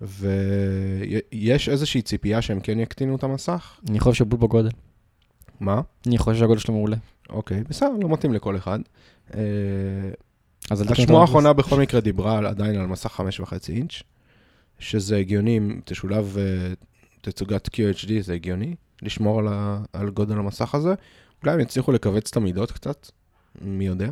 ויש 0.00 1.68
איזושהי 1.68 2.02
ציפייה 2.02 2.42
שהם 2.42 2.60
כן 2.60 2.80
יקטינו 2.80 3.16
את 3.16 3.22
המסך. 3.22 3.80
אני 3.90 4.00
חושב 4.00 4.18
שבול 4.18 4.40
בגודל. 4.40 4.70
מה? 5.60 5.80
אני 6.06 6.18
חושב 6.18 6.38
שהגודל 6.38 6.60
שלו 6.60 6.74
מעולה. 6.74 6.96
אוקיי, 7.28 7.64
בסדר, 7.68 7.90
לא 8.02 8.08
מתאים 8.08 8.32
לכל 8.32 8.56
אחד. 8.56 8.78
אה, 9.34 9.40
אז 10.70 10.80
השמועה. 10.90 11.20
האחרונה 11.20 11.52
בכל 11.52 11.80
מקרה 11.80 12.00
דיברה 12.00 12.48
עדיין 12.48 12.80
על 12.80 12.86
מסך 12.86 13.12
חמש 13.12 13.40
וחצי 13.40 13.72
אינץ', 13.72 14.02
שזה 14.78 15.16
הגיוני, 15.16 15.58
אם 15.58 15.80
תשולב 15.84 16.36
אה, 16.38 16.72
תצוגת 17.20 17.68
QHD, 17.68 18.10
זה 18.20 18.34
הגיוני, 18.34 18.74
לשמור 19.02 19.38
על, 19.38 19.48
ה, 19.48 19.78
על 19.92 20.10
גודל 20.10 20.38
המסך 20.38 20.74
הזה. 20.74 20.94
אולי 21.42 21.54
הם 21.54 21.60
יצליחו 21.60 21.92
לכווץ 21.92 22.30
את 22.30 22.36
המידות 22.36 22.72
קצת, 22.72 23.10
מי 23.60 23.86
יודע. 23.86 24.10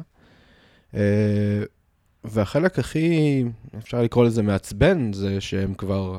אה, 2.26 2.30
והחלק 2.32 2.78
הכי, 2.78 3.44
אפשר 3.78 4.02
לקרוא 4.02 4.24
לזה 4.24 4.42
מעצבן, 4.42 5.12
זה 5.12 5.40
שהם 5.40 5.74
כבר 5.74 6.18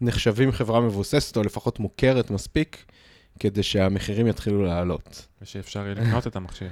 נחשבים 0.00 0.52
חברה 0.52 0.80
מבוססת, 0.80 1.36
או 1.36 1.42
לפחות 1.42 1.80
מוכרת 1.80 2.30
מספיק, 2.30 2.84
כדי 3.38 3.62
שהמחירים 3.62 4.26
יתחילו 4.26 4.64
לעלות. 4.64 5.26
ושאפשר 5.42 5.80
יהיה 5.80 5.94
לקנות 5.94 6.26
את 6.26 6.36
המכשיר. 6.36 6.68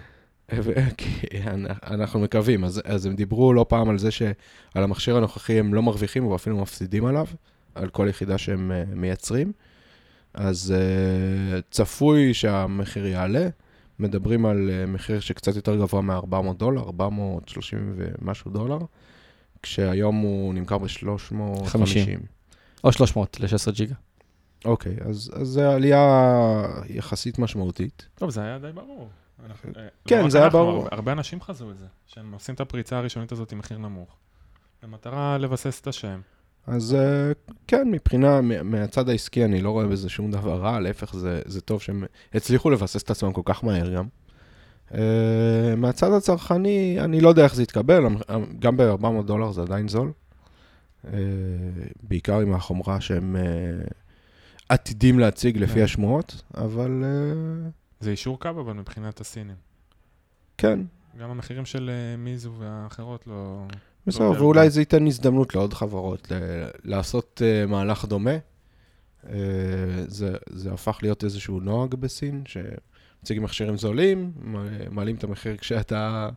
אנחנו 1.93 2.21
מקווים, 2.21 2.65
אז, 2.65 2.83
אז 2.85 3.07
הם 3.07 3.15
דיברו 3.15 3.53
לא 3.53 3.67
פעם 3.69 3.89
על 3.91 3.99
זה 3.99 4.11
שעל 4.11 4.35
המכשיר 4.75 5.17
הנוכחי 5.17 5.59
הם 5.59 5.75
לא 5.75 5.83
מרוויחים 5.83 6.27
ואפילו 6.27 6.57
מפסידים 6.57 7.05
עליו, 7.05 7.27
על 7.75 7.89
כל 7.89 8.07
יחידה 8.11 8.39
שהם 8.39 8.73
uh, 8.73 8.95
מייצרים. 8.95 9.53
אז 10.35 10.75
uh, 10.77 11.63
צפוי 11.71 12.35
שהמחיר 12.35 13.07
יעלה, 13.07 13.49
מדברים 13.99 14.47
על 14.47 14.71
uh, 14.71 14.91
מחיר 14.91 15.21
שקצת 15.21 15.57
יותר 15.57 15.77
גבוה 15.77 16.03
מ-400 16.03 16.53
דולר, 16.57 16.83
430 16.83 17.95
ומשהו 17.97 18.51
דולר, 18.51 18.79
כשהיום 19.63 20.17
הוא 20.17 20.55
נמכר 20.55 20.79
ב-350. 20.79 21.65
50. 21.67 22.21
או 22.85 22.93
300 22.93 23.41
ל-16 23.41 23.71
ג'יגה. 23.73 23.95
אוקיי, 24.65 24.97
אז, 25.09 25.31
אז 25.35 25.47
זו 25.49 25.61
עלייה 25.71 26.33
יחסית 26.89 27.39
משמעותית. 27.39 28.09
טוב, 28.15 28.31
זה 28.31 28.41
היה 28.43 28.59
די 28.59 28.73
ברור. 28.75 29.09
אנחנו- 29.47 29.71
אה, 29.77 29.87
כן, 30.09 30.23
לא 30.25 30.31
זה 30.31 30.39
היה 30.39 30.47
אנחנו, 30.47 30.59
ברור. 30.59 30.89
הרבה 30.93 31.13
אנשים 31.13 31.41
חזו 31.41 31.71
את 31.71 31.79
זה, 31.79 31.87
שהם 32.07 32.33
עושים 32.33 32.55
את 32.55 32.61
הפריצה 32.61 32.99
הראשונית 32.99 33.33
הזאת 33.33 33.53
עם 33.53 33.59
מחיר 33.59 33.79
נמוך, 33.79 34.17
במטרה 34.83 35.39
לבסס 35.39 35.81
את 35.81 35.87
השם. 35.87 36.21
אז 36.67 36.95
אה, 36.95 37.33
כן, 37.67 37.91
מבחינה, 37.91 38.41
מהצד 38.41 39.09
העסקי 39.09 39.45
אני 39.45 39.61
לא 39.61 39.71
רואה 39.71 39.87
בזה 39.87 40.09
שום 40.09 40.31
דבר 40.31 40.61
רע, 40.61 40.81
להפך 40.81 41.17
זה, 41.17 41.43
זה 41.47 41.61
טוב 41.61 41.83
שהם 41.83 42.05
הצליחו 42.35 42.71
לבסס 42.71 43.03
את 43.03 43.11
עצמם 43.11 43.33
כל 43.33 43.43
כך 43.45 43.65
מהר 43.65 43.95
גם. 43.95 44.07
אה, 44.95 45.75
מהצד 45.77 46.13
הצרכני, 46.13 46.97
אני 47.01 47.21
לא 47.21 47.29
יודע 47.29 47.45
איך 47.45 47.55
זה 47.55 47.63
יתקבל, 47.63 48.03
גם 48.59 48.77
ב-400 48.77 49.23
דולר 49.25 49.53
זה 49.53 49.63
עדיין 49.63 49.89
זול. 49.89 50.13
אה, 51.07 51.13
בעיקר 52.03 52.41
עם 52.41 52.55
החומרה 52.55 53.01
שהם 53.01 53.37
עתידים 54.69 55.19
להציג 55.19 55.59
לפי 55.59 55.75
כן. 55.75 55.83
השמועות, 55.83 56.43
אבל 56.55 57.05
זה 58.01 58.11
אישור 58.11 58.41
קו, 58.41 58.49
אבל 58.49 58.73
מבחינת 58.73 59.21
הסינים. 59.21 59.57
כן, 60.59 60.81
גם 61.19 61.31
המחירים 61.31 61.65
של 61.65 61.91
מיזו 62.19 62.53
והאחרות 62.59 63.27
לא... 63.27 63.67
בסדר, 64.07 64.25
יודע, 64.25 64.41
ואולי 64.41 64.61
אבל- 64.61 64.69
זה 64.69 64.81
ייתן 64.81 65.07
הזדמנות 65.07 65.55
לעוד 65.55 65.75
חברות 65.75 66.33
ל- 66.33 66.67
לעשות 66.85 67.43
אה, 67.45 67.67
מהלך 67.67 68.05
דומה. 68.05 68.31
אה, 69.29 69.35
זה, 70.07 70.33
זה 70.51 70.73
הפך 70.73 70.99
להיות 71.03 71.25
איזשהו 71.25 71.61
נוהג 71.61 71.95
בסין, 71.95 72.43
שמציגים 72.47 73.43
מכשירים 73.43 73.77
זולים, 73.77 74.33
מעלים 74.91 75.17
את 75.17 75.25
המחיר 75.25 75.57
כשאתה, 75.57 76.29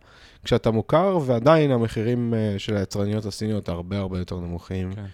כשאתה 0.44 0.72
מוכר, 0.72 1.18
ועדיין 1.26 1.72
המחירים 1.72 2.34
אה, 2.34 2.56
של 2.58 2.76
היצרניות 2.78 3.26
הסיניות 3.26 3.70
הרבה 3.70 3.98
הרבה 3.98 4.20
יותר 4.20 4.40
נמוכים, 4.40 4.94
כן. 4.94 5.06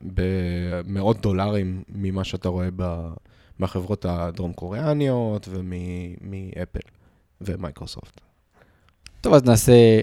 במאות 0.00 1.20
דולרים 1.20 1.82
ממה 1.88 2.24
שאתה 2.24 2.48
רואה 2.48 2.68
ב, 2.76 3.08
מהחברות 3.58 4.04
הדרום-קוריאניות 4.04 5.48
ומאפל 5.50 6.80
ומייקרוסופט. 7.40 8.20
טוב, 9.20 9.34
אז 9.34 9.44
נעשה 9.44 10.00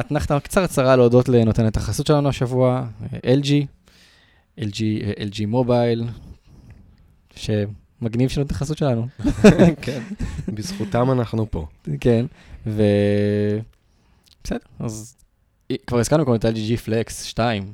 אתנחתה 0.00 0.40
קצרצרה 0.40 0.96
להודות 0.96 1.28
לנותנת 1.28 1.76
החסות 1.76 2.06
שלנו 2.06 2.28
השבוע, 2.28 2.86
LG, 3.12 3.66
LG, 4.60 4.80
LG 5.18 5.46
Mobile, 5.46 6.04
שמגניב 7.36 8.28
שנותן 8.28 8.54
החסות 8.54 8.78
שלנו, 8.78 9.06
כן, 9.82 10.02
בזכותם 10.48 11.10
אנחנו 11.10 11.50
פה. 11.50 11.66
כן, 12.00 12.26
ו... 12.66 12.82
בסדר, 14.44 14.58
אז 14.78 15.16
כבר 15.86 15.98
הזכרנו 15.98 16.24
קודם 16.24 16.36
את 16.36 16.44
ה-LG 16.44 16.86
Flex 16.86 17.12
2, 17.24 17.72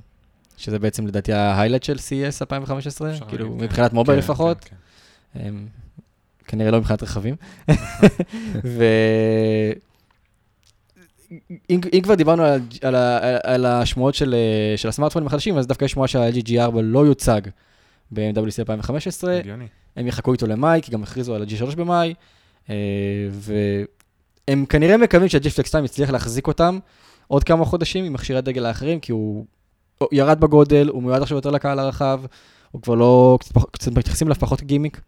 שזה 0.56 0.78
בעצם 0.78 1.06
לדעתי 1.06 1.32
ההיילייט 1.32 1.82
של 1.82 1.96
CES 1.96 2.38
2015, 2.40 3.10
אפשר 3.10 3.28
כאילו 3.28 3.44
להגיד, 3.44 3.58
כן. 3.58 3.64
מבחינת 3.64 3.92
מובייל 3.92 4.20
כן, 4.20 4.24
לפחות. 4.24 4.64
כן, 4.64 4.76
כן. 5.34 5.54
כנראה 6.46 6.70
לא 6.70 6.78
מבחינת 6.78 7.02
רכבים. 7.02 7.36
ו... 8.64 8.84
אם, 11.70 11.80
אם 11.92 12.00
כבר 12.02 12.14
דיברנו 12.14 12.42
על, 12.42 12.60
על, 12.82 12.94
ה- 12.94 13.38
על 13.42 13.66
השמועות 13.66 14.14
של, 14.14 14.34
אה, 14.34 14.76
של 14.76 14.88
הסמארטפונים 14.88 15.26
החדשים, 15.26 15.58
אז 15.58 15.66
דווקא 15.66 15.84
יש 15.84 15.92
שמועה 15.92 16.08
שה-LG 16.08 16.48
G4 16.48 16.80
לא 16.82 17.06
יוצג 17.06 17.40
ב-MWC 18.10 18.58
2015, 18.58 19.38
הגיוני. 19.38 19.64
הם 19.96 20.06
יחכו 20.06 20.32
איתו 20.32 20.46
למאי, 20.46 20.80
כי 20.82 20.92
גם 20.92 21.02
הכריזו 21.02 21.34
על 21.34 21.42
ה-G3 21.42 21.76
במאי, 21.76 22.14
אה, 22.70 22.74
והם 23.30 24.66
כנראה 24.66 24.96
מקווים 24.96 25.28
שה-G 25.28 25.40
Flex 25.58 25.66
2 25.66 25.84
יצליח 25.84 26.10
להחזיק 26.10 26.46
אותם 26.46 26.78
עוד 27.28 27.44
כמה 27.44 27.64
חודשים 27.64 28.04
עם 28.04 28.12
מכשירי 28.12 28.38
הדגל 28.38 28.66
האחרים, 28.66 29.00
כי 29.00 29.12
הוא 29.12 29.44
ירד 30.12 30.40
בגודל, 30.40 30.88
הוא 30.88 31.02
מיועד 31.02 31.22
עכשיו 31.22 31.38
יותר 31.38 31.50
לקהל 31.50 31.78
הרחב, 31.78 32.20
הוא 32.70 32.82
כבר 32.82 32.94
לא, 32.94 33.38
קצת 33.72 33.92
מתייחסים 33.92 34.26
אליו 34.26 34.36
פחות 34.40 34.62
גימיק. 34.62 35.00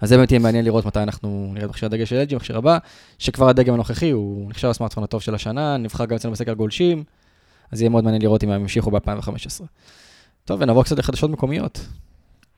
אז 0.00 0.08
זה 0.08 0.16
באמת 0.16 0.30
יהיה 0.30 0.40
מעניין 0.40 0.64
לראות 0.64 0.86
מתי 0.86 1.02
אנחנו 1.02 1.50
נראה 1.54 1.64
את 1.64 1.70
מכשיר 1.70 1.86
הדגל 1.86 2.04
של 2.04 2.24
LG, 2.28 2.36
מכשיר 2.36 2.56
הבא, 2.56 2.78
שכבר 3.18 3.48
הדגם 3.48 3.74
הנוכחי 3.74 4.10
הוא 4.10 4.50
נחשב 4.50 4.68
הסמארטפון 4.68 5.04
הטוב 5.04 5.22
של 5.22 5.34
השנה, 5.34 5.76
נבחר 5.76 6.04
גם 6.04 6.16
אצלנו 6.16 6.32
בסקר 6.32 6.52
גולשים, 6.52 7.04
אז 7.70 7.80
יהיה 7.80 7.90
מאוד 7.90 8.04
מעניין 8.04 8.22
לראות 8.22 8.44
אם 8.44 8.50
הם 8.50 8.60
ימשיכו 8.60 8.90
ב-2015. 8.90 9.64
טוב, 10.44 10.60
ונעבור 10.60 10.84
קצת 10.84 10.98
לחדשות 10.98 11.30
מקומיות. 11.30 11.86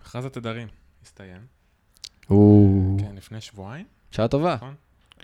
מכרז 0.02 0.24
התדרים 0.24 0.68
הסתיים. 1.02 1.40
כן, 2.98 3.16
לפני 3.16 3.40
שבועיים. 3.40 3.84
שעה 4.10 4.28
טובה. 4.28 4.54
נכון. 4.54 4.74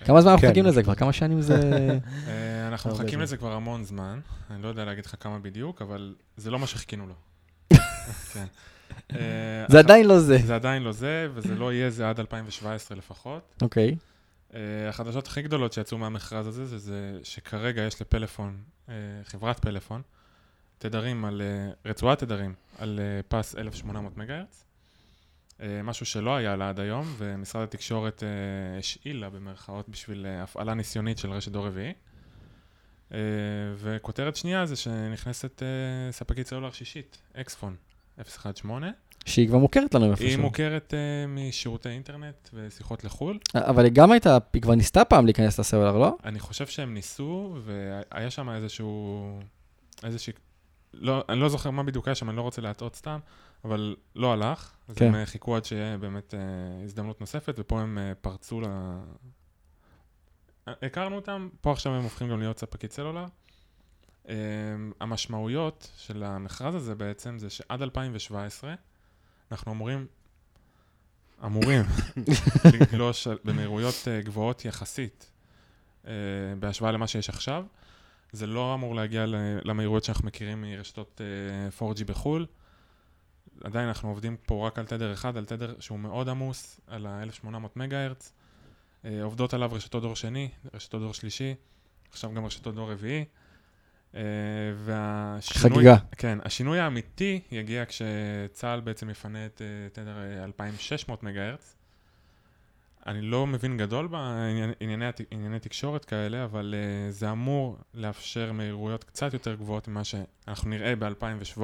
כמה 0.05 0.21
זמן 0.21 0.31
אנחנו 0.31 0.43
כן. 0.43 0.49
מחכים 0.49 0.67
לזה 0.67 0.83
כבר? 0.83 0.95
כמה 0.95 1.13
שנים 1.13 1.41
זה... 1.41 1.55
אה, 2.29 2.69
אנחנו 2.69 2.91
מחכים. 2.91 3.21
לזה 3.21 3.37
כבר 3.37 3.53
המון 3.53 3.85
זמן, 3.85 4.21
אני 4.51 4.63
לא 4.63 4.69
יודע 4.69 4.85
להגיד 4.85 5.07
לך 5.07 5.15
כמה 5.21 5.39
בדיוק, 5.39 5.83
אבל 5.83 6.15
זה 6.37 6.51
לא 6.51 6.59
מה 6.59 6.67
שחיכינו 6.67 7.07
לו. 7.07 7.15
כן. 8.33 8.45
אה, 9.13 9.19
זה 9.69 9.79
עדיין 9.79 10.07
לא 10.07 10.19
זה. 10.19 10.39
זה 10.39 10.55
עדיין 10.55 10.83
לא 10.83 10.93
זה, 10.93 11.29
וזה 11.35 11.55
לא 11.55 11.73
יהיה 11.73 11.91
זה 11.91 12.09
עד 12.09 12.21
2017 12.21 12.97
לפחות. 12.97 13.55
אוקיי. 13.63 13.97
אה, 14.55 14.89
החדשות 14.89 15.27
הכי 15.27 15.43
גדולות 15.43 15.73
שיצאו 15.73 15.99
מהמכרז 15.99 16.47
הזה, 16.47 16.65
זה, 16.65 16.79
זה 16.79 17.19
שכרגע 17.23 17.83
יש 17.83 18.01
לפלאפון, 18.01 18.57
אה, 18.89 18.95
חברת 19.25 19.61
פלאפון, 19.61 20.03
תדרים 20.79 21.25
על, 21.25 21.43
רצועת 21.85 22.19
תדרים 22.19 22.55
על 22.79 23.01
פס 23.29 23.57
1800 23.57 24.17
מגה-הרץ, 24.17 24.65
אה, 25.61 25.81
משהו 25.83 26.07
שלא 26.07 26.37
היה 26.37 26.57
לה 26.57 26.69
עד 26.69 26.81
היום, 26.81 27.15
ומשרד 27.19 27.63
התקשורת 27.63 28.23
אה, 28.23 28.79
השאיל 28.79 29.21
לה 29.21 29.31
במרכאות 29.31 29.89
בשביל 29.89 30.27
הפעלה 30.27 30.75
ניסיונית 30.75 31.19
של 31.19 31.31
רשת 31.31 31.53
דור 31.53 31.67
רביעי. 31.67 31.93
וכותרת 33.77 34.37
שנייה 34.37 34.67
זה 34.67 34.77
שנכנסת 34.77 35.63
ספקית 36.11 36.47
סלולר 36.47 36.71
שישית, 36.71 37.19
אקספון 37.37 37.77
018. 38.23 38.91
שהיא 39.27 39.49
כבר 39.49 39.59
מוכרת 39.59 39.95
לנו 39.95 40.05
היא 40.05 40.11
איפשהו. 40.13 40.43
מוכרת 40.43 40.95
אה, 40.95 41.27
משירותי 41.29 41.89
אינטרנט 41.89 42.49
ושיחות 42.53 43.05
לחו"ל. 43.05 43.39
אבל 43.55 43.85
היא 43.85 43.93
גם 43.93 44.13
הייתה, 44.13 44.39
היא 44.53 44.63
כבר 44.63 44.75
ניסתה 44.75 45.05
פעם 45.05 45.25
להיכנס 45.25 45.61
לסלולר, 45.61 45.99
לא? 45.99 46.17
אני 46.25 46.41
חושב 46.41 46.67
שהם 46.67 46.95
ניסו, 46.95 47.57
והיה 47.65 48.31
שם 48.31 48.51
איזשהו... 48.51 49.39
איזושהי... 50.05 50.33
לא, 50.95 51.25
אני 51.29 51.41
לא 51.41 51.49
זוכר 51.49 51.71
מה 51.71 51.83
בדיוק 51.83 52.09
היה 52.09 52.15
שם, 52.15 52.29
אני 52.29 52.37
לא 52.37 52.43
רוצה 52.43 52.63
להטעות 52.63 52.97
סתם, 52.97 53.19
אבל 53.65 53.97
לא 54.17 54.33
הלך. 54.33 54.73
אז 54.89 54.97
כן. 54.97 55.07
הם 55.07 55.15
אה, 55.15 55.27
חיכו 55.27 55.57
עד 55.57 55.65
שיהיה 55.65 55.99
באמת 55.99 56.35
אה, 56.35 56.41
הזדמנות 56.85 57.21
נוספת, 57.21 57.55
ופה 57.59 57.81
הם 57.81 57.99
אה, 57.99 58.13
פרצו 58.21 58.61
ל... 58.61 58.65
אה, 60.69 60.75
הכרנו 60.83 61.17
אותם, 61.17 61.49
פה 61.61 61.73
עכשיו 61.73 61.93
הם 61.95 62.03
הופכים 62.03 62.29
גם 62.29 62.39
להיות 62.41 62.59
ספקית 62.59 62.93
סלולר. 62.93 63.25
אה, 64.29 64.35
המשמעויות 65.01 65.91
של 65.97 66.23
המכרז 66.23 66.75
הזה 66.75 66.95
בעצם 66.95 67.39
זה 67.39 67.51
שעד 67.51 67.83
2017 67.83 68.75
אנחנו 69.53 69.73
אמורים, 69.73 70.07
אמורים 71.45 71.83
לגלוש 72.81 73.29
במהירויות 73.45 73.95
אה, 74.09 74.21
גבוהות 74.21 74.65
יחסית 74.65 75.31
אה, 76.07 76.13
בהשוואה 76.59 76.93
למה 76.93 77.07
שיש 77.07 77.29
עכשיו. 77.29 77.65
זה 78.33 78.47
לא 78.47 78.75
אמור 78.75 78.95
להגיע 78.95 79.25
למהירויות 79.65 80.05
שאנחנו 80.05 80.27
מכירים 80.27 80.63
מרשתות 80.63 81.21
אה, 81.81 81.89
4G 81.89 82.05
בחו"ל. 82.05 82.47
עדיין 83.65 83.89
אנחנו 83.89 84.09
עובדים 84.09 84.37
פה 84.47 84.67
רק 84.67 84.79
על 84.79 84.87
תדר 84.87 85.13
אחד, 85.13 85.37
על 85.37 85.45
תדר 85.45 85.75
שהוא 85.81 85.99
מאוד 85.99 86.29
עמוס, 86.29 86.81
על 86.87 87.07
ה-1800 87.07 87.47
מגה-הרץ. 87.77 88.33
אה, 89.05 89.23
עובדות 89.23 89.55
עליו 89.55 89.71
רשתות 89.73 90.03
דור 90.03 90.17
שני, 90.17 90.49
רשתות 90.75 91.01
דור 91.01 91.15
שלישי, 91.15 91.55
עכשיו 92.11 92.35
גם 92.35 92.47
רשתות 92.47 92.75
דור 92.75 92.93
רביעי. 92.93 93.25
אה, 94.17 94.23
והשינוי... 94.85 95.77
חגיגה. 95.77 95.97
כן, 96.19 96.39
השינוי 96.45 96.79
האמיתי 96.79 97.41
יגיע 97.51 97.85
כשצה"ל 97.85 98.81
בעצם 98.81 99.11
יפנה 99.11 99.47
את 99.47 99.63
אה, 99.63 99.89
תדר 99.93 100.17
אה, 100.19 100.45
2600 100.45 101.23
מגה-הרץ. 101.23 101.75
אני 103.07 103.23
לא 103.23 103.47
מבין 103.47 103.77
גדול 103.77 104.09
בענייני 104.09 105.59
תקשורת 105.61 106.05
כאלה, 106.05 106.45
אבל 106.45 106.75
uh, 106.75 107.13
זה 107.13 107.31
אמור 107.31 107.77
לאפשר 107.95 108.53
מהירויות 108.53 109.05
קצת 109.05 109.33
יותר 109.33 109.55
גבוהות 109.55 109.89
ממה 109.89 110.05
שאנחנו 110.05 110.71
נראה 110.71 110.97
ב-2017. 110.97 111.61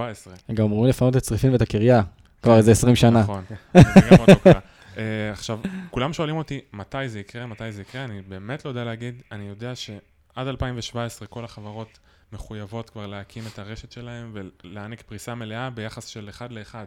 הם 0.49 0.55
גם 0.55 0.65
אמורים 0.65 0.91
לפנות 0.91 1.17
את 1.17 1.23
צריפין 1.23 1.53
ואת 1.53 1.63
הקריה, 1.63 2.03
כבר 2.43 2.57
איזה 2.57 2.71
20 2.71 2.97
שנה. 2.97 3.21
נכון, 3.21 3.45
זה 3.75 4.01
גם 4.11 4.19
עוד 4.19 4.29
לא 4.29 4.35
קרה. 4.35 4.61
Uh, 4.95 4.99
עכשיו, 5.33 5.61
כולם 5.91 6.13
שואלים 6.13 6.37
אותי, 6.37 6.61
מתי 6.73 7.09
זה 7.09 7.21
יקרה, 7.21 7.47
מתי 7.47 7.73
זה 7.73 7.83
יקרה, 7.83 8.05
אני 8.05 8.23
באמת 8.23 8.65
לא 8.65 8.71
יודע 8.71 8.85
להגיד, 8.85 9.23
אני 9.33 9.49
יודע 9.49 9.75
שעד 9.75 10.47
2017 10.47 11.29
כל 11.29 11.45
החברות 11.45 11.99
מחויבות 12.33 12.91
כבר 12.91 13.07
להקים 13.07 13.45
את 13.47 13.59
הרשת 13.59 13.93
שלהם 13.93 14.33
ולהעניק 14.35 15.03
פריסה 15.03 15.35
מלאה 15.35 15.71
ביחס 15.71 16.07
של 16.07 16.29
אחד 16.29 16.53
לאחד 16.53 16.87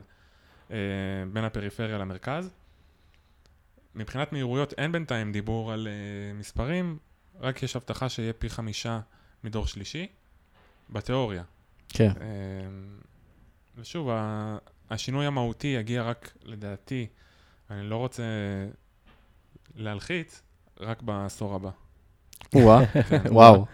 uh, 0.69 0.71
בין 1.33 1.43
הפריפריה 1.43 1.97
למרכז. 1.97 2.49
מבחינת 3.95 4.31
מהירויות 4.31 4.73
אין 4.77 4.91
בינתיים 4.91 5.31
דיבור 5.31 5.71
על 5.71 5.87
uh, 5.87 6.39
מספרים, 6.39 6.97
רק 7.39 7.63
יש 7.63 7.75
הבטחה 7.75 8.09
שיהיה 8.09 8.33
פי 8.33 8.49
חמישה 8.49 8.99
מדור 9.43 9.67
שלישי, 9.67 10.07
בתיאוריה. 10.89 11.43
כן. 11.89 12.11
אה, 12.21 12.25
ושוב, 13.77 14.09
ה- 14.09 14.57
השינוי 14.89 15.25
המהותי 15.25 15.67
יגיע 15.67 16.03
רק, 16.03 16.33
לדעתי, 16.43 17.07
אני 17.69 17.89
לא 17.89 17.95
רוצה 17.97 18.23
להלחיץ, 19.75 20.41
רק 20.79 21.01
בעשור 21.01 21.55
הבא. 21.55 21.69
כן. 22.51 22.59
וואו. 23.25 23.65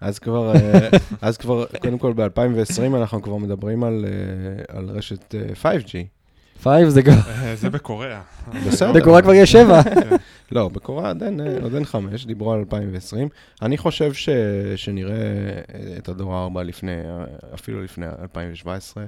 אז 0.00 0.18
כבר, 0.18 0.54
אה, 0.54 0.88
אז 1.28 1.36
כבר, 1.36 1.64
קודם 1.80 1.98
כל 1.98 2.12
ב-2020 2.12 2.96
אנחנו 2.96 3.22
כבר 3.22 3.36
מדברים 3.36 3.84
על, 3.84 4.04
אה, 4.08 4.76
על 4.78 4.90
רשת 4.90 5.34
אה, 5.34 5.72
5G. 5.72 6.16
five 6.62 6.88
זה 6.88 7.02
גם, 7.02 7.18
אה, 7.28 7.56
זה 7.56 7.70
בקוריאה. 7.70 8.20
בסדר. 8.66 8.92
בקוריאה 8.92 9.22
כבר 9.22 9.34
יש 9.34 9.52
שבע. 9.52 9.82
כן. 9.82 10.16
לא, 10.52 10.68
בקוריאה 10.68 11.08
עוד 11.08 11.22
אין, 11.22 11.40
אה, 11.40 11.58
עוד 11.62 11.74
אין 11.74 11.84
חמש, 11.84 12.26
דיברו 12.26 12.52
על 12.52 12.58
2020. 12.58 13.28
אני 13.62 13.78
חושב 13.78 14.12
ש, 14.12 14.28
שנראה 14.76 15.14
אה, 15.14 15.96
את 15.98 16.08
הדור 16.08 16.34
הארבע 16.34 16.62
לפני, 16.62 16.92
אה, 16.92 17.24
אפילו 17.54 17.82
לפני 17.82 18.06
2017, 18.22 19.04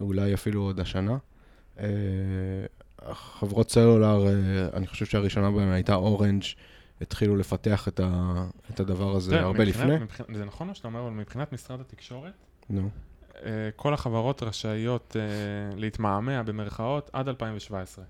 אולי 0.00 0.34
אפילו 0.34 0.62
עוד 0.62 0.80
השנה. 0.80 1.16
אה, 1.80 1.86
חברות 3.12 3.70
סלולר, 3.70 4.26
אה, 4.26 4.32
אני 4.74 4.86
חושב 4.86 5.06
שהראשונה 5.06 5.50
בהן 5.50 5.68
הייתה 5.68 5.94
אורנג', 5.94 6.42
התחילו 7.00 7.36
לפתח 7.36 7.88
את, 7.88 8.00
ה, 8.04 8.32
את 8.70 8.80
הדבר 8.80 9.16
הזה 9.16 9.40
הרבה 9.40 9.64
מבחינת- 9.64 9.84
לפני. 9.90 10.04
מבחינת- 10.04 10.28
זה 10.34 10.44
נכון 10.44 10.66
מה 10.66 10.74
שאתה 10.74 10.88
אומר, 10.88 11.00
אבל 11.00 11.10
מבחינת 11.10 11.52
משרד 11.52 11.80
התקשורת, 11.80 12.32
נו. 12.70 12.88
אה, 13.44 13.50
כל 13.76 13.94
החברות 13.94 14.42
רשאיות 14.42 15.16
אה, 15.18 15.22
להתמהמה 15.76 16.42
במרכאות 16.42 17.10
עד 17.12 17.28
2017. 17.28 18.04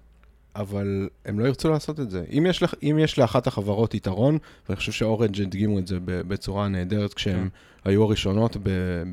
אבל 0.57 1.09
הם 1.25 1.39
לא 1.41 1.47
ירצו 1.47 1.69
לעשות 1.71 2.01
את 2.01 2.11
זה. 2.11 2.25
אם 2.39 2.47
יש, 2.49 2.63
לך, 2.63 2.75
אם 2.83 2.99
יש 3.01 3.19
לאחת 3.19 3.47
החברות 3.47 3.95
יתרון, 3.95 4.39
ואני 4.69 4.77
חושב 4.77 4.93
שאורנג' 4.93 5.41
הדגימו 5.43 5.79
את 5.79 5.87
זה 5.87 5.99
בצורה 6.05 6.69
נהדרת, 6.69 7.15
כשהם 7.15 7.49
היו 7.85 8.03
הראשונות 8.05 8.57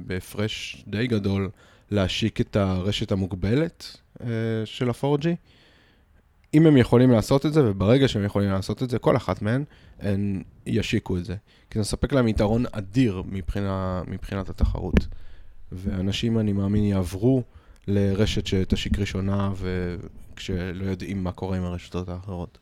בהפרש 0.08 0.84
די 0.88 1.08
גדול 1.08 1.50
להשיק 1.92 2.42
את 2.42 2.56
הרשת 2.56 3.12
המוגבלת 3.12 3.98
אה, 4.22 4.28
של 4.66 4.90
ה-4G. 4.90 5.26
אם 6.54 6.66
הם 6.66 6.78
יכולים 6.78 7.12
לעשות 7.12 7.45
את 7.45 7.54
זה, 7.54 7.70
וברגע 7.70 8.08
שהם 8.08 8.24
יכולים 8.24 8.51
לעשות 8.51 8.84
את 8.84 8.89
זה, 8.89 8.99
כל 8.99 9.16
אחת 9.16 9.41
מהן, 9.41 9.64
הן 9.99 10.43
ישיקו 10.66 11.18
את 11.18 11.26
זה. 11.26 11.36
כי 11.70 11.80
זה 11.80 11.82
מספק 11.82 12.14
להם 12.14 12.28
יתרון 12.28 12.66
אדיר 12.72 13.24
מבחינה, 13.26 14.01
מבחינת 14.08 14.49
התחרות. 14.49 15.08
ואנשים, 15.72 16.39
אני 16.39 16.54
מאמין, 16.54 16.84
יעברו 16.84 17.43
לרשת 17.88 18.47
שתשיק 18.47 18.99
ראשונה, 18.99 19.51
וכשלא 19.56 20.84
יודעים 20.86 21.24
מה 21.24 21.32
קורה 21.32 21.58
עם 21.58 21.64
הרשתות 21.64 22.10
האחרות. 22.10 22.58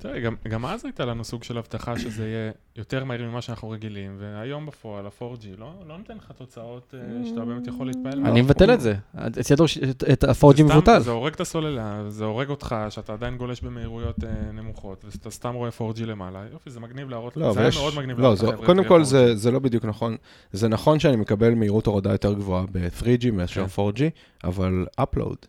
תראה, 0.00 0.20
גם, 0.20 0.34
גם 0.48 0.66
אז 0.66 0.84
הייתה 0.84 1.04
לנו 1.04 1.24
סוג 1.24 1.42
של 1.44 1.58
הבטחה 1.58 1.98
שזה 1.98 2.28
יהיה 2.28 2.52
יותר 2.76 3.04
מהיר 3.04 3.28
ממה 3.30 3.40
שאנחנו 3.42 3.70
רגילים, 3.70 4.16
והיום 4.18 4.66
בפועל, 4.66 5.06
ה-4G 5.06 5.24
לא, 5.58 5.72
לא 5.88 5.98
נותן 5.98 6.16
לך 6.16 6.32
תוצאות 6.38 6.94
אה, 6.94 7.26
שאתה 7.28 7.44
באמת 7.44 7.66
יכול 7.66 7.86
להתפעל. 7.86 8.26
אני 8.26 8.42
מבטל 8.42 8.74
את 8.74 8.80
זה. 8.80 8.94
אצלי 9.40 9.56
את- 9.90 10.04
את 10.12 10.24
ה-4G 10.24 10.54
סתם- 10.54 10.64
מבוטל. 10.64 10.98
זה 11.00 11.10
הורג 11.10 11.32
את 11.32 11.40
הסוללה, 11.40 12.04
זה 12.08 12.24
הורג 12.24 12.48
אותך, 12.48 12.76
שאתה 12.90 13.12
עדיין 13.12 13.36
גולש 13.36 13.60
במהירויות 13.60 14.24
אה, 14.24 14.52
נמוכות, 14.52 15.04
ואתה 15.04 15.30
סתם 15.30 15.54
רואה 15.54 15.70
4G 15.78 16.04
למעלה, 16.06 16.42
יופי, 16.52 16.70
זה 16.70 16.80
מגניב 16.80 17.08
להראות, 17.10 17.36
לא, 17.36 17.52
זה 17.52 17.60
היה. 17.60 17.70
מאוד 17.78 17.94
מגניב 17.96 18.16
לא, 18.16 18.22
להראות 18.22 18.42
לחבר'ה, 18.42 18.66
קודם 18.66 18.84
כל 18.84 19.00
4G. 19.00 19.04
זה, 19.04 19.36
זה 19.36 19.50
לא 19.50 19.58
בדיוק 19.58 19.84
נכון. 19.84 20.16
זה 20.52 20.68
נכון 20.68 20.98
שאני 20.98 21.16
מקבל 21.16 21.54
מהירות 21.54 21.86
הורדה 21.86 22.12
יותר 22.12 22.32
גבוהה 22.32 22.64
ב-3G 22.72 23.30
מאשר 23.32 23.66
כן. 23.68 23.82
4G, 23.82 24.00
אבל 24.44 24.86
upload. 25.00 25.46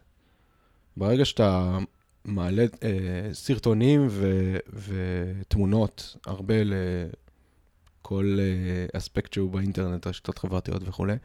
ברגע 0.98 1.26
שאתה 1.26 1.78
מעלה 2.26 2.66
אה, 2.84 3.30
סרטונים 3.34 4.08
ו, 4.10 4.56
ותמונות, 4.74 6.16
הרבה 6.26 6.56
לכל 6.64 8.38
אה, 8.40 8.98
אספקט 8.98 9.34
שהוא 9.34 9.52
באינטרנט, 9.52 10.08
רשתות 10.08 10.38
חברתיות 10.38 10.82
וכולי, 10.86 11.16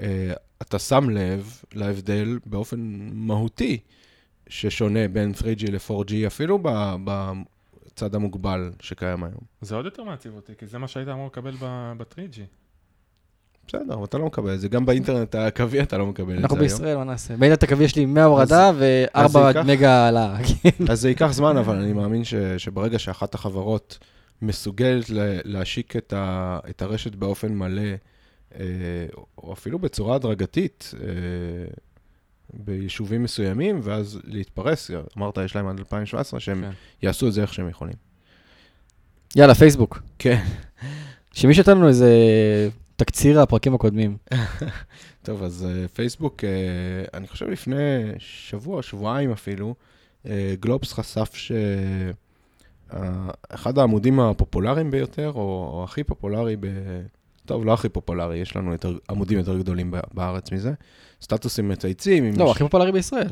אה, 0.00 0.32
אתה 0.62 0.78
שם 0.78 1.10
לב 1.10 1.62
להבדל 1.74 2.38
באופן 2.46 3.10
מהותי 3.12 3.80
ששונה 4.48 5.08
בין 5.08 5.32
3G 5.38 5.70
ל-4G, 5.70 6.26
אפילו 6.26 6.58
ב- 6.62 6.94
בצד 7.04 8.14
המוגבל 8.14 8.72
שקיים 8.80 9.24
היום. 9.24 9.40
זה 9.60 9.74
עוד 9.74 9.84
יותר 9.84 10.04
מעציב 10.04 10.34
אותי, 10.34 10.52
כי 10.58 10.66
זה 10.66 10.78
מה 10.78 10.88
שהיית 10.88 11.08
אמור 11.08 11.26
לקבל 11.26 11.56
ב-3G. 11.60 12.61
בסדר, 13.68 13.94
אבל 13.94 14.04
אתה 14.04 14.18
לא 14.18 14.26
מקבל 14.26 14.54
את 14.54 14.60
זה. 14.60 14.68
גם 14.68 14.86
באינטרנט 14.86 15.34
הקווי 15.34 15.82
אתה 15.82 15.98
לא 15.98 16.06
מקבל 16.06 16.30
את 16.32 16.36
זה 16.36 16.42
אנחנו 16.42 16.56
היום. 16.56 16.68
בישראל, 16.68 16.96
מה 16.96 17.04
נעשה? 17.04 17.36
באינטרנט 17.36 17.62
הקווי 17.62 17.84
יש 17.84 17.96
לי 17.96 18.04
100 18.06 18.24
הורדה 18.24 18.68
אז 18.68 18.76
זה 19.32 19.38
ו-4 19.38 19.38
ייקח- 19.48 19.64
מגה 19.66 19.92
העלאה. 19.92 20.36
אז 20.90 21.00
זה 21.00 21.08
ייקח 21.08 21.32
זמן, 21.32 21.56
אבל 21.56 21.76
אני 21.76 21.92
מאמין 21.92 22.22
שברגע 22.58 22.98
שאחת 22.98 23.34
החברות 23.34 23.98
מסוגלת 24.42 25.04
להשיק 25.44 25.96
את, 25.96 26.12
הרשת 26.82 27.14
באופן 27.14 27.54
מלא, 27.54 27.82
אה, 28.60 28.64
או 29.38 29.52
אפילו 29.52 29.78
בצורה 29.78 30.14
הדרגתית, 30.16 30.94
אה, 31.00 31.06
ביישובים 32.54 33.22
מסוימים, 33.22 33.80
ואז 33.82 34.18
להתפרס, 34.24 34.90
אמרת, 35.18 35.38
יש 35.44 35.56
להם 35.56 35.68
עד 35.68 35.78
2017, 35.78 36.40
שהם 36.40 36.62
כן. 36.62 36.70
יעשו 37.02 37.28
את 37.28 37.32
זה 37.32 37.42
איך 37.42 37.54
שהם 37.54 37.68
יכולים. 37.68 37.94
יאללה, 39.36 39.54
פייסבוק. 39.54 40.02
כן. 40.18 40.42
שמישהו 41.32 41.60
ייתן 41.60 41.76
לנו 41.76 41.88
איזה 41.88 42.08
תקציר 43.04 43.40
הפרקים 43.40 43.74
הקודמים. 43.74 44.16
טוב, 45.22 45.42
אז 45.42 45.66
uh, 45.66 45.88
פייסבוק, 45.88 46.40
uh, 46.40 46.46
אני 47.14 47.28
חושב 47.28 47.48
לפני 47.48 48.12
שבוע, 48.18 48.82
שבועיים 48.82 49.32
אפילו, 49.32 49.74
uh, 50.24 50.28
גלובס 50.60 50.92
חשף 50.92 51.32
שאחד 52.90 53.78
העמודים 53.78 54.20
הפופולריים 54.20 54.90
ביותר, 54.90 55.32
או, 55.34 55.80
הכי 55.84 56.04
פופולרי 56.04 56.56
ב... 56.60 56.66
טוב, 57.46 57.66
לא 57.66 57.74
הכי 57.74 57.88
פופולרי, 57.88 58.38
יש 58.38 58.56
לנו 58.56 58.72
יותר, 58.72 58.98
עמודים 59.10 59.38
יותר 59.38 59.58
גדולים 59.58 59.94
בארץ 60.14 60.52
מזה. 60.52 60.72
סטטוסים 61.22 61.68
מצייצים. 61.68 62.32
לא, 62.36 62.46
ש- 62.46 62.50
הכי 62.50 62.64
פופולרי 62.64 62.92
בישראל. 62.92 63.28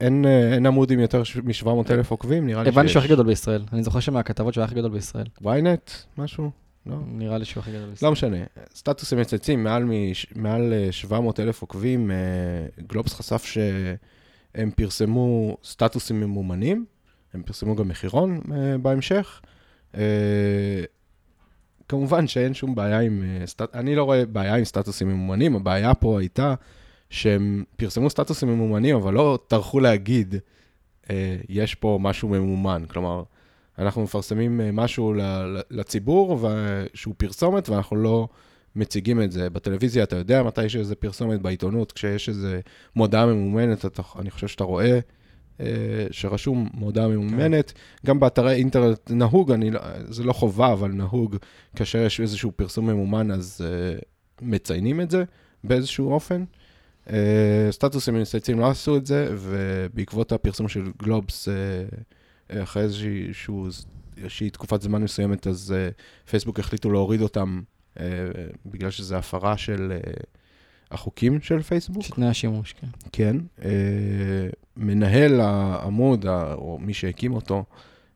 אין, 0.00 0.24
אה, 0.24 0.54
אין 0.54 0.66
עמוד 0.66 0.90
עם 0.90 1.00
יותר 1.00 1.22
מ-700 1.44 1.90
אלף 1.90 2.10
עוקבים, 2.10 2.46
נראה 2.46 2.62
לי 2.62 2.68
הבנתי 2.68 2.88
שהוא 2.88 3.00
הכי 3.00 3.08
גדול 3.08 3.26
בישראל. 3.26 3.64
אני 3.72 3.82
זוכר 3.82 4.00
שמהכתבות 4.00 4.54
שהוא 4.54 4.62
היה 4.62 4.66
הכי 4.66 4.74
גדול 4.74 4.90
בישראל. 4.90 5.26
ynet, 5.42 5.90
משהו? 6.18 6.65
לא. 6.86 6.96
נראה 7.06 7.38
לי 7.38 7.44
שהוא 7.44 7.60
הכי 7.60 7.72
גדול 7.72 7.90
בישראל. 7.90 8.08
לא 8.08 8.12
משנה, 8.12 8.36
סטטוסים 8.74 9.18
מצייצים, 9.18 9.64
מעל, 9.64 9.84
מש, 9.84 10.26
מעל 10.36 10.72
אה, 10.72 10.92
700 10.92 11.40
אלף 11.40 11.62
עוקבים, 11.62 12.10
אה, 12.10 12.16
גלובס 12.86 13.14
חשף 13.14 13.44
שהם 13.44 14.70
פרסמו 14.70 15.56
סטטוסים 15.64 16.20
ממומנים, 16.20 16.84
הם 17.34 17.42
פרסמו 17.42 17.76
גם 17.76 17.88
מחירון 17.88 18.40
אה, 18.52 18.78
בהמשך. 18.78 19.40
אה, 19.96 20.84
כמובן 21.88 22.26
שאין 22.26 22.54
שום 22.54 22.74
בעיה 22.74 23.00
עם, 23.00 23.22
אה, 23.24 23.46
סטט... 23.46 23.74
אני 23.74 23.94
לא 23.94 24.04
רואה 24.04 24.26
בעיה 24.26 24.54
עם 24.54 24.64
סטטוסים 24.64 25.08
ממומנים, 25.08 25.56
הבעיה 25.56 25.94
פה 25.94 26.20
הייתה 26.20 26.54
שהם 27.10 27.64
פרסמו 27.76 28.10
סטטוסים 28.10 28.48
ממומנים, 28.48 28.96
אבל 28.96 29.14
לא 29.14 29.38
טרחו 29.48 29.80
להגיד, 29.80 30.34
אה, 31.10 31.36
יש 31.48 31.74
פה 31.74 31.98
משהו 32.00 32.28
ממומן. 32.28 32.84
כלומר, 32.88 33.22
אנחנו 33.78 34.02
מפרסמים 34.02 34.60
אה, 34.60 34.72
משהו 34.72 35.14
לציבור, 35.70 36.48
שהוא 36.94 37.14
פרסומת, 37.18 37.68
ואנחנו 37.68 37.96
לא 37.96 38.28
מציגים 38.76 39.22
את 39.22 39.32
זה. 39.32 39.50
בטלוויזיה 39.50 40.02
אתה 40.02 40.16
יודע 40.16 40.42
מתי 40.42 40.64
יש 40.64 40.76
איזה 40.76 40.94
פרסומת, 40.94 41.42
בעיתונות, 41.42 41.92
כשיש 41.92 42.28
איזה 42.28 42.60
מודעה 42.96 43.26
ממומנת, 43.26 43.86
אתה, 43.86 44.02
אני 44.18 44.30
חושב 44.30 44.48
שאתה 44.48 44.64
רואה 44.64 44.98
אה, 45.60 45.66
שרשום 46.10 46.68
מודעה 46.74 47.08
ממומנת. 47.08 47.72
גם 48.06 48.20
באתרי 48.20 48.54
אינטרנט 48.54 49.10
נהוג, 49.10 49.52
אני, 49.52 49.70
לא- 49.70 49.80
זה 50.08 50.24
לא 50.24 50.32
חובה, 50.32 50.72
אבל 50.72 50.90
נהוג, 50.90 51.36
כאשר 51.76 51.98
יש 51.98 52.20
איזשהו 52.20 52.52
פרסום 52.56 52.86
ממומן, 52.86 53.30
אז 53.30 53.60
אה, 53.64 53.98
מציינים 54.42 55.00
את 55.00 55.10
זה 55.10 55.24
באיזשהו 55.64 56.12
אופן. 56.12 56.44
אה, 57.10 57.68
סטטוסים 57.70 58.20
מצייצים 58.20 58.60
לא 58.60 58.70
עשו 58.70 58.96
את 58.96 59.06
זה, 59.06 59.28
ובעקבות 59.36 60.32
הפרסום 60.32 60.68
של 60.68 60.84
גלובס, 61.02 61.48
אה, 61.48 61.54
אחרי 62.52 62.82
איזשהו, 62.82 63.68
איזושהי 64.16 64.50
תקופת 64.50 64.82
זמן 64.82 65.02
מסוימת, 65.02 65.46
אז 65.46 65.74
uh, 65.74 66.30
פייסבוק 66.30 66.58
החליטו 66.58 66.90
להוריד 66.90 67.20
אותם 67.20 67.60
uh, 67.94 67.98
בגלל 68.66 68.90
שזו 68.90 69.16
הפרה 69.16 69.56
של 69.56 69.92
uh, 70.02 70.24
החוקים 70.90 71.40
של 71.40 71.62
פייסבוק. 71.62 72.04
יש 72.04 72.10
תנאי 72.10 72.28
השימוש, 72.28 72.72
כן. 72.72 72.86
כן. 73.12 73.36
Uh, 73.58 73.62
מנהל 74.76 75.40
העמוד, 75.40 76.26
או 76.54 76.78
מי 76.80 76.94
שהקים 76.94 77.32
אותו, 77.34 77.64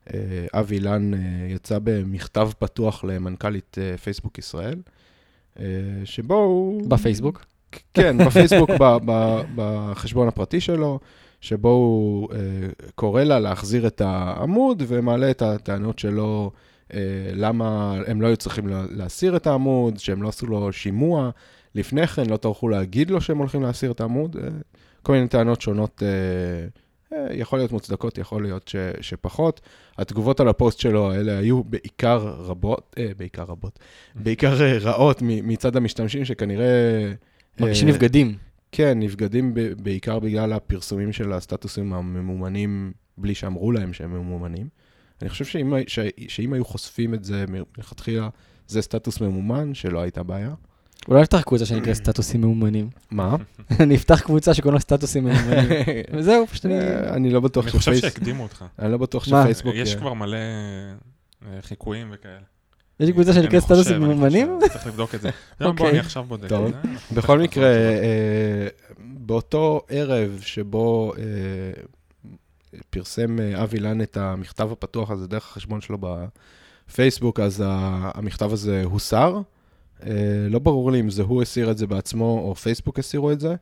uh, 0.07 0.11
אבי 0.53 0.75
אילן, 0.75 1.15
uh, 1.15 1.17
יצא 1.49 1.79
במכתב 1.85 2.51
פתוח 2.59 3.05
למנכ"לית 3.05 3.77
uh, 3.79 3.99
פייסבוק 3.99 4.39
ישראל, 4.39 4.83
uh, 5.57 5.61
שבו 6.05 6.35
הוא... 6.35 6.89
בפייסבוק. 6.89 7.45
כן, 7.95 8.27
בפייסבוק, 8.27 8.71
ב- 8.81 8.97
ב- 9.05 9.43
בחשבון 9.55 10.29
הפרטי 10.29 10.61
שלו, 10.61 11.01
שבו 11.41 11.69
הוא 11.69 12.29
אה, 12.33 12.39
קורא 12.95 13.23
לה 13.23 13.39
להחזיר 13.39 13.87
את 13.87 14.01
העמוד 14.01 14.83
ומעלה 14.87 15.31
את 15.31 15.43
הטענות 15.43 15.99
שלו, 15.99 16.51
אה, 16.95 16.99
למה 17.33 17.97
הם 18.07 18.23
לא 18.23 18.27
היו 18.27 18.37
צריכים 18.37 18.69
לה- 18.69 18.85
להסיר 18.91 19.37
את 19.37 19.47
העמוד, 19.47 19.99
שהם 19.99 20.23
לא 20.23 20.29
עשו 20.29 20.47
לו 20.47 20.73
שימוע 20.73 21.31
לפני 21.75 22.07
כן, 22.07 22.27
לא 22.27 22.37
טרחו 22.37 22.69
להגיד 22.69 23.11
לו 23.11 23.21
שהם 23.21 23.39
הולכים 23.39 23.63
להסיר 23.63 23.91
את 23.91 24.01
העמוד, 24.01 24.37
אה, 24.37 24.49
כל 25.03 25.13
מיני 25.13 25.29
טענות 25.29 25.61
שונות, 25.61 26.03
יכול 27.31 27.59
להיות 27.59 27.73
מוצדקות, 27.73 28.19
יכול 28.19 28.43
להיות 28.43 28.69
ש, 28.69 28.77
שפחות. 29.01 29.61
התגובות 29.99 30.41
על 30.41 30.49
הפוסט 30.49 30.79
שלו 30.79 31.13
האלה 31.13 31.39
היו 31.39 31.65
בעיקר 31.65 32.19
רבות, 32.19 32.97
בעיקר 33.17 33.43
רבות, 33.43 33.79
בעיקר 34.15 34.55
רעות 34.81 35.19
מצד 35.23 35.77
המשתמשים, 35.77 36.25
שכנראה... 36.25 37.13
מרגישים 37.61 37.89
נבגדים. 37.89 38.35
כן, 38.73 38.99
נבגדים 39.01 39.55
ב- 39.55 39.73
בעיקר 39.83 40.19
בגלל 40.19 40.53
הפרסומים 40.53 41.13
של 41.13 41.33
הסטטוסים 41.33 41.93
הממומנים, 41.93 42.93
בלי 43.19 43.35
שאמרו 43.35 43.73
להם 43.73 43.93
שהם 43.93 44.15
ממומנים. 44.15 44.69
אני 45.23 45.31
חושב 45.31 45.45
שאם, 45.45 45.75
ש, 45.87 45.99
שאם 46.29 46.53
היו 46.53 46.65
חושפים 46.65 47.15
את 47.15 47.25
זה 47.25 47.45
מלכתחילה, 47.49 48.29
זה 48.67 48.83
סטטוס 48.83 49.21
ממומן, 49.21 49.75
שלא 49.75 50.01
הייתה 50.01 50.23
בעיה. 50.23 50.55
אולי 51.09 51.21
נפתח 51.21 51.41
קבוצה 51.41 51.67
שנקראת 51.67 51.95
סטטוסים 51.95 52.41
ממומנים. 52.41 52.91
מה? 53.11 53.37
אני 53.81 53.95
אפתח 53.95 54.21
קבוצה 54.21 54.55
שקוראים 54.55 54.75
לה 54.75 54.81
סטטוסים 54.81 55.25
ממומנים. 55.25 55.69
וזהו, 56.17 56.47
פשוט 56.47 56.67
אני... 56.67 56.79
אה, 56.81 57.15
אני 57.15 57.31
לא 57.31 57.41
בטוח 57.41 57.65
אני 57.65 57.73
חושב. 57.73 57.97
שהקדימו 57.97 58.43
אותך. 58.43 58.65
אני 58.79 58.93
לא 58.93 58.99
בטוח? 58.99 59.25
שפייסבוק... 59.25 59.75
יש 59.75 59.95
אה, 59.95 59.99
כבר 59.99 60.15
מלא 60.15 60.37
אה, 60.37 61.63
חיקויים 61.63 62.09
וכאלה. 62.13 62.50
יש 63.01 63.11
קבוצה 63.11 63.33
שנקראת 63.33 63.63
סטטוסים 63.63 64.01
ממומנים? 64.01 64.59
צריך 64.73 64.87
לבדוק 64.87 65.15
את 65.15 65.21
זה. 65.21 65.31
בוא, 65.61 65.67
אוקיי. 65.67 65.91
אני 65.91 65.99
עכשיו 65.99 66.25
בודק. 66.25 66.53
אנחנו 66.53 67.17
בכל 67.17 67.39
מקרה. 67.39 67.67
אה, 67.67 68.69
באותו 68.99 69.81
ערב 69.89 70.39
שבו 70.43 71.13
אה, 71.19 71.23
פרסם 72.91 73.41
אה, 73.41 73.63
אבי 73.63 73.79
לן 73.79 74.03
את 74.03 74.17
המכתב 74.17 74.73
הפתוח 74.73 75.11
הזה 75.11 75.27
דרך 75.27 75.51
החשבון 75.51 75.81
שלו 75.81 75.99
בפייסבוק, 76.89 77.41
אז 77.41 77.63
המכתב 77.67 78.53
הזה 78.53 78.83
הוסר. 78.85 79.41
אה, 80.07 80.13
לא 80.51 80.59
ברור 80.59 80.93
לי 80.93 81.01
אם 81.01 81.11
זה 81.11 81.23
הוא 81.23 81.43
הסיר 81.43 81.71
את 81.71 81.79
זה 81.79 81.87
בעצמו 81.87 82.43
או 82.45 82.55
פייסבוק 82.55 82.99
הסירו 82.99 83.33
את 83.33 83.41
זה. 83.41 83.55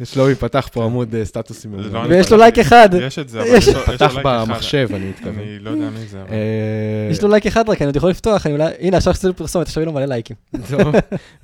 ושלומי 0.00 0.34
פתח 0.44 0.68
פה 0.72 0.84
עמוד 0.84 1.14
אה, 1.14 1.24
סטטוסים. 1.24 1.74
ויש 2.08 2.30
לו 2.32 2.36
לייק 2.38 2.58
אחד. 2.58 2.88
יש 3.02 3.18
את 3.18 3.28
זה, 3.28 3.40
אבל 3.40 3.48
יש- 3.56 3.68
לו- 3.68 3.80
פתח 3.80 3.90
לייק 4.14 4.26
אחד. 4.26 4.44
במחשב, 4.48 4.88
אני 4.94 5.08
מתכוון. 5.08 5.38
אני 5.38 5.58
לא 5.58 5.70
יודע 5.70 5.90
מי 5.90 6.06
זה, 6.06 6.22
אבל... 6.22 6.30
אה, 6.32 7.08
יש 7.10 7.22
לו 7.22 7.28
לייק 7.28 7.46
אחד 7.46 7.68
רק, 7.68 7.82
אני 7.82 7.86
עוד 7.86 7.96
יכול 7.96 8.10
לפתוח, 8.10 8.46
אני 8.46 8.54
אולי, 8.54 8.72
הנה 8.80 8.96
עכשיו 8.96 9.10
עשיתי 9.10 9.26
לו 9.26 9.36
פרסומת, 9.36 9.66
עכשיו 9.66 9.80
יהיו 9.82 9.86
לו 9.86 9.92
מלא 9.92 10.04
לייקים. 10.04 10.36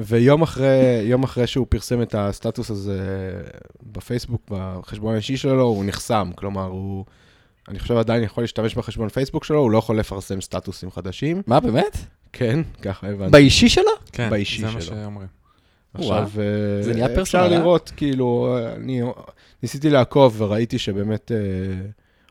ויום 0.00 0.42
אחרי, 0.42 0.66
שהוא 1.46 1.66
פרסם 1.68 2.02
את 2.02 2.14
הסטטוס 2.18 2.70
הזה 2.70 3.00
בפייסבוק, 3.92 4.42
בחשבון 4.50 5.14
האישי 5.14 5.36
שלו, 5.36 5.62
הוא 5.62 5.84
נחסם. 5.84 6.30
כלומר, 6.34 6.64
הוא, 6.64 7.04
אני 7.68 7.78
חושב 7.78 7.96
עדיין 7.96 8.22
יכול 8.22 8.44
להשתמש 8.44 8.74
בחשבון 8.74 9.08
פייסבוק 9.08 9.44
שלו, 9.44 9.58
הוא 9.58 9.70
לא 9.70 9.78
יכול 9.78 9.98
לפרסם 9.98 10.40
סטטוסים 10.40 10.90
חדשים. 10.90 11.42
מה, 11.46 11.60
באמת? 11.60 11.96
כן, 12.32 12.60
ככה 12.82 13.08
הבנתי. 13.08 13.30
באישי 13.30 13.68
שלו? 13.68 13.84
כן, 14.12 14.30
באישי 14.30 14.60
זה 14.60 14.66
מה 14.66 14.80
שלו. 14.80 14.82
שאומרים. 14.82 15.39
עכשיו, 15.94 16.30
אה, 16.38 16.82
זה 16.82 16.92
נהיה 16.92 17.06
אפשר 17.06 17.14
פרסונל, 17.14 17.44
אה? 17.44 17.58
לראות, 17.58 17.92
כאילו, 17.96 18.58
אני 18.76 19.02
ניסיתי 19.62 19.90
לעקוב 19.90 20.40
וראיתי 20.40 20.78
שבאמת 20.78 21.32
אה, 21.32 21.36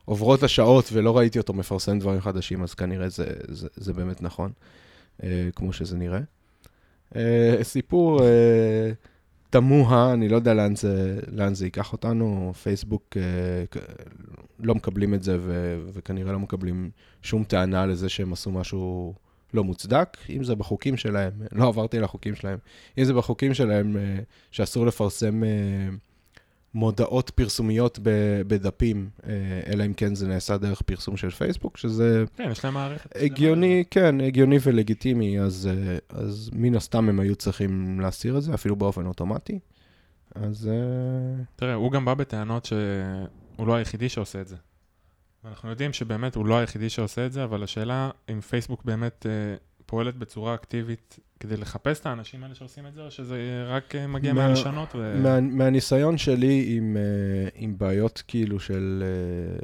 עוברות 0.04 0.42
השעות 0.42 0.90
ולא 0.92 1.18
ראיתי 1.18 1.38
אותו 1.38 1.52
מפרסם 1.52 1.98
דברים 1.98 2.20
חדשים, 2.20 2.62
אז 2.62 2.74
כנראה 2.74 3.08
זה, 3.08 3.26
זה, 3.48 3.68
זה 3.76 3.92
באמת 3.92 4.22
נכון, 4.22 4.52
כמו 5.54 5.72
שזה 5.72 5.96
נראה. 5.96 6.20
אה, 7.16 7.56
סיפור 7.62 8.20
תמוה, 9.50 10.12
אני 10.12 10.28
לא 10.28 10.36
יודע 10.36 10.54
לאן 10.54 10.76
זה, 10.76 11.20
לאן 11.32 11.54
זה 11.54 11.66
ייקח 11.66 11.92
אותנו, 11.92 12.52
פייסבוק 12.62 13.16
לא 14.58 14.74
מקבלים 14.74 15.14
את 15.14 15.22
זה 15.22 15.36
ו, 15.40 15.78
וכנראה 15.92 16.32
לא 16.32 16.38
מקבלים 16.38 16.90
שום 17.22 17.44
טענה 17.44 17.86
לזה 17.86 18.08
שהם 18.08 18.32
עשו 18.32 18.50
משהו 18.50 19.14
לא 19.54 19.64
מוצדק, 19.64 20.16
אם 20.30 20.44
זה 20.44 20.54
בחוקים 20.54 20.96
שלהם, 20.96 21.32
לא 21.52 21.68
עברתי 21.68 21.98
על 21.98 22.04
החוקים 22.04 22.34
שלהם, 22.34 22.58
אם 22.98 23.04
זה 23.04 23.14
בחוקים 23.14 23.54
שלהם 23.54 23.96
אה, 23.96 24.18
שאסור 24.50 24.86
לפרסם 24.86 25.44
אה, 25.44 25.48
מודעות 26.74 27.30
פרסומיות 27.30 27.98
בדפים, 28.46 29.08
אה, 29.26 29.32
אלא 29.66 29.86
אם 29.86 29.92
כן 29.92 30.14
זה 30.14 30.28
נעשה 30.28 30.56
דרך 30.56 30.82
פרסום 30.82 31.16
של 31.16 31.30
פייסבוק, 31.30 31.76
שזה 31.76 32.24
כן, 32.36 32.48
יש 32.52 32.64
להם 32.64 32.74
מערכת. 32.74 33.16
הגיוני, 33.16 33.84
כן, 33.90 34.20
הגיוני 34.20 34.58
ולגיטימי, 34.62 35.40
אז, 35.40 35.68
אז 36.08 36.50
מן 36.52 36.74
הסתם 36.74 37.08
הם 37.08 37.20
היו 37.20 37.36
צריכים 37.36 38.00
להסיר 38.00 38.38
את 38.38 38.42
זה, 38.42 38.54
אפילו 38.54 38.76
באופן 38.76 39.06
אוטומטי. 39.06 39.58
אז 40.34 40.68
אה, 40.68 41.44
תראה, 41.56 41.74
הוא 41.74 41.92
גם 41.92 42.04
בא 42.04 42.14
בטענות 42.14 42.64
שהוא 42.64 43.66
לא 43.66 43.74
היחידי 43.74 44.08
שעושה 44.08 44.40
את 44.40 44.48
זה. 44.48 44.56
ואנחנו 45.44 45.70
יודעים 45.70 45.92
שבאמת 45.92 46.34
הוא 46.34 46.46
לא 46.46 46.58
היחידי 46.58 46.88
שעושה 46.90 47.26
את 47.26 47.32
זה, 47.32 47.44
אבל 47.44 47.62
השאלה 47.62 48.10
אם 48.32 48.40
פייסבוק 48.40 48.84
באמת 48.84 49.26
אה, 49.28 49.54
פועלת 49.86 50.16
בצורה 50.16 50.54
אקטיבית 50.54 51.18
כדי 51.40 51.56
לחפש 51.56 52.00
את 52.00 52.06
האנשים 52.06 52.42
האלה 52.42 52.54
שעושים 52.54 52.86
את 52.86 52.94
זה, 52.94 53.02
או 53.02 53.10
שזה 53.10 53.36
רק 53.68 53.94
אה, 53.94 54.06
מגיע 54.06 54.32
מה- 54.32 54.46
מהלשנות. 54.46 54.88
ו... 54.94 55.20
מה, 55.22 55.40
מהניסיון 55.40 56.18
שלי 56.18 56.64
עם, 56.76 56.96
אה, 56.96 57.48
עם 57.54 57.78
בעיות 57.78 58.22
כאילו 58.28 58.60
של, 58.60 59.04
אה, 59.06 59.58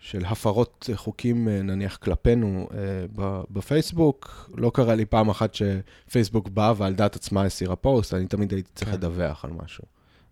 של 0.00 0.24
הפרות 0.24 0.90
חוקים, 0.94 1.48
אה, 1.48 1.62
נניח 1.62 1.96
כלפינו 1.96 2.68
אה, 2.74 2.78
ב- 3.14 3.42
בפייסבוק, 3.50 4.50
לא 4.56 4.70
קרה 4.74 4.94
לי 4.94 5.04
פעם 5.04 5.28
אחת 5.28 5.54
שפייסבוק 5.54 6.48
בא 6.48 6.74
ועל 6.76 6.94
דעת 6.94 7.16
עצמה 7.16 7.42
הסירה 7.44 7.76
פוסט, 7.76 8.14
אני 8.14 8.26
תמיד 8.26 8.52
הייתי 8.52 8.70
צריך 8.74 8.90
כן. 8.90 8.96
לדווח 8.96 9.44
על 9.44 9.50
משהו. 9.50 9.84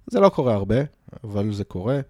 זה 0.07 0.21
לא 0.21 0.29
קורה 0.29 0.55
הרבה, 0.55 0.77
אבל 1.25 1.53
זה 1.53 1.65
קורה. 1.65 2.01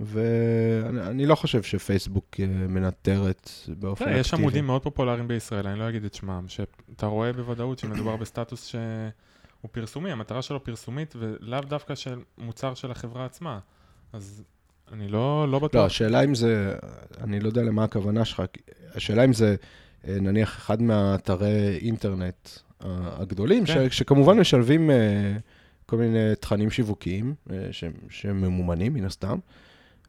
ואני 0.00 1.00
אני 1.00 1.26
לא 1.26 1.34
חושב 1.34 1.62
שפייסבוק 1.62 2.36
אה, 2.40 2.46
מנטרת 2.46 3.50
באופן 3.68 4.04
תראה, 4.04 4.20
אקטיבי. 4.20 4.20
יש 4.20 4.34
עמודים 4.34 4.66
מאוד 4.66 4.82
פופולריים 4.82 5.28
בישראל, 5.28 5.66
אני 5.66 5.78
לא 5.78 5.88
אגיד 5.88 6.04
את 6.04 6.14
שמם, 6.14 6.44
שאתה 6.48 7.06
רואה 7.06 7.32
בוודאות 7.32 7.78
שמדובר 7.78 8.16
בסטטוס 8.16 8.66
שהוא 8.66 9.70
פרסומי, 9.72 10.12
המטרה 10.12 10.42
שלו 10.42 10.64
פרסומית, 10.64 11.14
ולאו 11.18 11.60
דווקא 11.60 11.94
של 11.94 12.18
מוצר 12.38 12.74
של 12.74 12.90
החברה 12.90 13.24
עצמה. 13.24 13.58
אז 14.12 14.42
אני 14.92 15.08
לא, 15.08 15.48
לא 15.50 15.58
בטוח. 15.58 15.80
לא, 15.80 15.86
השאלה 15.86 16.24
אם 16.24 16.34
זה, 16.34 16.74
אני 17.20 17.40
לא 17.40 17.48
יודע 17.48 17.62
למה 17.62 17.84
הכוונה 17.84 18.24
שלך, 18.24 18.42
השאלה 18.94 19.24
אם 19.24 19.32
זה 19.32 19.56
אה, 20.08 20.16
נניח 20.20 20.56
אחד 20.58 20.82
מהאתרי 20.82 21.78
אינטרנט 21.82 22.48
אה, 22.84 22.88
הגדולים, 23.18 23.66
כן. 23.66 23.90
ש, 23.90 23.98
שכמובן 23.98 24.38
משלבים 24.38 24.90
אה, 24.90 25.36
כל 25.86 25.96
מיני 25.96 26.34
תכנים 26.40 26.70
שיווקיים 26.70 27.34
אה, 27.50 27.68
שהם, 27.70 27.92
שהם 28.10 28.40
ממומנים 28.40 28.94
מן 28.94 29.04
הסתם, 29.04 29.38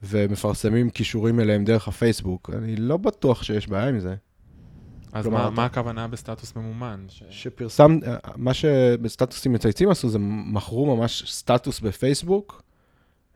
ומפרסמים 0.04 0.90
קישורים 0.90 1.40
אליהם 1.40 1.66
דרך 1.66 1.88
הפייסבוק. 1.88 2.50
אני 2.54 2.76
לא 2.76 2.98
בטוח 2.98 3.44
שיש 3.44 3.68
בעיה 3.68 3.90
עם 3.90 4.00
זה. 4.00 4.16
אז 5.14 5.24
כלומר, 5.24 5.38
מה, 5.42 5.48
אתה- 5.48 5.56
מה 5.56 5.66
הכוונה 5.66 6.08
בסטטוס 6.08 6.56
ממומן? 6.56 7.06
ש... 7.10 7.24
שפרסם, 7.30 8.00
מה 8.36 8.54
שבסטטוסים 8.54 9.54
מצייצים 9.54 9.90
עשו, 9.90 10.10
זה 10.10 10.20
מכרו 10.20 10.96
ממש 10.98 11.32
סטטוס 11.32 11.80
בפייסבוק, 11.80 12.62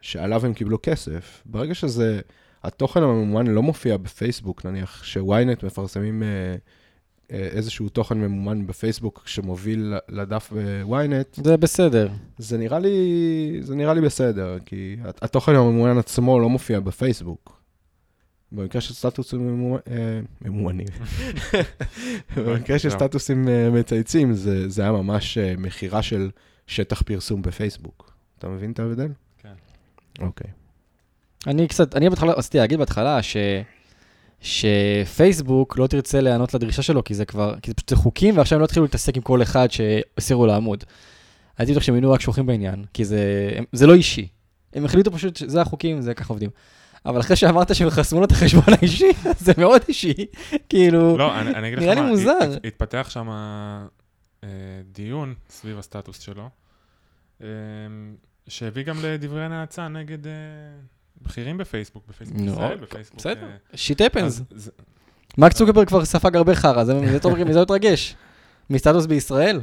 שעליו 0.02 0.46
הם 0.46 0.54
קיבלו 0.54 0.78
כסף. 0.84 1.44
ברגע 1.46 1.76
שזה, 1.76 2.22
התוכן 2.64 3.04
הממומן 3.04 3.48
לא 3.48 3.62
מופיע 3.64 3.98
בפייסבוק, 3.98 4.66
נניח 4.66 5.04
שוויינט 5.04 5.64
מפרסמים 5.64 6.24
אה, 6.24 6.56
איזשהו 7.30 7.90
תוכן 7.90 8.18
ממומן 8.18 8.68
בפייסבוק 8.68 9.24
שמוביל 9.26 9.94
לדף 10.10 10.54
בוויינט, 10.54 11.40
זה 11.44 11.58
בסדר. 11.58 12.10
זה 12.38 12.58
נראה 12.58 12.80
לי, 12.80 12.98
זה 13.62 13.76
נראה 13.76 13.94
לי 13.94 14.02
בסדר, 14.02 14.58
כי 14.66 14.96
הת- 15.04 15.24
התוכן 15.24 15.56
הממומן 15.56 15.98
עצמו 15.98 16.40
לא 16.40 16.50
מופיע 16.50 16.80
בפייסבוק. 16.80 17.60
במקרה 18.52 18.82
של 18.82 18.94
סטטוסים 18.94 19.74
אה, 19.92 20.20
ממומנים, 20.42 20.88
במקרה 22.38 22.80
של 22.80 22.90
זהו. 22.90 23.00
סטטוסים 23.00 23.48
אה, 23.48 23.70
מצייצים, 23.70 24.34
זה, 24.34 24.70
זה 24.70 24.82
היה 24.82 24.92
ממש 24.92 25.38
אה, 25.38 25.54
מכירה 25.58 26.02
של 26.02 26.30
שטח 26.68 27.02
פרסום 27.02 27.42
בפייסבוק. 27.42 28.14
אתה 28.40 28.48
מבין 28.48 28.72
את 28.72 28.80
ההבדל? 28.80 29.08
כן. 29.38 29.54
אוקיי. 30.22 30.52
אני 31.48 31.68
קצת, 31.68 31.96
אני 31.96 32.10
בהתחלה, 32.10 32.34
רציתי 32.34 32.58
להגיד 32.58 32.80
בהתחלה 32.80 33.24
ש... 33.24 33.38
שפייסבוק 34.42 35.78
לא 35.78 35.88
תרצה 35.88 36.22
להיענות 36.22 36.54
לדרישה 36.54 36.82
שלו, 36.82 37.04
כי 37.04 37.14
זה 37.14 37.26
כבר, 37.26 37.56
כי 37.62 37.72
זה 37.72 37.76
פשוט 37.76 37.94
חוקים, 37.94 38.38
ועכשיו 38.38 38.56
הם 38.56 38.60
לא 38.60 38.66
התחילו 38.66 38.86
להתעסק 38.86 39.16
עם 39.16 39.22
כל 39.22 39.42
אחד 39.42 39.68
שהסירו 39.72 40.46
לעמוד. 40.46 40.84
הייתי 41.58 41.72
בטוח 41.72 41.84
שהם 41.84 41.96
היינו 41.96 42.12
רק 42.12 42.22
שולחים 42.22 42.46
בעניין, 42.46 42.86
כי 42.94 43.06
זה, 43.06 43.20
הם- 43.56 43.66
זה 43.72 43.88
לא 43.88 43.94
אישי. 43.94 44.28
הם 44.74 44.86
החליטו 44.86 45.12
פשוט 45.12 45.36
שזה 45.36 45.62
החוקים, 45.62 46.02
זה 46.02 46.14
ככה 46.14 46.34
עובדים. 46.34 46.50
אבל 47.06 47.20
אחרי 47.20 47.36
שאמרת 47.36 47.76
שהם 47.76 47.90
חסמו 47.90 48.20
לו 48.20 48.26
את 48.26 48.32
החשבון 48.32 48.64
האישי, 48.68 49.06
זה 49.46 49.52
מאוד 49.58 49.82
אישי. 49.88 50.14
כאילו, 50.70 51.18
לא, 51.18 51.40
אני, 51.40 51.50
אני 51.56 51.68
אגיד 51.68 51.80
נראה 51.80 51.94
לי 51.96 52.02
מוזר. 52.02 52.32
הת- 52.42 52.66
התפתח 52.66 53.08
שם 53.10 53.30
אה, 54.44 54.48
דיון 54.92 55.34
סביב 55.50 55.80
הסטטוס 55.80 56.20
שלו, 56.20 56.50
אה, 57.44 57.48
שהביא 58.48 58.84
גם 58.84 58.96
לדברי 59.04 59.50
נאצה 59.50 59.88
נגד 59.88 60.28
אה, 60.28 60.32
בכירים 61.22 61.58
בפייסבוק, 61.58 62.04
בפייסבוק 62.10 62.40
נו, 62.42 62.52
ישראל, 62.52 62.78
בפייסבוק... 62.78 63.20
בסדר. 63.20 63.44
אה, 63.44 63.78
שיט 63.78 64.02
הפנס. 64.02 64.42
זה- 64.56 64.72
מרק 65.38 65.54
צוקרברג 65.54 65.88
כבר 65.88 66.06
ספג 66.06 66.36
הרבה 66.36 66.56
חרא, 66.56 66.84
זה 66.84 67.00
זה 67.00 67.14
יותר 67.14 67.30
מזה 67.30 67.42
יותר 67.60 67.62
מתרגש. 67.62 68.16
מסטטוס 68.70 69.06
בישראל? 69.06 69.62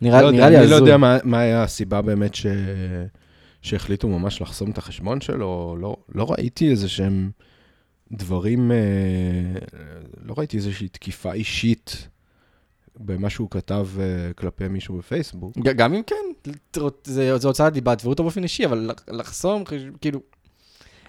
נראה 0.00 0.22
לא 0.22 0.30
לי 0.30 0.42
אני 0.46 0.54
לא 0.54 0.74
הזוי. 0.76 0.76
יודע 0.90 0.96
מה, 1.24 1.38
היה 1.40 1.62
הסיבה 1.62 2.02
באמת. 2.02 2.32
שהחליטו 3.62 4.08
ממש 4.08 4.42
לחסום 4.42 4.70
את 4.70 4.78
החשבון 4.78 5.20
שלו, 5.20 5.76
לא, 5.80 5.96
לא 6.14 6.26
ראיתי 6.30 6.70
איזה 6.70 6.88
שהם 6.88 7.30
דברים, 8.12 8.72
אה, 8.72 8.76
לא 10.24 10.34
ראיתי 10.38 10.56
איזושהי 10.56 10.88
תקיפה 10.88 11.32
אישית 11.32 12.08
במה 12.96 13.30
שהוא 13.30 13.50
כתב 13.50 13.88
אה, 14.00 14.04
כלפי 14.32 14.68
מישהו 14.68 14.98
בפייסבוק. 14.98 15.58
גם 15.58 15.94
אם 15.94 16.02
כן, 16.02 16.50
זה 17.04 17.38
זה 17.38 17.48
הוצאת 17.48 17.72
דיבה, 17.72 17.96
תבעו 17.96 18.10
אותו 18.12 18.22
באופן 18.22 18.42
אישי, 18.42 18.64
אבל 18.66 18.78
לח- 18.78 19.04
לחסום, 19.08 19.64
כאילו... 20.00 20.20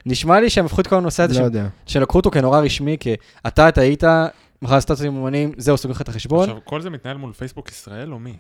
נשמע 0.06 0.40
לי 0.40 0.50
שהם 0.50 0.66
הפכו 0.66 0.82
את 0.82 0.88
כל 0.88 0.96
הנושא 0.96 1.24
הזה, 1.24 1.34
לא 1.34 1.40
ש- 1.40 1.44
יודע. 1.44 1.68
שלקחו 1.86 2.18
אותו 2.18 2.32
כנורא 2.32 2.60
רשמי, 2.60 2.98
כי 3.00 3.14
אתה 3.48 3.72
טעית, 3.72 4.04
מחר 4.62 4.82
סטטוסים 4.82 5.12
ממומנים, 5.14 5.52
זהו, 5.58 5.78
סוגר 5.78 5.92
לך 5.92 6.02
את 6.02 6.10
החשבון. 6.10 6.50
עכשיו, 6.50 6.58
כל 6.66 6.82
זה 6.82 6.90
מתנהל 6.90 7.18
מול 7.18 7.34
פייסבוק 7.34 7.70
ישראל 7.70 8.14
או 8.14 8.20
מי? 8.20 8.34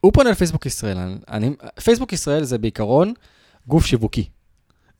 הוא 0.00 0.12
פונה 0.12 0.30
לפייסבוק 0.30 0.66
ישראל. 0.66 0.98
אני- 1.28 1.50
פייסבוק 1.84 2.12
ישראל 2.12 2.44
זה 2.44 2.58
בעיקרון 2.58 3.12
גוף 3.68 3.86
שיווקי. 3.86 4.28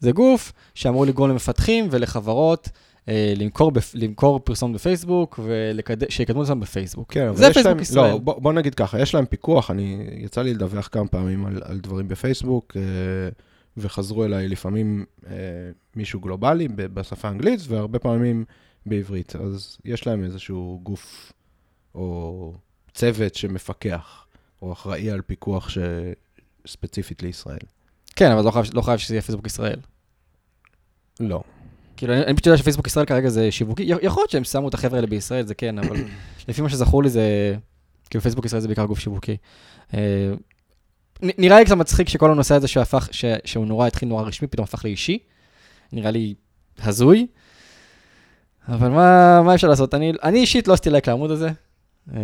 זה 0.01 0.13
גוף 0.13 0.53
שאמור 0.75 1.07
לגרום 1.07 1.31
למפתחים 1.31 1.89
ולחברות 1.91 2.69
אה, 3.09 3.33
למכור, 3.37 3.71
בפ, 3.73 3.91
למכור 3.95 4.39
פרסום 4.41 4.73
בפייסבוק 4.73 5.41
ושיקדמו 6.09 6.43
את 6.43 6.47
עצמם 6.47 6.61
בפייסוק. 6.61 7.13
כן, 7.13 7.27
אבל 7.29 7.37
זה 7.37 7.45
פייסבוק 7.53 7.67
להם, 7.67 7.81
ישראל. 7.81 8.11
לא, 8.13 8.19
בוא, 8.19 8.35
בוא 8.41 8.53
נגיד 8.53 8.75
ככה, 8.75 9.01
יש 9.01 9.15
להם 9.15 9.27
פיקוח, 9.27 9.71
אני, 9.71 10.07
יצא 10.19 10.43
לי 10.43 10.55
לדווח 10.55 10.89
כמה 10.93 11.07
פעמים 11.09 11.47
על, 11.47 11.61
על 11.65 11.79
דברים 11.81 12.09
בפייסבוק, 12.09 12.77
אה, 12.77 12.83
וחזרו 13.77 14.25
אליי 14.25 14.49
לפעמים 14.49 15.05
אה, 15.27 15.33
מישהו 15.97 16.21
גלובלי 16.21 16.69
בשפה 16.69 17.29
האנגלית, 17.29 17.61
והרבה 17.69 17.99
פעמים 17.99 18.45
בעברית. 18.87 19.37
אז 19.37 19.79
יש 19.85 20.07
להם 20.07 20.25
איזשהו 20.25 20.81
גוף 20.83 21.33
או 21.95 22.55
צוות 22.95 23.35
שמפקח, 23.35 24.27
או 24.63 24.73
אחראי 24.73 25.11
על 25.11 25.23
פיקוח 25.23 25.69
ש... 25.69 25.79
ספציפית 26.67 27.23
לישראל. 27.23 27.59
כן, 28.17 28.31
אבל 28.31 28.45
לא 28.45 28.51
חייב- 28.51 28.65
לא 28.75 28.83
חייב 28.83 28.99
שזה 28.99 29.15
יהיה 29.15 29.23
פייסבוק 29.23 29.47
ישראל. 29.47 29.79
לא. 31.21 31.43
כאילו, 31.97 32.15
אני, 32.15 32.23
אני 32.25 32.35
פשוט 32.35 32.47
יודע 32.47 32.57
שפייסבוק 32.59 32.87
ישראל 32.87 33.07
כרגע 33.07 33.29
זה 33.29 33.51
שיווקי, 33.53 33.83
יכול 34.03 34.21
להיות 34.21 34.31
שהם 34.31 34.45
שמו 34.45 34.69
את 34.69 34.75
החבר'ה 34.75 34.97
האלה 34.97 35.07
בישראל, 35.07 35.47
זה 35.47 35.55
כן, 35.55 35.79
אבל 35.79 35.97
לפי 36.49 36.63
מה 36.63 36.69
שזכור 36.69 37.03
לי 37.03 37.09
זה, 37.11 37.57
כאילו 38.11 38.23
פייסבוק 38.23 38.45
ישראל 38.45 38.61
זה 38.63 38.69
בעיקר 38.69 38.85
גוף 38.85 38.99
שיווקי. 38.99 39.37
אה, 41.23 41.29
נראה 41.39 41.59
לי 41.59 41.65
קצת 41.65 41.77
מצחיק 41.77 42.09
שכל 42.09 42.31
הנושא 42.31 42.55
הזה 42.55 42.69
שהפך, 42.69 43.09
ש, 43.11 43.25
שהוא 43.45 43.67
נורא 43.67 43.87
התחיל 43.87 44.09
נורא 44.09 44.23
רשמי, 44.23 44.49
פתאום 44.49 44.65
הפך 44.65 44.85
לאישי. 44.85 45.19
נראה 45.93 46.11
לי 46.11 46.35
הזוי. 46.83 47.27
אבל 48.69 48.89
מה, 48.89 49.43
מה 49.43 49.55
אפשר 49.55 49.69
לעשות? 49.69 49.95
אני, 49.95 50.13
אני 50.23 50.39
אישית 50.39 50.69
לא 50.69 50.73
עשיתי 50.73 50.91
לייק 50.91 51.09
לעמוד 51.09 51.31
הזה. 51.31 51.49
אה, 52.13 52.19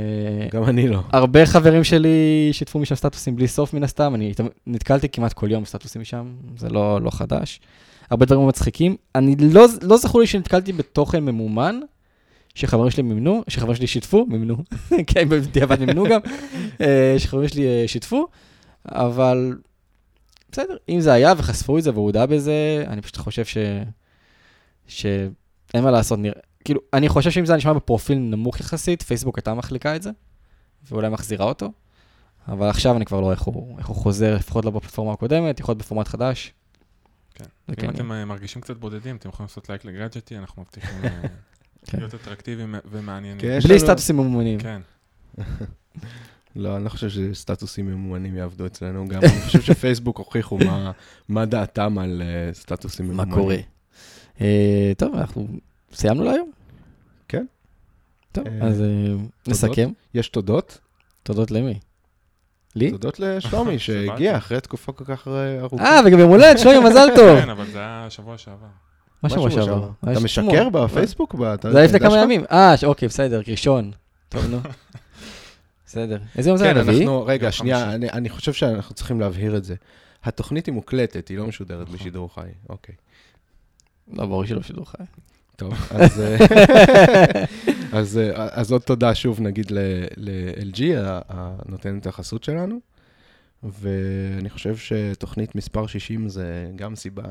גם 0.53 0.65
אני 0.65 0.89
לא. 0.89 1.01
הרבה 1.13 1.47
חברים 1.47 1.85
שלי 1.85 2.49
שיתפו 2.53 2.79
משם 2.79 2.95
סטטוסים 2.95 3.37
בלי 3.37 3.49
סוף 3.49 3.75
מן 3.75 3.85
הסתם, 3.85 4.15
אני 4.15 4.33
נתקלתי 4.67 5.09
כמעט 5.09 5.33
כל 5.33 5.51
יום 5.51 5.63
בסטטוסים 5.63 6.03
משם, 6.03 6.33
זה 6.57 6.69
לא, 6.69 7.01
לא 7.01 7.11
חדש. 7.11 7.61
הרבה 8.11 8.27
דברים 8.27 8.49
מצחיקים. 8.49 8.97
אני 9.15 9.37
לא, 9.37 9.67
לא 9.83 9.97
זכור 9.97 10.21
לי 10.21 10.27
שנתקלתי 10.27 10.73
בתוכן 10.73 11.25
ממומן, 11.25 11.81
שחברים 12.55 12.91
שלי 12.91 13.03
מימנו, 13.03 13.43
שחברים 13.49 13.75
שלי 13.75 13.87
שיתפו, 13.87 14.27
מימנו, 14.29 14.57
כן, 15.07 15.29
בדיעבד 15.29 15.81
מימנו 15.81 16.05
גם, 16.05 16.21
אה, 16.81 17.15
שחברים 17.19 17.49
שלי 17.49 17.67
אה, 17.67 17.85
שיתפו, 17.87 18.27
אבל 18.89 19.59
בסדר, 20.53 20.77
אם 20.89 21.01
זה 21.01 21.13
היה 21.13 21.33
וחשפו 21.37 21.79
את 21.79 21.83
זה 21.83 21.91
והוא 21.91 22.05
הודה 22.05 22.27
בזה, 22.27 22.85
אני 22.87 23.03
פשוט 23.03 23.17
חושב 23.17 23.45
ש... 23.45 23.57
שאין 24.87 25.85
מה 25.85 25.91
לעשות, 25.91 26.19
נראה, 26.19 26.41
כאילו, 26.65 26.81
אני 26.93 27.09
חושב 27.09 27.31
שאם 27.31 27.47
זה 27.47 27.53
היה 27.53 27.57
נשמע 27.57 27.73
בפרופיל 27.73 28.19
נמוך 28.19 28.61
יחסית, 28.61 29.03
פייסבוק 29.03 29.39
הייתה 29.39 29.55
מחליקה 29.55 29.97
את 29.97 30.03
זה, 30.03 30.11
ואולי 30.89 31.09
מחזירה 31.09 31.47
אותו, 31.47 31.73
אבל 32.49 32.69
עכשיו 32.69 32.97
אני 32.97 33.05
כבר 33.05 33.21
לא 33.21 33.25
רואה 33.25 33.35
איך 33.35 33.43
הוא, 33.43 33.79
איך 33.79 33.87
הוא 33.87 33.97
חוזר, 33.97 34.35
לפחות 34.35 34.65
לא 34.65 34.71
בפלטפורמה 34.71 35.13
הקודמת, 35.13 35.61
יכול 35.61 35.73
להיות 35.73 35.83
בפורמט 35.83 36.09
חדש. 36.09 36.53
כן. 37.35 37.45
אם 37.69 37.75
כן 37.75 37.91
אתם 37.91 38.13
אה, 38.13 38.25
מרגישים 38.25 38.63
קצת 38.63 38.77
בודדים, 38.77 39.17
אתם 39.17 39.29
יכולים 39.29 39.47
לעשות 39.47 39.69
לייק 39.69 39.85
לגאדג'טי, 39.85 40.39
אנחנו 40.39 40.63
מבטיחים 40.63 41.05
אה, 41.05 41.29
כן. 41.87 41.99
להיות 41.99 42.15
אטרקטיביים 42.15 42.75
ומעניינים. 42.91 43.41
כן, 43.41 43.59
בלי 43.65 43.79
סטטוסים 43.79 44.17
ממומנים. 44.17 44.61
כן. 44.61 44.81
לא, 46.57 46.77
אני 46.77 46.85
לא 46.85 46.89
חושב 46.89 47.09
שסטטוסים 47.09 47.87
ממומנים 47.87 48.37
יעבדו 48.37 48.67
אצלנו. 48.67 49.09
גם 49.09 49.21
אני 49.23 49.41
חושב 49.41 49.61
שפייסבוק 49.63 50.19
הוכיחו 50.19 50.59
מה- 50.59 50.91
מה 51.29 51.45
דעתם 51.47 51.99
על 51.99 52.23
אה, 52.25 52.55
סטטוסים 52.55 53.07
מה 53.09 53.13
ממומנים. 53.25 53.35
קורה. 53.35 53.57
אה, 54.41 54.93
טוב, 54.97 55.15
אנחנו 55.15 55.47
סיימנו 55.95 56.25
להיום? 56.25 56.51
כן. 57.29 57.45
טוב, 58.33 58.47
אה, 58.47 58.67
אז 58.67 58.81
אה, 58.83 58.87
נסכם. 59.47 59.91
יש 60.15 60.29
תודות? 60.29 60.79
תודות 61.23 61.51
למי? 61.51 61.79
לי? 62.77 62.91
תודות 62.91 63.21
לשלומי 63.21 63.79
שהגיע. 63.85 64.37
אחרי 64.37 64.61
תקופה 64.61 64.93
כל 64.93 65.05
כך 65.05 65.29
ארוכה. 65.61 65.85
אה, 65.85 66.01
וגם 66.07 66.19
יום 66.19 66.31
הולדת, 66.31 66.59
שלומי, 66.59 66.79
מזל 66.91 67.09
טוב. 67.17 67.41
כן, 67.41 67.51
אבל 67.51 67.67
זה 67.67 67.79
היה 67.79 68.07
שבוע 68.11 68.39
שעבר. 68.39 68.67
מה 69.23 69.31
שבוע 69.31 69.51
שעבר? 69.51 69.89
אתה 70.13 70.21
משקר. 70.21 70.69
בפייסבוק? 70.69 71.35
זה 71.63 71.79
היה 71.79 71.87
לפני 71.87 72.01
כמה? 72.01 72.19
ימים. 72.23 72.45
אה, 72.51 72.75
אוקיי, 72.87 73.09
בסדר, 73.09 73.41
ראשון. 73.49 73.91
טוב, 74.29 74.47
נו. 74.51 74.59
בסדר. 75.91 76.19
איזה 76.37 76.51
יום 76.51 76.57
זה 76.57 76.65
כן, 76.65 76.75
היה? 76.75 76.83
רביעי? 76.83 77.01
אנחנו, 77.01 77.25
רגע, 77.27 77.53
שנייה. 77.53 77.95
אני, 77.95 78.11
אני 78.11 78.29
חושב 78.29 78.53
שאנחנו 78.53 78.95
צריכים 78.95 79.21
להבהיר 79.21 79.57
את 79.57 79.65
זה. 79.65 79.75
התוכנית 80.25 80.67
היא 80.67 80.75
מוקלטת, 80.75 81.29
היא 81.29 81.39
לא 81.39 81.47
משודרת 81.47 81.87
נכון. 81.87 81.97
בשידור 81.97 82.35
חי. 82.35 82.49
אוקיי. 82.69 82.95
לא, 84.13 84.27
ברור 84.27 84.45
שלא 84.45 84.63
שידור 84.63 84.91
חי. 84.91 85.05
טוב, 85.57 85.75
אז, 85.91 86.21
אה, 86.21 86.37
אז, 87.99 88.19
אה, 88.19 88.49
אז 88.51 88.73
עוד 88.73 88.83
תודה 88.83 89.15
שוב, 89.15 89.41
נגיד, 89.41 89.71
ל-LG, 89.71 90.83
הנותן 91.29 91.99
את 91.99 92.07
החסות 92.07 92.45
שלנו. 92.45 92.81
ואני 93.63 94.51
חושב 94.51 94.77
שתוכנית 94.77 95.55
מספר 95.55 95.87
60 95.87 96.29
זה 96.29 96.71
גם 96.77 96.97
סיבה 96.97 97.25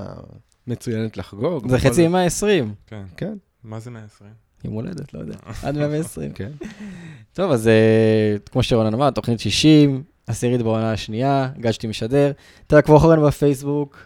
מצוינת 0.68 1.18
לחגוג. 1.18 1.70
זה 1.70 1.80
חצי 1.80 2.08
מאה 2.08 2.26
20. 2.26 2.74
כן. 2.88 3.04
כן, 3.18 3.34
מה 3.64 3.80
זה 3.80 3.92
120? 3.92 4.49
יום 4.64 4.74
הולדת, 4.74 5.14
לא 5.14 5.20
יודע. 5.20 5.36
עד 5.64 5.78
120. 5.78 6.32
כן. 6.32 6.50
טוב, 7.34 7.52
אז 7.52 7.68
אה, 7.68 8.36
כמו 8.52 8.64
שרונן 8.64 8.94
אמר, 8.94 9.10
תוכנית 9.10 9.40
60, 9.40 10.04
עשירית 10.28 10.62
בעונה 10.62 10.92
השנייה, 10.92 11.50
גאדג'טי 11.60 11.88
משדר. 11.88 12.32
תעקבו 12.68 12.98
אחרינו 12.98 13.22
בפייסבוק, 13.22 13.98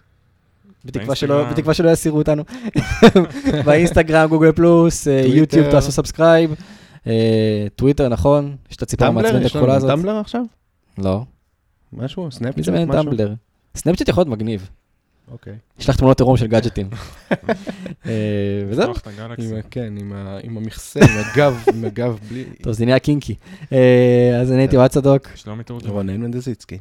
בתקווה 0.86 1.16
שלא, 1.16 1.36
באינסטגרם. 1.36 1.54
בתקווה 1.54 1.74
שלא 1.74 1.90
יסירו 1.90 2.18
אותנו. 2.18 2.44
באינסטגרם, 3.66 4.30
Google 4.30 4.52
Plus, 4.52 5.08
אה. 5.08 5.22
YouTube, 5.26 5.72
תעשו 5.72 5.92
subscribe. 5.92 6.56
אה, 7.08 7.68
טוויטר, 7.76 8.10
נכון? 8.10 8.56
יש 8.72 8.78
את 8.78 8.82
הציפור 8.82 9.08
המעצבנת 9.08 9.46
הכחולה 9.46 9.76
הזאת. 9.76 9.90
Tumblr 9.90 10.20
עכשיו? 10.20 10.42
לא. 10.98 11.24
משהו? 11.94 12.26
מי 12.26 12.32
Snapchat? 12.32 12.64
זה 12.64 12.72
מעניין? 12.72 12.92
Tumblr? 12.92 13.34
Snapchat 13.76 14.10
יכול 14.10 14.22
להיות 14.22 14.40
מגניב. 14.40 14.70
אוקיי. 15.32 15.54
יש 15.80 15.90
לך 15.90 15.96
תמונות 15.98 16.20
עירום 16.20 16.38
של 16.38 16.48
גאדג'טים. 16.48 16.90
אה, 18.06 18.12
וזהו. 18.70 18.92
לפתוח 18.92 19.02
את 19.02 19.08
ה 19.08 19.13
Galaxy. 19.13 19.48
עם 19.50 19.56
ה- 19.58 19.62
כן, 19.72 19.94
עם 20.44 20.58
המכסה, 20.58 21.00
עם 21.00 21.10
הגב, 21.34 21.64
עם 21.74 21.86
הגב 21.86 22.20
בלי... 22.30 22.46
טוב, 22.62 22.74
זה 22.74 22.86
נהיה 22.86 23.00
קינקי. 23.00 23.36
אה, 23.72 24.40
אז 24.42 24.52
אני 24.52 24.62
הייתי 24.62 24.78
אוהד 24.78 24.90
צדוק. 24.92 25.28
שלומי 25.36 25.64
תורג'מן. 25.64 25.90
רונן 25.92 26.18
מנדזיצקי. 26.18 26.78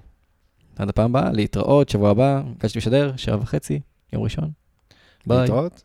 עד 0.76 0.88
הפעם 0.88 1.16
הבאה, 1.16 1.32
להתראות, 1.32 1.88
שבוע 1.88 2.11
הבא, 2.11 2.43
גאדג'טי 2.62 2.78
משדר, 2.78 3.12
שבע 3.16 3.36
וחצי, 3.36 3.80
יום 4.12 4.22
ראשון. 4.22 4.51
ביי. 5.26 5.38
להתראות. 5.40 5.82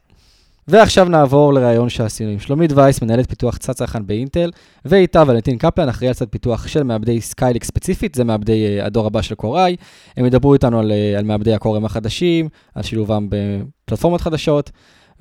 ועכשיו 0.67 1.09
נעבור 1.09 1.53
לראיון 1.53 1.89
שעשינו 1.89 2.31
עם 2.31 2.39
שלומית 2.39 2.71
וייס, 2.71 3.01
מנהלת 3.01 3.29
פיתוח 3.29 3.57
צד 3.57 3.73
צרכן 3.73 4.07
באינטל, 4.07 4.51
ואיתה 4.85 5.23
ולנטין 5.27 5.57
קפלן, 5.57 5.89
אחראי 5.89 6.07
על 6.07 6.13
צד 6.13 6.27
פיתוח 6.29 6.67
של 6.67 6.83
מעבדי 6.83 7.21
Skylake 7.21 7.63
ספציפית, 7.63 8.15
זה 8.15 8.23
מעבדי 8.23 8.65
אה, 8.65 8.85
הדור 8.85 9.07
הבא 9.07 9.21
של 9.21 9.35
Core 9.35 9.62
i. 9.62 9.75
הם 10.17 10.25
ידברו 10.25 10.53
איתנו 10.53 10.79
על, 10.79 10.91
אה, 10.91 11.17
על 11.17 11.25
מעבדי 11.25 11.53
ה 11.53 11.58
Core 11.58 11.80
M 11.80 11.85
החדשים, 11.85 12.49
על 12.75 12.83
שילובם 12.83 13.27
בפלטפורמות 13.29 14.21
חדשות, 14.21 14.71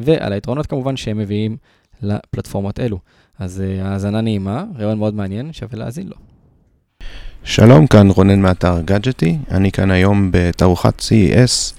ועל 0.01 0.32
היתרונות 0.32 0.66
כמובן 0.66 0.97
שהם 0.97 1.18
מביאים 1.18 1.57
לפלטפורמות 2.03 2.80
אלו. 2.80 2.99
אז 3.38 3.61
אה, 3.66 3.88
האזנה 3.88 4.20
נעימה, 4.20 4.64
ראיון 4.76 4.99
מאוד 4.99 5.14
מעניין, 5.14 5.53
שווה 5.53 5.78
להאזין 5.78 6.07
לו. 6.07 6.16
שלום, 7.44 7.86
כאן 7.86 8.11
רונן 8.11 8.40
מאתר 8.40 8.80
גאדג'טי. 8.80 9.38
אני 9.51 9.72
כאן 9.72 9.90
היום 9.90 10.28
בתערוכת 10.32 11.01
CES 11.01 11.74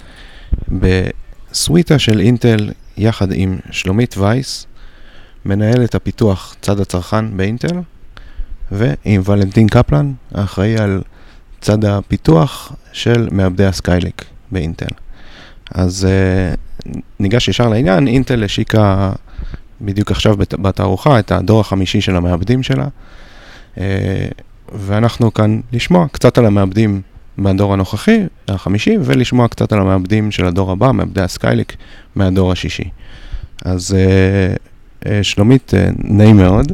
בסוויטה 0.68 1.98
של 1.98 2.20
אינטל 2.20 2.70
יחד 2.98 3.28
עם 3.32 3.58
שלומית 3.70 4.16
וייס, 4.18 4.66
מנהלת 5.44 5.94
הפיתוח 5.94 6.56
צד 6.60 6.80
הצרכן 6.80 7.36
באינטל, 7.36 7.80
ועם 8.72 9.22
ולנטין 9.24 9.68
קפלן, 9.68 10.12
האחראי 10.34 10.78
על 10.78 11.02
צד 11.60 11.84
הפיתוח 11.84 12.72
של 12.92 13.28
מעבדי 13.30 13.64
הסקיילק 13.64 14.24
באינטל. 14.52 14.94
אז 15.74 16.06
uh, 16.06 16.90
ניגש 17.20 17.48
ישר 17.48 17.68
לעניין, 17.68 18.08
אינטל 18.08 18.44
השיקה 18.44 19.12
בדיוק 19.80 20.10
עכשיו 20.10 20.36
בת- 20.36 20.54
בתערוכה 20.54 21.18
את 21.18 21.32
הדור 21.32 21.60
החמישי 21.60 22.00
של 22.00 22.16
המעבדים 22.16 22.62
שלה. 22.62 22.86
Uh, 23.74 23.78
ואנחנו 24.72 25.34
כאן 25.34 25.60
לשמוע 25.72 26.06
קצת 26.12 26.38
על 26.38 26.46
המעבדים 26.46 27.02
מהדור 27.38 27.72
הנוכחי, 27.72 28.18
החמישי, 28.48 28.96
ולשמוע 29.04 29.48
קצת 29.48 29.72
על 29.72 29.80
המעבדים 29.80 30.30
של 30.30 30.46
הדור 30.46 30.70
הבא, 30.72 30.92
מעבדי 30.92 31.20
הסקיילק 31.22 31.76
מהדור 32.14 32.52
השישי. 32.52 32.84
אז 33.64 33.94
אה, 33.94 34.54
אה, 35.12 35.22
שלומית, 35.22 35.74
אה, 35.74 35.88
נעים 35.98 36.36
מאוד. 36.36 36.72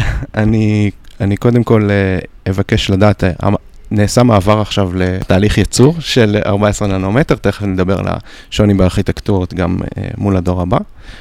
אני, 0.34 0.90
אני 1.20 1.36
קודם 1.36 1.64
כל 1.64 1.88
אה, 1.90 2.18
אבקש 2.50 2.90
לדעת, 2.90 3.24
המ- 3.38 3.54
נעשה 3.90 4.22
מעבר 4.22 4.60
עכשיו 4.60 4.90
לתהליך 4.94 5.58
ייצור 5.58 5.94
של 6.00 6.36
14 6.46 6.88
ננומטר, 6.88 7.34
תכף 7.34 7.62
נדבר 7.62 7.98
על 7.98 8.06
השוני 8.50 8.74
בארכיטקטורות 8.74 9.54
גם 9.54 9.76
אה, 9.98 10.08
מול 10.18 10.36
הדור 10.36 10.62
הבא. 10.62 10.78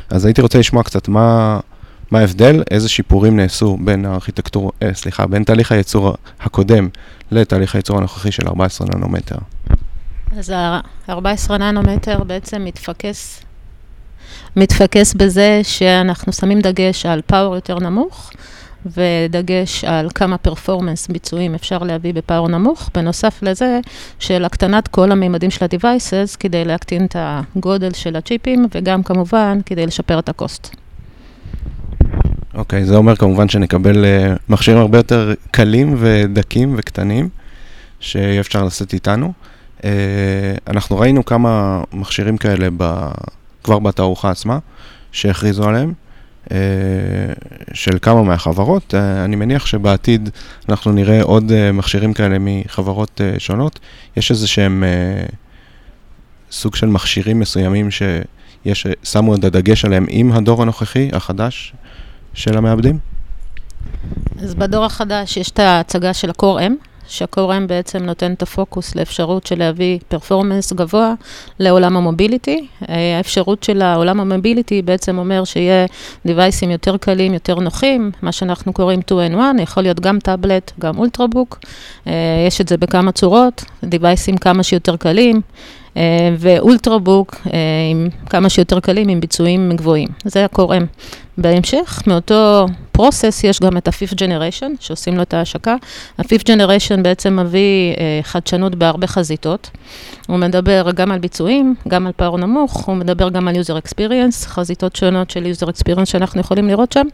אז 0.09 0.25
הייתי 0.25 0.41
רוצה 0.41 0.59
לשמוע 0.59 0.83
קצת 0.83 1.07
מה, 1.07 1.59
מה 2.11 2.19
ההבדל, 2.19 2.63
איזה 2.71 2.89
שיפורים 2.89 3.37
נעשו 3.37 3.77
בין 3.81 4.05
הארכיטקטור, 4.05 4.71
אה, 4.83 4.93
סליחה, 4.93 5.27
בין 5.27 5.43
תהליך 5.43 5.71
הייצור 5.71 6.13
הקודם 6.39 6.89
לתהליך 7.31 7.75
הייצור 7.75 7.97
הנוכחי 7.97 8.31
של 8.31 8.47
14 8.47 8.87
ננומטר. 8.95 9.35
אז 10.37 10.49
ה-14 10.49 11.53
ננומטר 11.57 12.23
בעצם 12.23 12.65
מתפקס, 12.65 13.43
מתפקס 14.55 15.13
בזה 15.13 15.61
שאנחנו 15.63 16.33
שמים 16.33 16.61
דגש 16.61 17.05
על 17.05 17.21
פאור 17.25 17.55
יותר 17.55 17.79
נמוך, 17.79 18.31
ודגש 18.85 19.83
על 19.83 20.09
כמה 20.15 20.37
פרפורמנס 20.37 21.07
ביצועים 21.07 21.55
אפשר 21.55 21.77
להביא 21.77 22.13
בפאור 22.13 22.47
נמוך, 22.47 22.89
בנוסף 22.93 23.43
לזה 23.43 23.79
של 24.19 24.45
הקטנת 24.45 24.87
כל 24.87 25.11
המימדים 25.11 25.51
של 25.51 25.65
ה-Devices 25.65 26.37
כדי 26.39 26.65
להקטין 26.65 27.05
את 27.05 27.15
הגודל 27.19 27.93
של 27.93 28.15
הצ'יפים, 28.15 28.65
וגם 28.75 29.03
כמובן 29.03 29.59
כדי 29.65 29.85
לשפר 29.85 30.19
את 30.19 30.29
הקוסט. 30.29 30.84
אוקיי, 32.55 32.85
זה 32.85 32.95
אומר 32.95 33.15
כמובן 33.15 33.49
שנקבל 33.49 34.05
uh, 34.05 34.37
מכשירים 34.49 34.79
הרבה 34.79 34.97
יותר 34.97 35.33
קלים 35.51 35.95
ודקים 35.97 36.75
וקטנים, 36.77 37.29
שיהיה 37.99 38.39
אפשר 38.39 38.63
לשאת 38.63 38.93
איתנו. 38.93 39.33
Uh, 39.79 39.83
אנחנו 40.67 40.99
ראינו 40.99 41.25
כמה 41.25 41.83
מכשירים 41.93 42.37
כאלה 42.37 42.67
ב, 42.77 43.09
כבר 43.63 43.79
בתערוכה 43.79 44.31
עצמה, 44.31 44.59
שהכריזו 45.11 45.69
עליהם, 45.69 45.93
uh, 46.45 46.51
של 47.73 47.97
כמה 48.01 48.23
מהחברות. 48.23 48.93
Uh, 48.93 48.97
אני 49.25 49.35
מניח 49.35 49.65
שבעתיד 49.65 50.29
אנחנו 50.69 50.91
נראה 50.91 51.21
עוד 51.21 51.49
uh, 51.51 51.71
מכשירים 51.73 52.13
כאלה 52.13 52.37
מחברות 52.39 53.21
uh, 53.21 53.39
שונות. 53.39 53.79
יש 54.17 54.31
איזה 54.31 54.47
שהם 54.47 54.83
uh, 54.83 55.31
סוג 56.51 56.75
של 56.75 56.87
מכשירים 56.87 57.39
מסוימים 57.39 57.89
שיש, 57.91 58.87
שמו 59.03 59.35
את 59.35 59.43
הדגש 59.43 59.85
עליהם 59.85 60.05
עם 60.09 60.31
הדור 60.31 60.61
הנוכחי, 60.61 61.09
החדש, 61.13 61.73
של 62.35 62.57
המעבדים? 62.57 62.97
אז 64.43 64.55
בדור 64.55 64.85
החדש 64.85 65.37
יש 65.37 65.49
את 65.49 65.59
ההצגה 65.59 66.13
של 66.13 66.29
ה-core 66.29 66.59
M, 66.59 66.73
שה-core 67.07 67.63
M 67.63 67.67
בעצם 67.67 68.03
נותן 68.03 68.33
את 68.33 68.41
הפוקוס 68.41 68.95
לאפשרות 68.95 69.47
של 69.47 69.59
להביא 69.59 69.99
פרפורמנס 70.07 70.73
גבוה 70.73 71.13
לעולם 71.59 71.97
המוביליטי. 71.97 72.67
אה, 72.89 73.17
האפשרות 73.17 73.63
של 73.63 73.81
העולם 73.81 74.19
המוביליטי 74.19 74.81
בעצם 74.81 75.17
אומר 75.17 75.43
שיהיה 75.43 75.85
דיווייסים 76.25 76.71
יותר 76.71 76.97
קלים, 76.97 77.33
יותר 77.33 77.55
נוחים, 77.55 78.11
מה 78.21 78.31
שאנחנו 78.31 78.73
קוראים 78.73 78.99
2N1, 78.99 79.61
יכול 79.61 79.83
להיות 79.83 79.99
גם 79.99 80.19
טאבלט, 80.19 80.71
גם 80.79 80.97
אולטרבוק. 80.97 81.59
אה, 82.07 82.13
יש 82.47 82.61
את 82.61 82.67
זה 82.67 82.77
בכמה 82.77 83.11
צורות, 83.11 83.65
דיווייסים 83.83 84.37
כמה 84.37 84.63
שיותר 84.63 84.97
קלים. 84.97 85.41
אה, 85.97 86.35
ואולטרבוק 86.37 87.35
עם 87.91 88.09
כמה 88.29 88.49
שיותר 88.49 88.79
קלים, 88.79 89.09
עם 89.09 89.19
ביצועים 89.19 89.71
גבוהים. 89.75 90.07
זה 90.25 90.45
M. 90.55 90.85
בהמשך, 91.37 92.01
מאותו 92.07 92.65
פרוסס 92.91 93.43
יש 93.43 93.59
גם 93.59 93.77
את 93.77 93.87
ה-Fifth 93.87 94.13
Generation, 94.13 94.69
שעושים 94.79 95.15
לו 95.15 95.21
את 95.21 95.33
ההשקה. 95.33 95.75
ה-Fifth 96.17 96.43
Generation 96.43 97.01
בעצם 97.01 97.39
מביא 97.39 97.93
אה, 97.97 98.19
חדשנות 98.23 98.75
בהרבה 98.75 99.07
חזיתות. 99.07 99.69
הוא 100.27 100.37
מדבר 100.37 100.91
גם 100.95 101.11
על 101.11 101.19
ביצועים, 101.19 101.75
גם 101.87 102.07
על 102.07 102.13
פער 102.15 102.37
נמוך, 102.37 102.85
הוא 102.85 102.95
מדבר 102.95 103.29
גם 103.29 103.47
על 103.47 103.55
user 103.55 103.83
experience, 103.85 104.47
חזיתות 104.47 104.95
שונות 104.95 105.29
של 105.29 105.51
user 105.53 105.67
experience 105.67 106.05
שאנחנו 106.05 106.41
יכולים 106.41 106.67
לראות 106.67 106.91
שם. 106.91 107.07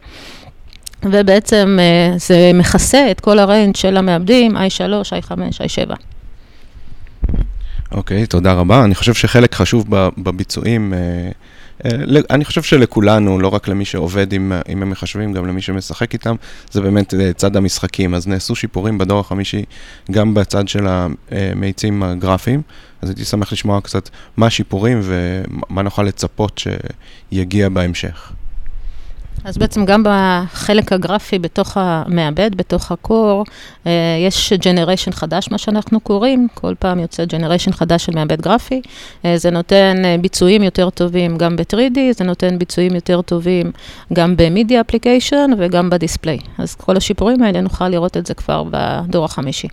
ובעצם 1.02 1.78
אה, 1.80 2.18
זה 2.18 2.50
מכסה 2.54 3.10
את 3.10 3.20
כל 3.20 3.38
הריינג' 3.38 3.76
של 3.76 3.96
המעבדים, 3.96 4.56
i3, 4.56 4.60
i5, 5.24 5.30
i7. 5.30 5.94
אוקיי, 7.92 8.22
okay, 8.22 8.26
תודה 8.26 8.52
רבה. 8.52 8.84
אני 8.84 8.94
חושב 8.94 9.14
שחלק 9.14 9.54
חשוב 9.54 9.86
בביצועים... 10.18 10.94
אה... 10.94 11.30
אה, 11.84 11.90
אני 12.30 12.44
חושב 12.44 12.62
שלכולנו, 12.62 13.38
לא 13.38 13.48
רק 13.48 13.68
למי 13.68 13.84
שעובד 13.84 14.32
עם, 14.32 14.52
עם 14.68 14.82
המחשבים, 14.82 15.32
גם 15.32 15.46
למי 15.46 15.62
שמשחק 15.62 16.12
איתם, 16.12 16.34
זה 16.70 16.80
באמת 16.80 17.14
אה, 17.14 17.32
צד 17.32 17.56
המשחקים. 17.56 18.14
אז 18.14 18.26
נעשו 18.26 18.54
שיפורים 18.54 18.98
בדור 18.98 19.20
החמישי 19.20 19.64
גם 20.10 20.34
בצד 20.34 20.68
של 20.68 20.86
המאיצים 20.86 22.02
הגרפיים. 22.02 22.62
אז 23.02 23.08
הייתי 23.08 23.24
שמח 23.24 23.52
לשמוע 23.52 23.80
קצת 23.80 24.08
מה 24.36 24.46
השיפורים 24.46 25.00
ומה 25.02 25.82
נוכל 25.82 26.02
לצפות 26.02 26.60
שיגיע 27.32 27.68
בהמשך. 27.68 28.32
אז 29.44 29.58
בעצם 29.58 29.84
גם 29.84 30.02
בחלק 30.06 30.92
הגרפי 30.92 31.38
בתוך 31.38 31.76
המעבד, 31.76 32.54
בתוך 32.54 32.92
הקור, 32.92 33.44
אה, 33.86 33.92
יש 34.26 34.52
ג'נריישן 34.52 35.12
חדש, 35.12 35.48
מה 35.50 35.58
שאנחנו 35.58 36.00
קוראים, 36.00 36.48
כל 36.54 36.74
פעם 36.78 36.98
יוצא 36.98 37.24
ג'נריישן 37.24 37.72
חדש 37.72 38.04
של 38.04 38.12
מעבד 38.14 38.40
גרפי. 38.40 38.82
אה, 39.24 39.36
זה 39.36 39.50
נותן 39.50 40.02
אה, 40.04 40.16
ביצועים 40.20 40.62
יותר 40.62 40.90
טובים 40.90 41.36
גם 41.36 41.56
ב-3D, 41.56 41.98
זה 42.10 42.24
נותן 42.24 42.58
ביצועים 42.58 42.94
יותר 42.94 43.22
טובים 43.22 43.72
גם 44.12 44.36
ב-Media 44.36 44.90
Application 44.90 45.50
וגם 45.58 45.90
בדיספליי. 45.90 46.38
אז 46.58 46.74
כל 46.74 46.96
השיפורים 46.96 47.42
האלה 47.42 47.60
נוכל 47.60 47.88
לראות 47.88 48.16
את 48.16 48.26
זה 48.26 48.34
כבר 48.34 48.64
בדור 48.70 49.24
החמישי. 49.24 49.68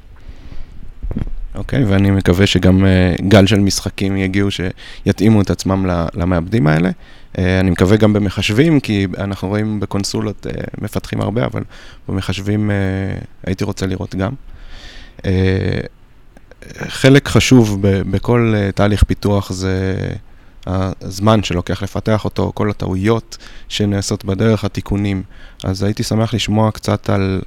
אוקיי, 1.59 1.83
ואני 1.83 2.11
מקווה 2.11 2.47
שגם 2.47 2.83
uh, 2.83 3.21
גל 3.27 3.45
של 3.45 3.59
משחקים 3.59 4.17
יגיעו 4.17 4.49
שיתאימו 4.51 5.41
את 5.41 5.49
עצמם 5.49 5.85
למעבדים 6.13 6.67
האלה. 6.67 6.89
Uh, 6.89 7.39
אני 7.59 7.69
מקווה 7.69 7.97
גם 7.97 8.13
במחשבים, 8.13 8.79
כי 8.79 9.07
אנחנו 9.17 9.47
רואים 9.47 9.79
בקונסולות 9.79 10.45
uh, 10.45 10.53
מפתחים 10.81 11.21
הרבה, 11.21 11.45
אבל 11.45 11.63
במחשבים 12.07 12.69
uh, 12.69 13.25
הייתי 13.45 13.63
רוצה 13.63 13.85
לראות 13.85 14.15
גם. 14.15 14.31
Uh, 15.17 15.23
חלק 16.87 17.27
חשוב 17.27 17.77
בכל 17.81 18.53
uh, 18.55 18.71
תהליך 18.71 19.03
פיתוח 19.03 19.51
זה 19.51 19.95
הזמן 20.67 21.43
שלוקח 21.43 21.83
לפתח 21.83 22.25
אותו, 22.25 22.51
כל 22.55 22.69
הטעויות 22.69 23.37
שנעשות 23.69 24.25
בדרך, 24.25 24.63
התיקונים. 24.63 25.23
אז 25.63 25.83
הייתי 25.83 26.03
שמח 26.03 26.33
לשמוע 26.33 26.71
קצת 26.71 27.09
על 27.09 27.41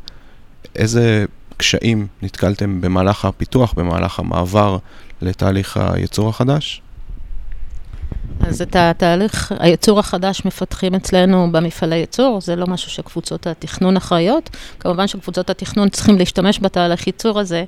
איזה 0.76 1.24
קשיים 1.56 2.06
נתקלתם 2.22 2.80
במהלך 2.80 3.24
הפיתוח, 3.24 3.72
במהלך 3.72 4.18
המעבר 4.18 4.78
לתהליך 5.22 5.76
הייצור 5.76 6.28
החדש? 6.28 6.82
אז 8.48 8.62
את 8.62 8.76
התהליך, 8.76 9.52
הייצור 9.58 9.98
החדש 9.98 10.44
מפתחים 10.44 10.94
אצלנו 10.94 11.52
במפעלי 11.52 11.96
ייצור, 11.96 12.40
זה 12.40 12.56
לא 12.56 12.66
משהו 12.66 12.90
שקבוצות 12.90 13.46
התכנון 13.46 13.96
אחראיות. 13.96 14.50
כמובן 14.80 15.06
שקבוצות 15.06 15.50
התכנון 15.50 15.88
צריכים 15.88 16.18
להשתמש 16.18 16.60
בתהליך 16.60 17.06
ייצור 17.06 17.40
הזה 17.40 17.64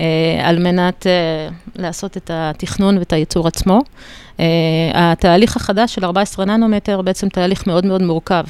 אה, 0.00 0.06
על 0.42 0.58
מנת 0.58 1.06
אה, 1.06 1.48
לעשות 1.76 2.16
את 2.16 2.30
התכנון 2.34 2.98
ואת 2.98 3.12
הייצור 3.12 3.46
עצמו. 3.46 3.80
Uh, 4.36 4.40
התהליך 4.94 5.56
החדש 5.56 5.94
של 5.94 6.04
14 6.04 6.44
ננומטר 6.44 7.02
בעצם 7.02 7.28
תהליך 7.28 7.66
מאוד 7.66 7.86
מאוד 7.86 8.02
מורכב. 8.02 8.44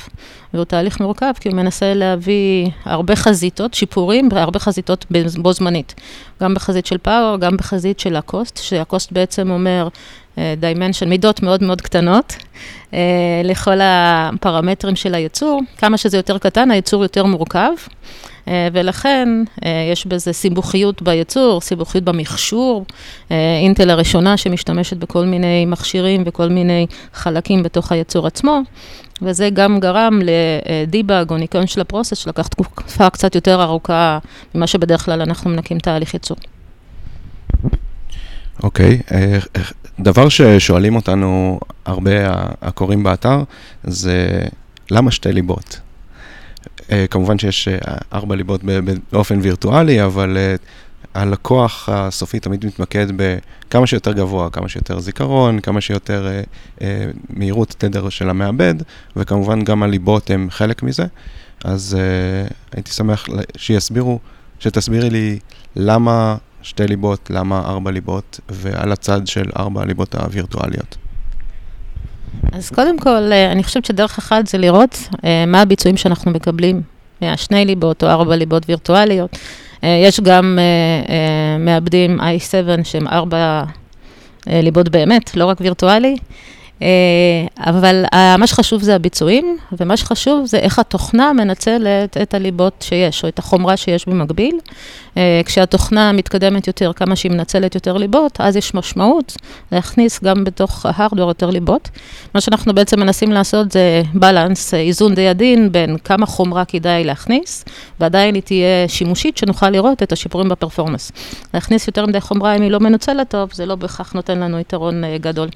והוא 0.55 0.65
תהליך 0.65 1.01
מורכב 1.01 1.33
כי 1.41 1.49
הוא 1.49 1.57
מנסה 1.57 1.95
להביא 1.95 2.71
הרבה 2.85 3.17
חזיתות, 3.17 3.75
שיפורים 3.75 4.29
והרבה 4.33 4.59
חזיתות 4.59 5.07
בו 5.39 5.53
זמנית. 5.53 5.95
גם 6.43 6.55
בחזית 6.55 6.87
של 6.87 6.99
פאוור, 6.99 7.37
גם 7.37 7.57
בחזית 7.57 8.01
של 8.01 8.17
הקוסט, 8.17 8.59
שהקוסט 8.63 9.13
בעצם 9.13 9.51
אומר 9.51 9.89
dimension, 10.57 11.09
מידות 11.09 11.43
מאוד 11.43 11.63
מאוד 11.63 11.81
קטנות, 11.81 12.37
אה, 12.91 12.95
לכל 13.45 13.79
הפרמטרים 13.83 14.97
של 14.97 15.15
הייצור. 15.15 15.63
כמה 15.79 15.99
שזה 15.99 16.17
יותר 16.17 16.39
קטן, 16.39 16.71
הייצור 16.71 17.03
יותר 17.03 17.25
מורכב. 17.25 17.71
אה, 17.77 18.49
ולכן 18.73 19.29
יש 19.93 20.07
בזה 20.07 20.33
סיבוכיות 20.33 21.03
בייצור, 21.03 21.61
סיבוכיות 21.61 22.05
במכשור. 22.05 22.87
אינטל 23.63 23.91
הראשונה 23.91 24.37
שמשתמשת 24.37 24.97
בכל 24.97 25.25
מיני 25.25 25.67
מכשירים 25.67 26.23
וכל 26.27 26.49
מיני 26.49 26.87
חלקים 27.15 27.63
בתוך 27.63 27.93
הייצור 27.93 28.27
עצמו, 28.27 28.61
וזה 29.23 29.51
גם 29.51 29.81
גרם 29.81 30.21
ל 30.23 30.41
debug 30.41 31.31
או 31.31 31.37
ניקיון 31.37 31.67
של 31.67 31.81
ה 31.81 31.85
process, 31.85 32.19
שלקח 32.19 32.47
תקופה 32.47 33.11
קצת 33.11 33.35
יותר 33.35 33.63
ארוכה 33.63 34.19
ממה 34.55 34.67
שבדרך 34.67 35.05
כלל 35.05 35.23
אנחנו 35.23 35.51
מנקים 35.51 35.79
תהליך 35.79 36.15
ייצור. 36.15 36.37
אוקיי, 38.63 39.01
okay. 39.09 39.61
דבר 40.01 40.29
ששואלים 40.29 40.97
אותנו 40.97 41.61
הרבה 41.87 42.11
הקוראים 42.63 43.03
באתר, 43.03 43.43
זה 43.85 44.47
למה 44.91 45.11
שתי 45.11 45.33
ליבות? 45.33 45.81
Uh, 46.79 46.81
כמובן 47.11 47.39
שיש 47.39 47.69
uh, 47.69 47.89
ארבע 48.13 48.37
ליבות 48.37 48.61
באופן 49.13 49.39
וירטואלי, 49.43 50.05
אבל 50.05 50.37
uh, 50.37 50.61
הלקוח 51.15 51.89
הסופי 51.93 52.41
תמיד 52.41 52.67
מתמקד 52.67 53.07
בכמה 53.17 53.87
שיותר 53.87 54.13
גבוה, 54.13 54.51
כמה 54.51 54.69
שיותר 54.69 55.01
זיכרון, 55.01 55.61
כמה 55.61 55.81
שיותר 55.81 56.27
uh, 56.27 56.79
uh, 56.79 56.83
מהירות 57.31 57.75
תדר 57.79 58.09
של 58.09 58.31
המעבד, 58.31 58.75
וכמובן 59.17 59.65
גם 59.65 59.83
הליבות 59.83 60.31
הם 60.31 60.49
חלק 60.51 60.83
מזה. 60.83 61.07
אז 61.65 61.97
uh, 61.97 62.53
הייתי 62.73 62.91
שמח 62.91 63.27
שיסבירו, 63.57 64.19
שתסבירי 64.59 65.11
לי 65.11 65.39
למה 65.77 66.37
שתי 66.67 66.87
ליבות, 66.87 67.31
למה 67.31 67.59
ארבע 67.59 67.91
ליבות, 67.91 68.41
ועל 68.49 68.93
הצד 68.93 69.27
של 69.27 69.51
ארבע 69.59 69.83
הליבות 69.83 70.15
הווירטואליות. 70.15 70.97
אז 72.53 72.71
קודם 72.71 72.99
כל, 72.99 73.33
אה, 73.33 73.53
אני 73.53 73.65
חושבת 73.65 73.85
שדרך 73.85 74.19
אחת 74.19 74.47
זה 74.47 74.59
לראות 74.59 75.09
אה, 75.25 75.47
מה 75.47 75.61
הביצועים 75.61 75.97
שאנחנו 75.97 76.31
מקבלים 76.31 76.83
מהשני 77.23 77.65
ליבות 77.65 78.05
או 78.05 78.09
ארבע 78.09 78.37
ליבות 78.37 78.63
וירטואליות. 78.69 79.39
אה, 79.85 80.01
יש 80.05 80.21
גם 80.21 80.59
מעבדים 81.59 82.21
i7 82.21 82.85
שהם 82.85 83.09
ארבע 83.09 83.63
ליבות 84.47 84.89
באמת, 84.89 85.37
לא 85.37 85.45
רק 85.45 85.61
וירטואלי. 85.61 86.17
אה, 86.83 86.89
אבל 87.59 88.05
מה 88.39 88.47
שחשוב 88.47 88.83
זה 88.83 88.95
הביצועים, 88.95 89.57
ומה 89.81 89.97
שחשוב 89.97 90.47
זה 90.47 90.59
איך 90.59 90.79
התוכנה 90.79 91.33
מנצלת 91.33 92.17
את 92.23 92.35
הליבות 92.35 92.85
שיש, 92.89 93.25
או 93.25 93.29
את 93.29 93.39
החומרה 93.39 93.77
שיש 93.77 94.09
במקביל. 94.09 94.59
אה, 95.17 95.41
כשהתוכנה 95.45 96.13
מתקדמת 96.13 96.67
יותר, 96.67 96.93
כמה 96.93 97.17
שהיא 97.17 97.33
מנצלת 97.33 97.75
יותר 97.75 97.97
ליבות, 97.97 98.41
אז 98.41 98.57
יש 98.57 98.75
משמעות 98.75 99.37
להכניס 99.73 100.25
גם 100.25 100.45
בתוך 100.45 100.87
ההארדוור 100.87 101.29
יותר 101.29 101.51
ליבות. 101.51 101.89
מה 102.35 102.41
שאנחנו 102.41 102.75
בעצם 102.75 103.01
מנסים 103.01 103.33
לעשות 103.33 103.73
זה 103.73 104.03
בלנס, 104.15 104.75
איזון 104.75 105.15
די 105.15 105.29
עדין 105.29 105.73
בין 105.73 105.97
כמה 105.99 106.27
חומרה 106.27 106.65
כדאי 106.65 107.05
להכניס, 107.05 107.65
ועדיין 108.01 108.35
היא 108.35 108.43
תהיה 108.43 108.89
שימושית, 108.89 109.37
שנוכל 109.37 109.71
לראות 109.71 110.03
את 110.03 110.13
השיפורים 110.13 110.49
בפרפורמנס. 110.49 111.13
להכניס 111.55 111.87
יותר 111.87 112.07
מדי 112.07 112.21
חומרה 112.21 112.57
אם 112.57 112.63
היא 112.63 112.71
לא 112.71 112.81
מנוצלת 112.81 113.31
טוב, 113.31 113.51
זה 113.53 113.67
לא 113.67 113.75
בהכרח 113.75 114.13
נותן 114.13 114.39
לנו 114.39 114.59
יתרון 114.59 115.05
אה, 115.05 115.19
גדול. 115.21 115.49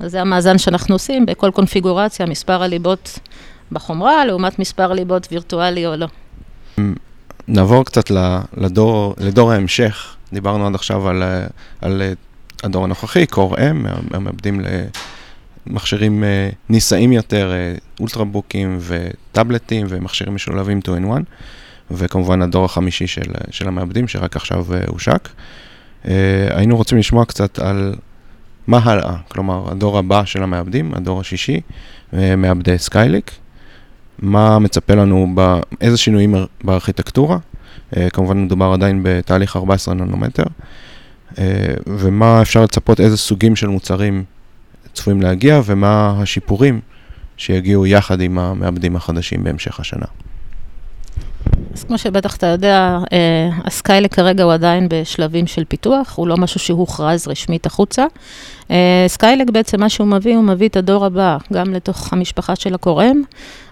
אז 0.00 0.10
זה 0.10 0.20
המאזן 0.20 0.58
שאנחנו 0.66 0.94
עושים 0.94 1.26
בכל 1.26 1.50
קונפיגורציה, 1.50 2.26
מספר 2.26 2.62
הליבות 2.62 3.18
בחומרה, 3.72 4.24
לעומת 4.24 4.58
מספר 4.58 4.92
ליבות 4.92 5.28
וירטואלי 5.30 5.86
או 5.86 5.96
לא. 5.96 6.06
נעבור 7.48 7.84
קצת 7.84 8.10
לדור, 8.56 9.14
לדור 9.18 9.52
ההמשך. 9.52 10.16
דיברנו 10.32 10.66
עד 10.66 10.74
עכשיו 10.74 11.08
על, 11.08 11.22
על 11.80 12.02
הדור 12.62 12.84
הנוכחי, 12.84 13.24
Core 13.32 13.54
M, 13.56 13.88
המעבדים 14.10 14.60
למכשירים 15.66 16.24
אה, 16.24 16.50
נישאים 16.68 17.12
יותר, 17.12 17.52
אה, 17.52 17.74
אולטרבוקים 18.00 18.78
וטאבלטים 18.80 19.86
ומכשירים 19.88 20.34
משולבים 20.34 20.80
2-in-1, 20.84 21.10
וכמובן 21.90 22.42
הדור 22.42 22.64
החמישי 22.64 23.06
של, 23.06 23.32
של 23.50 23.68
המעבדים 23.68 24.08
שרק 24.08 24.36
עכשיו 24.36 24.74
אה, 24.74 24.80
הושק. 24.88 25.28
היינו 26.50 26.76
רוצים 26.76 26.98
לשמוע 26.98 27.24
קצת 27.24 27.58
על 27.58 27.94
מה 28.66 28.80
הלאה? 28.84 29.16
כלומר, 29.28 29.64
הדור 29.70 29.98
הבא 29.98 30.24
של 30.24 30.42
המעבדים, 30.42 30.94
הדור 30.94 31.20
השישי, 31.20 31.60
אה, 32.14 32.36
מעבדי 32.36 32.78
Skylake. 32.78 33.30
מה 34.18 34.58
מצפה 34.58 34.94
לנו, 34.94 35.32
ב, 35.34 35.60
איזה 35.80 35.96
שינויים 35.96 36.34
בארכיטקטורה? 36.64 37.38
אה, 37.96 38.10
כמובן 38.10 38.44
מדובר 38.44 38.72
עדיין 38.72 39.00
בתהליך 39.02 39.56
14 39.56 39.94
ננומטר. 39.94 40.44
אה, 41.38 41.74
ומה 41.86 42.42
אפשר 42.42 42.62
לצפות, 42.62 43.00
איזה 43.00 43.16
סוגים 43.16 43.56
של 43.56 43.66
מוצרים 43.66 44.24
צפויים 44.92 45.22
להגיע, 45.22 45.60
ומה 45.64 46.14
השיפורים 46.22 46.80
שיגיעו 47.36 47.86
יחד 47.86 48.20
עם 48.20 48.38
המעבדים 48.38 48.96
החדשים 48.96 49.44
בהמשך 49.44 49.80
השנה. 49.80 50.06
אז 51.76 51.84
כמו 51.84 51.98
שבטח 51.98 52.36
אתה 52.36 52.46
יודע, 52.46 52.98
אה, 53.12 53.48
ה 53.64 53.70
Skylake 53.70 54.08
כרגע 54.08 54.44
הוא 54.44 54.52
עדיין 54.52 54.86
בשלבים 54.90 55.46
של 55.46 55.64
פיתוח, 55.64 56.16
הוא 56.16 56.28
לא 56.28 56.36
משהו 56.36 56.60
שהוכרז 56.60 57.28
רשמית 57.28 57.66
החוצה. 57.66 58.06
אה, 58.70 59.04
Skylake 59.08 59.50
בעצם 59.50 59.80
מה 59.80 59.88
שהוא 59.88 60.06
מביא, 60.06 60.36
הוא 60.36 60.44
מביא 60.44 60.68
את 60.68 60.76
הדור 60.76 61.06
הבא, 61.06 61.36
גם 61.52 61.74
לתוך 61.74 62.12
המשפחה 62.12 62.56
של 62.56 62.74
ה 62.74 62.81
Core 62.81 63.08
M, 63.08 63.22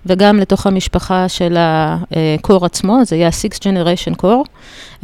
וגם 0.07 0.39
לתוך 0.39 0.67
המשפחה 0.67 1.29
של 1.29 1.57
הקור 1.59 2.67
עצמו, 2.67 2.99
זה 3.05 3.17
יהיה 3.17 3.29
ה-Six 3.29 3.59
Generation 3.59 4.23
Core. 4.23 4.49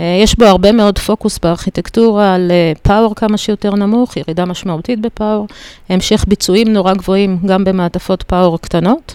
אה, 0.01 0.19
יש 0.23 0.39
בו 0.39 0.45
הרבה 0.45 0.73
מאוד 0.73 0.99
פוקוס 0.99 1.39
בארכיטקטורה 1.39 2.35
על 2.35 2.53
פאוור 2.83 3.15
כמה 3.15 3.37
שיותר 3.37 3.75
נמוך, 3.75 4.17
ירידה 4.17 4.45
משמעותית 4.45 5.01
בפאוור, 5.01 5.47
המשך 5.89 6.25
ביצועים 6.29 6.73
נורא 6.73 6.95
גבוהים 6.95 7.39
גם 7.47 7.65
במעטפות 7.65 8.23
פאוור 8.23 8.59
קטנות. 8.59 9.15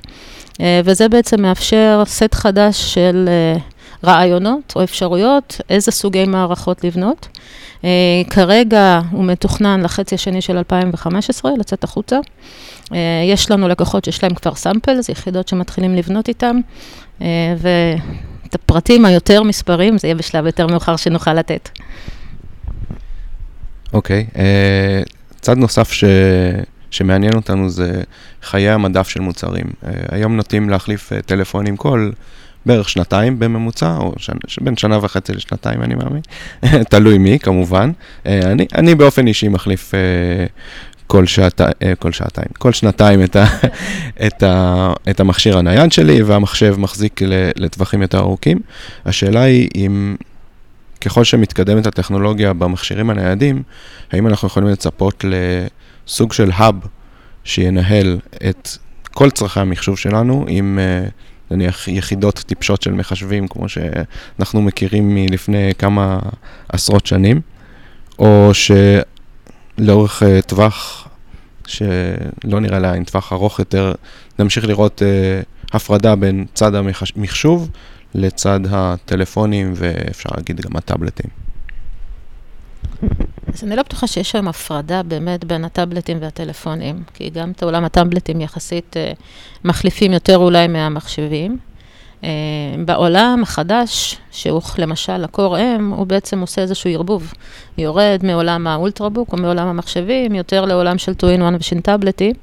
וזה 0.59 1.09
בעצם 1.09 1.41
מאפשר 1.41 2.03
סט 2.05 2.33
חדש 2.33 2.93
של 2.93 3.29
רעיונות 4.03 4.73
או 4.75 4.83
אפשרויות, 4.83 5.61
איזה 5.69 5.91
סוגי 5.91 6.25
מערכות 6.25 6.83
לבנות. 6.83 7.27
Uh, 7.81 7.85
כרגע 8.29 9.01
הוא 9.11 9.23
מתוכנן 9.25 9.81
לחצי 9.81 10.15
השני 10.15 10.41
של 10.41 10.57
2015, 10.57 11.51
לצאת 11.59 11.83
החוצה. 11.83 12.17
יש 13.31 13.51
לנו 13.51 13.67
לקוחות 13.67 14.05
שיש 14.05 14.23
להם 14.23 14.33
כבר 14.33 14.55
סאמפלס, 14.55 15.09
יחידות 15.09 15.47
שמתחילים 15.47 15.95
לבנות 15.95 16.27
איתם, 16.27 16.59
ואת 17.57 18.55
הפרטים 18.55 19.05
היותר 19.05 19.43
מספרים, 19.43 19.97
זה 19.97 20.07
יהיה 20.07 20.15
בשלב 20.15 20.45
יותר 20.45 20.67
מאוחר 20.67 20.95
שנוכל 20.95 21.33
לתת. 21.33 21.69
אוקיי, 23.93 24.25
okay, 24.29 24.35
uh, 24.35 25.39
צד 25.41 25.57
נוסף 25.57 25.91
ש... 25.91 26.03
שמעניין 26.95 27.33
אותנו 27.35 27.69
זה 27.69 28.01
חיי 28.43 28.69
המדף 28.69 29.07
של 29.07 29.21
מוצרים. 29.21 29.65
Uh, 29.65 29.87
היום 30.09 30.35
נוטים 30.35 30.69
להחליף 30.69 31.11
uh, 31.11 31.21
טלפונים 31.21 31.77
כל 31.77 32.11
בערך 32.65 32.89
שנתיים 32.89 33.39
בממוצע, 33.39 33.97
או 33.97 34.13
שנ, 34.17 34.33
בין 34.61 34.77
שנה 34.77 34.99
וחצי 35.01 35.33
לשנתיים, 35.33 35.83
אני 35.83 35.95
מאמין. 35.95 36.21
תלוי 36.91 37.17
מי, 37.17 37.39
כמובן. 37.39 37.91
אה, 38.25 38.39
אני, 38.51 38.65
אני 38.75 38.95
באופן 38.95 39.27
אישי 39.27 39.47
מחליף 39.47 39.93
אה, 39.93 39.99
כל, 41.07 41.25
שעתי, 41.25 41.63
אה, 41.81 41.95
כל 41.95 42.11
שעתיים, 42.11 42.47
כל 42.57 42.73
שנתיים 42.73 43.23
את, 43.23 43.35
ה, 43.35 43.45
את, 44.27 44.43
ה, 44.43 44.93
את 45.09 45.19
המכשיר 45.19 45.57
הנייד 45.57 45.91
שלי, 45.91 46.21
והמחשב 46.21 46.75
מחזיק 46.77 47.21
לטווחים 47.55 48.01
יותר 48.01 48.19
ארוכים. 48.19 48.59
השאלה 49.05 49.41
היא 49.41 49.69
אם... 49.75 50.15
ככל 51.01 51.23
שמתקדמת 51.23 51.87
הטכנולוגיה 51.87 52.53
במכשירים 52.53 53.09
הניידים, 53.09 53.63
האם 54.11 54.27
אנחנו 54.27 54.47
יכולים 54.47 54.69
לצפות 54.69 55.25
לסוג 56.07 56.33
של 56.33 56.51
האב 56.53 56.75
שינהל 57.43 58.19
את 58.49 58.69
כל 59.13 59.29
צרכי 59.29 59.59
המחשוב 59.59 59.97
שלנו 59.97 60.45
עם 60.47 60.79
נניח 61.51 61.87
יחידות 61.87 62.43
טיפשות 62.47 62.81
של 62.81 62.91
מחשבים, 62.91 63.47
כמו 63.47 63.69
שאנחנו 63.69 64.61
מכירים 64.61 65.15
מלפני 65.15 65.73
כמה 65.77 66.19
עשרות 66.69 67.05
שנים, 67.05 67.41
או 68.19 68.51
שלאורך 68.53 70.23
uh, 70.23 70.41
טווח, 70.47 71.07
שלא 71.67 72.59
נראה 72.59 72.79
לעין, 72.79 73.03
טווח 73.03 73.33
ארוך 73.33 73.59
יותר, 73.59 73.93
נמשיך 74.39 74.65
לראות 74.65 75.01
uh, 75.01 75.75
הפרדה 75.75 76.15
בין 76.15 76.45
צד 76.53 76.71
המחשוב 76.75 77.69
לצד 78.15 78.59
הטלפונים, 78.69 79.73
ואפשר 79.75 80.29
להגיד 80.35 80.61
גם 80.61 80.75
הטאבלטים. 80.75 81.44
אז 83.55 83.63
אני 83.63 83.75
לא 83.75 83.83
בטוחה 83.83 84.07
שיש 84.07 84.31
שם 84.31 84.47
הפרדה 84.47 85.03
באמת 85.03 85.45
בין 85.45 85.65
הטאבלטים 85.65 86.17
והטלפונים, 86.21 87.03
כי 87.13 87.29
גם 87.29 87.51
את 87.51 87.63
עולם 87.63 87.85
הטאבלטים 87.85 88.41
יחסית 88.41 88.95
uh, 88.95 89.21
מחליפים 89.63 90.13
יותר 90.13 90.37
אולי 90.37 90.67
מהמחשבים. 90.67 91.57
Uh, 92.21 92.25
בעולם 92.85 93.39
החדש, 93.43 94.17
שהוא 94.31 94.61
למשל 94.77 95.23
הקור 95.23 95.57
M, 95.57 95.81
הוא 95.95 96.07
בעצם 96.07 96.39
עושה 96.39 96.61
איזשהו 96.61 96.89
ערבוב. 96.89 97.33
יורד 97.77 98.19
מעולם 98.23 98.67
האולטרבוק 98.67 99.33
או 99.33 99.37
מעולם 99.37 99.67
המחשבים, 99.67 100.35
יותר 100.35 100.65
לעולם 100.65 100.97
של 100.97 101.13
2 101.13 101.41
in 101.41 101.43
1 101.43 101.53
ושל 101.59 101.81
טאבלטים. 101.81 102.33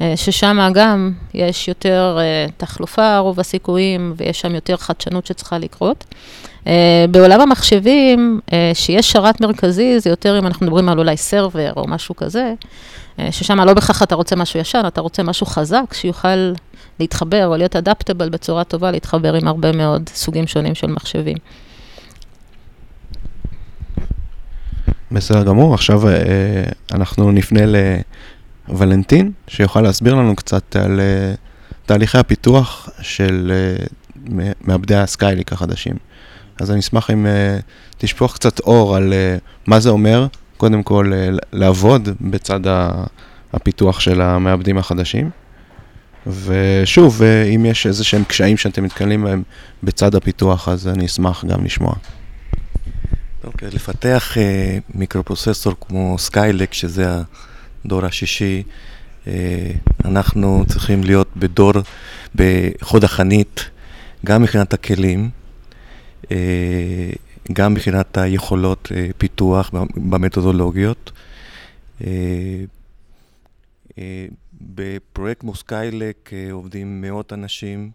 אה, 0.00 0.16
ששם 0.16 0.70
גם 0.74 1.12
יש 1.34 1.68
יותר 1.68 2.18
תחלופה, 2.56 3.18
רוב 3.18 3.40
הסיכויים, 3.40 4.12
ויש 4.16 4.40
שם 4.40 4.54
יותר 4.54 4.76
חדשנות 4.76 5.26
שצריכה 5.26 5.58
לקרות. 5.58 6.04
Uh, 6.68 6.70
בעולם 7.10 7.40
המחשבים, 7.40 8.40
uh, 8.46 8.52
שיש 8.74 9.12
שרת 9.12 9.40
מרכזי, 9.40 10.00
זה 10.00 10.10
יותר 10.10 10.38
אם 10.38 10.46
אנחנו 10.46 10.66
מדברים 10.66 10.88
על 10.88 10.98
אולי 10.98 11.16
סרבר 11.16 11.72
או 11.76 11.88
משהו 11.88 12.16
כזה, 12.16 12.54
uh, 13.16 13.22
ששם 13.30 13.60
לא 13.60 13.74
בהכרח 13.74 14.02
אתה 14.02 14.14
רוצה 14.14 14.36
משהו 14.36 14.60
ישן, 14.60 14.82
אתה 14.86 15.00
רוצה 15.00 15.22
משהו 15.22 15.46
חזק, 15.46 15.84
שיוכל 15.92 16.52
להתחבר 17.00 17.46
או 17.46 17.56
להיות 17.56 17.76
אדפטבל 17.76 18.28
בצורה 18.28 18.64
טובה, 18.64 18.90
להתחבר 18.90 19.34
עם 19.34 19.48
הרבה 19.48 19.72
מאוד 19.72 20.10
סוגים 20.14 20.46
שונים 20.46 20.74
של 20.74 20.86
מחשבים. 20.86 21.36
בסדר 25.12 25.42
גמור, 25.42 25.74
עכשיו 25.74 26.02
אנחנו 26.92 27.32
נפנה 27.32 27.60
ולנטין, 28.68 29.32
שיוכל 29.46 29.80
להסביר 29.80 30.14
לנו 30.14 30.36
קצת 30.36 30.76
על 30.76 31.00
תהליכי 31.86 32.18
הפיתוח 32.18 32.88
של 33.00 33.52
מעבדי 34.60 34.96
הסקייליק 34.96 35.52
החדשים. 35.52 35.94
אז 36.60 36.70
אני 36.70 36.80
אשמח 36.80 37.10
אם 37.10 37.26
uh, 37.26 37.62
תשפוך 37.98 38.34
קצת 38.34 38.60
אור 38.60 38.96
על 38.96 39.12
uh, 39.12 39.40
מה 39.66 39.80
זה 39.80 39.90
אומר, 39.90 40.26
קודם 40.56 40.82
כל 40.82 41.12
uh, 41.12 41.38
לעבוד 41.52 42.08
בצד 42.20 42.60
הפיתוח 43.52 44.00
של 44.00 44.20
המעבדים 44.20 44.78
החדשים. 44.78 45.30
ושוב, 46.26 47.20
אה, 47.20 47.24
אם 47.54 47.66
יש 47.66 47.86
איזה 47.86 48.04
שהם 48.04 48.24
קשיים 48.24 48.56
שאתם 48.56 48.84
מתקלים 48.84 49.24
בהם 49.24 49.42
בצד 49.82 50.14
הפיתוח, 50.14 50.68
אז 50.68 50.88
אני 50.88 51.06
אשמח 51.06 51.44
גם 51.44 51.64
לשמוע. 51.64 51.94
אוקיי, 53.44 53.68
אוקיי, 53.68 53.74
לפתח 53.74 54.32
אה, 54.34 54.38
מיקרופרוססור 54.94 55.74
כמו 55.80 56.18
Skylake, 56.18 56.74
שזה 56.74 57.10
ה... 57.10 57.22
דור 57.86 58.04
השישי, 58.04 58.62
אה, 59.26 59.32
אנחנו 60.04 60.64
צריכים 60.68 61.04
להיות 61.04 61.28
בדור, 61.36 61.72
בחוד 62.34 63.04
החנית, 63.04 63.70
גם 64.26 64.42
מבחינת 64.42 64.74
הכלים, 64.74 65.20
אה, 65.20 65.28
גם 67.52 67.74
מבחינת 67.74 68.18
היכולות 68.18 68.88
אה, 68.94 69.08
פיתוח 69.18 69.70
במתודולוגיות. 69.96 71.12
בפרויקט 74.60 75.42
כמו 75.42 75.74
Skylake 75.74 76.30
עובדים 76.52 77.00
מאות 77.00 77.32
אנשים 77.32 77.90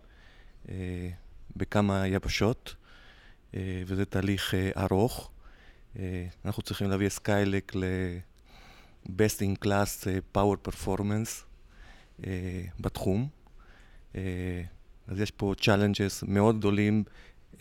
בכמה 1.57 2.07
יבשות, 2.07 2.75
וזה 3.57 4.05
תהליך 4.05 4.53
ארוך. 4.77 5.31
אנחנו 6.45 6.63
צריכים 6.63 6.89
להביא 6.89 7.07
את 7.07 7.11
Skylake 7.11 7.71
best 9.07 9.39
in 9.41 9.65
class 9.65 10.07
power 10.37 10.69
performance 10.69 11.43
בתחום. 12.79 13.27
אז 15.07 15.19
יש 15.19 15.31
פה 15.31 15.53
challenges 15.61 16.25
מאוד 16.27 16.57
גדולים 16.59 17.03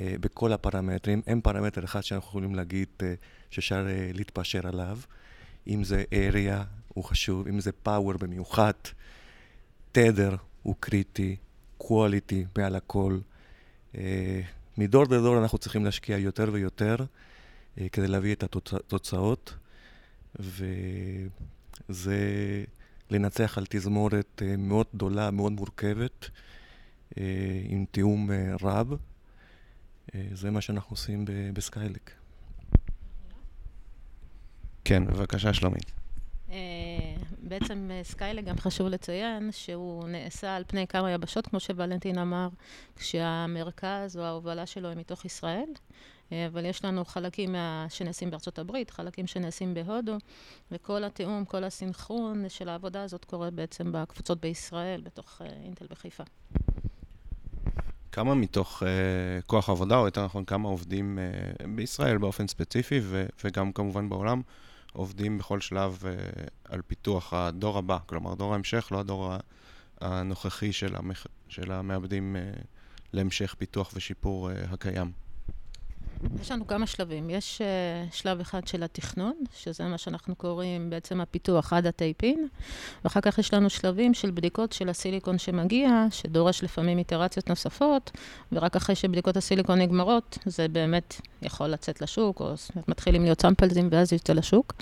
בכל 0.01 0.52
הפרמטרים. 0.52 1.23
אין 1.27 1.40
פרמטר 1.40 1.85
אחד 1.85 2.01
שאנחנו 2.01 2.28
יכולים 2.28 2.55
להגיד 2.55 2.89
uh, 2.98 3.05
שאפשר 3.51 3.86
uh, 3.86 4.16
להתפשר 4.16 4.66
עליו. 4.69 4.98
אם 5.66 5.85
זה 5.85 6.05
area 6.10 6.64
הוא 6.89 7.05
חשוב, 7.05 7.47
אם 7.47 7.60
זה 7.60 7.70
power 7.86 8.19
במיוחד, 8.19 8.73
תדר 9.93 10.36
הוא 10.62 10.74
קריטי, 10.81 11.36
quality 11.82 12.59
מעל 12.59 12.77
הכל. 12.77 13.19
מדור 14.78 15.05
לדור 15.05 15.39
אנחנו 15.39 15.59
צריכים 15.59 15.85
להשקיע 15.85 16.19
יותר 16.19 16.51
ויותר 16.52 16.97
כדי 17.93 18.09
להביא 18.09 18.35
את 18.35 18.43
התוצאות. 18.43 19.55
וזה 20.39 22.16
לנצח 23.10 23.59
על 23.59 23.64
תזמורת 23.69 24.43
אה, 24.44 24.56
מאוד 24.56 24.86
גדולה, 24.94 25.31
מאוד 25.31 25.52
מורכבת, 25.52 26.31
אה, 27.19 27.24
עם 27.64 27.85
תיאום 27.90 28.31
אה, 28.31 28.55
רב. 28.62 28.97
זה 30.32 30.50
מה 30.50 30.60
שאנחנו 30.60 30.94
עושים 30.94 31.24
בסקיילק. 31.54 32.10
כן, 34.84 35.06
בבקשה, 35.06 35.54
שלומית. 35.54 35.92
בעצם 37.52 37.88
אה, 37.90 38.00
סקיילה 38.04 38.42
גם 38.42 38.58
חשוב 38.58 38.86
לציין 38.88 39.52
שהוא 39.52 40.08
נעשה 40.08 40.56
על 40.56 40.64
פני 40.66 40.86
כמה 40.86 41.12
יבשות, 41.12 41.46
כמו 41.46 41.60
שוולנטין 41.60 42.18
אמר, 42.18 42.48
כשהמרכז 42.96 44.16
או 44.16 44.22
ההובלה 44.22 44.66
שלו 44.66 44.88
הם 44.88 44.98
מתוך 44.98 45.24
ישראל. 45.24 45.68
אה, 46.32 46.46
אבל 46.46 46.64
יש 46.64 46.84
לנו 46.84 47.04
חלקים 47.04 47.52
מה... 47.52 47.86
שנעשים 47.88 48.30
בארצות 48.30 48.58
הברית, 48.58 48.90
חלקים 48.90 49.26
שנעשים 49.26 49.74
בהודו, 49.74 50.16
וכל 50.70 51.04
התיאום, 51.04 51.44
כל 51.44 51.64
הסינכרון 51.64 52.48
של 52.48 52.68
העבודה 52.68 53.02
הזאת 53.02 53.24
קורה 53.24 53.50
בעצם 53.50 53.92
בקבוצות 53.92 54.40
בישראל, 54.40 55.00
בתוך 55.00 55.42
אינטל 55.64 55.86
בחיפה. 55.90 56.24
כמה 58.12 58.34
מתוך 58.34 58.82
uh, 58.82 58.86
כוח 59.47 59.70
עבודה, 59.70 59.97
או 59.98 60.05
יותר 60.05 60.24
נכון, 60.24 60.44
כמה 60.44 60.68
עובדים 60.68 61.18
uh, 61.18 61.66
בישראל 61.66 62.18
באופן 62.18 62.47
ספציפי, 62.47 63.01
ו- 63.02 63.26
וגם 63.44 63.72
כמובן 63.72 64.09
בעולם, 64.09 64.43
עובדים 64.93 65.39
בכל 65.39 65.60
שלב 65.60 66.02
uh, 66.02 66.43
על 66.64 66.82
פיתוח 66.86 67.32
הדור 67.32 67.78
הבא, 67.78 67.98
כלומר 68.06 68.34
דור 68.34 68.52
ההמשך, 68.52 68.89
לא 68.93 69.01
הדור 69.01 69.32
הנוכחי 70.01 70.72
של, 70.72 70.97
המח... 70.97 71.26
של 71.48 71.72
המעבדים 71.72 72.36
uh, 72.36 72.60
להמשך 73.12 73.55
פיתוח 73.59 73.90
ושיפור 73.94 74.51
uh, 74.51 74.52
הקיים. 74.72 75.21
יש 76.40 76.52
לנו 76.52 76.66
כמה 76.66 76.86
שלבים. 76.86 77.30
יש 77.30 77.60
uh, 77.60 78.14
שלב 78.14 78.40
אחד 78.40 78.66
של 78.66 78.82
התכנון, 78.82 79.34
שזה 79.54 79.84
מה 79.84 79.98
שאנחנו 79.98 80.34
קוראים 80.34 80.90
בעצם 80.90 81.20
הפיתוח 81.20 81.72
עד 81.72 81.86
הטייפין, 81.86 82.48
ואחר 83.04 83.20
כך 83.20 83.38
יש 83.38 83.54
לנו 83.54 83.70
שלבים 83.70 84.14
של 84.14 84.30
בדיקות 84.30 84.72
של 84.72 84.88
הסיליקון 84.88 85.38
שמגיע, 85.38 86.06
שדורש 86.10 86.64
לפעמים 86.64 86.98
איטרציות 86.98 87.48
נוספות, 87.48 88.10
ורק 88.52 88.76
אחרי 88.76 88.94
שבדיקות 88.94 89.36
הסיליקון 89.36 89.78
נגמרות, 89.78 90.38
זה 90.46 90.68
באמת 90.68 91.20
יכול 91.42 91.66
לצאת 91.66 92.02
לשוק, 92.02 92.40
או 92.40 92.52
מתחילים 92.88 93.22
להיות 93.22 93.42
סמפלזים 93.42 93.88
ואז 93.90 94.12
יוצא 94.12 94.32
לשוק. 94.32 94.72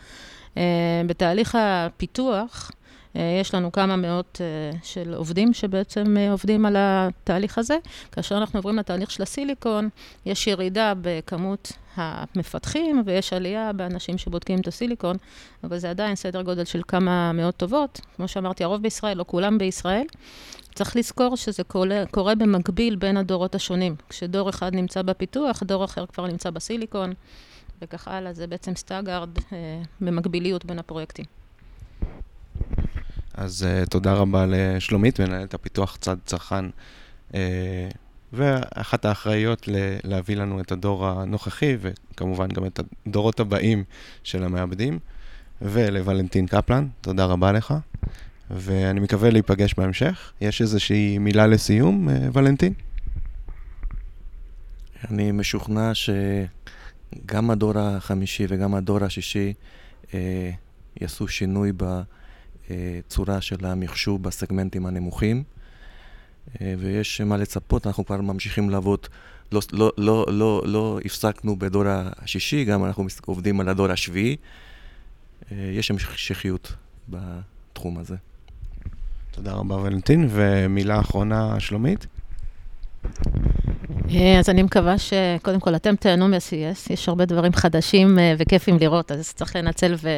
Uh, 0.55 0.59
בתהליך 1.07 1.59
הפיתוח, 1.61 2.71
יש 3.15 3.55
לנו 3.55 3.73
כמה 3.73 3.97
מאות 3.97 4.41
אה, 4.41 4.79
של 4.83 5.15
עובדים 5.15 5.55
שבעצם 5.55 6.17
אה, 6.17 6.31
עובדים 6.31 6.67
על 6.67 6.77
התהליך 6.79 7.59
הזה. 7.59 7.77
כאשר 8.13 8.37
אנחנו 8.37 8.59
עוברים 8.59 8.77
לתהליך 8.77 9.11
של 9.11 9.23
הסיליקון, 9.23 9.89
יש 10.27 10.47
ירידה 10.47 10.93
בכמות 11.01 11.73
המפתחים 11.97 13.03
ויש 13.07 13.33
עלייה 13.33 13.73
באנשים 13.73 14.19
שבודקים 14.19 14.61
את 14.61 14.67
הסיליקון, 14.67 15.17
אבל 15.65 15.79
זה 15.79 15.91
עדיין 15.91 16.17
סדר 16.17 16.43
גודל 16.43 16.65
של 16.65 16.81
כמה 16.89 17.33
מאות 17.33 17.57
טובות. 17.57 18.01
כמו 18.17 18.29
שאמרתי, 18.29 18.65
הרוב 18.65 18.83
בישראל, 18.83 19.17
לא 19.17 19.25
כולם 19.29 19.59
בישראל. 19.59 20.05
צריך 20.75 20.97
לזכור 20.97 21.37
שזה 21.37 21.65
קורה, 21.65 22.05
קורה 22.11 22.35
במקביל 22.35 22.97
בין 22.97 23.17
הדורות 23.17 23.55
השונים. 23.55 23.97
כשדור 24.09 24.51
אחד 24.51 24.75
נמצא 24.75 25.03
בפיתוח, 25.03 25.63
דור 25.63 25.85
אחר 25.85 26.07
כבר 26.07 26.27
נמצא 26.27 26.51
בסיליקון, 26.51 27.13
וכך 27.83 28.09
הלאה. 28.09 28.33
זה 28.33 28.47
בעצם 28.47 28.75
staggered 28.75 29.39
אה, 29.53 29.83
במקביליות 30.01 30.65
בין 30.65 30.79
הפרויקטים. 30.79 31.40
אז 33.35 33.67
אה, 33.67 33.89
תודה 33.89 34.13
רבה 34.13 34.45
לשלומית, 34.49 35.21
מנהלת 35.21 35.55
הפיתוח 35.55 35.97
צד 36.01 36.17
צרכן, 36.27 36.65
אה, 37.33 37.35
ואחת 38.33 39.05
האחראיות 39.05 39.69
ל- 39.69 39.97
להביא 40.05 40.37
לנו 40.37 40.61
את 40.61 40.73
הדור 40.73 41.07
הנוכחי, 41.07 41.77
וכמובן 41.81 42.49
גם 42.49 42.67
את 42.67 42.81
הדורות 43.07 43.41
הבאים 43.41 43.85
של 44.25 44.45
המעבדים, 44.45 44.99
ולוולנטין 45.63 46.47
קפלן, 46.47 46.89
תודה 47.01 47.25
רבה 47.25 47.53
לך, 47.53 47.75
ואני 48.51 49.01
מקווה 49.01 49.31
להיפגש 49.31 49.75
בהמשך. 49.75 50.33
יש 50.41 50.63
איזושהי 50.63 51.19
מילה 51.19 51.47
לסיום, 51.47 52.09
uh, 52.09 52.13
ולנטין? 52.33 52.73
אני 55.11 55.33
משוכנע 55.33 55.93
שגם 55.95 57.51
הדור 57.51 57.79
החמישי 57.79 58.47
וגם 58.49 58.75
הדור 58.75 59.05
השישי 59.05 59.53
אה, 60.15 60.51
יעשו 61.01 61.29
שינוי 61.29 61.73
ב... 61.77 62.01
צורה 63.09 63.41
של 63.41 63.67
המחשוב 63.67 64.23
בסגמנטים 64.23 64.87
הנמוכים, 64.87 65.43
אה, 66.61 66.75
ויש 66.79 67.21
מה 67.21 67.37
לצפות, 67.37 67.87
אנחנו 67.87 68.07
כבר 68.07 68.21
ממשיכים 68.21 68.71
לעבוד, 68.71 69.07
לא, 69.53 69.61
לא, 69.73 69.93
לא, 69.99 70.27
לא, 70.29 70.63
לא 70.65 71.01
הפסקנו 71.05 71.57
בדור 71.57 71.85
השישי, 71.87 72.65
גם 72.65 72.85
אנחנו 72.85 73.07
עובדים 73.27 73.61
על 73.61 73.69
הדור 73.69 73.91
השביעי. 73.91 74.37
אה, 75.53 75.57
יש 75.73 75.91
המשכיות 75.91 76.73
בתחום 77.09 77.99
הזה. 77.99 78.17
תודה 79.31 79.53
רבה, 79.53 79.77
ולנטין. 79.77 80.29
ומילה 80.31 81.01
אחרונה, 81.01 81.61
שלומית? 81.61 82.07
אה, 84.11 84.39
אז 84.39 84.49
אני 84.49 84.63
מקווה 84.63 84.95
שקודם 84.99 85.61
כל 85.61 85.77
אתם 85.77 85.97
תהנו 85.97 86.29
מ-CES, 86.29 86.93
יש 86.93 87.09
הרבה 87.09 87.25
דברים 87.25 87.53
חדשים 87.53 88.19
וכיפים 88.39 88.77
לראות, 88.81 89.13
אז 89.13 89.33
צריך 89.35 89.57
לנצל 89.57 89.95
ו... 90.03 90.09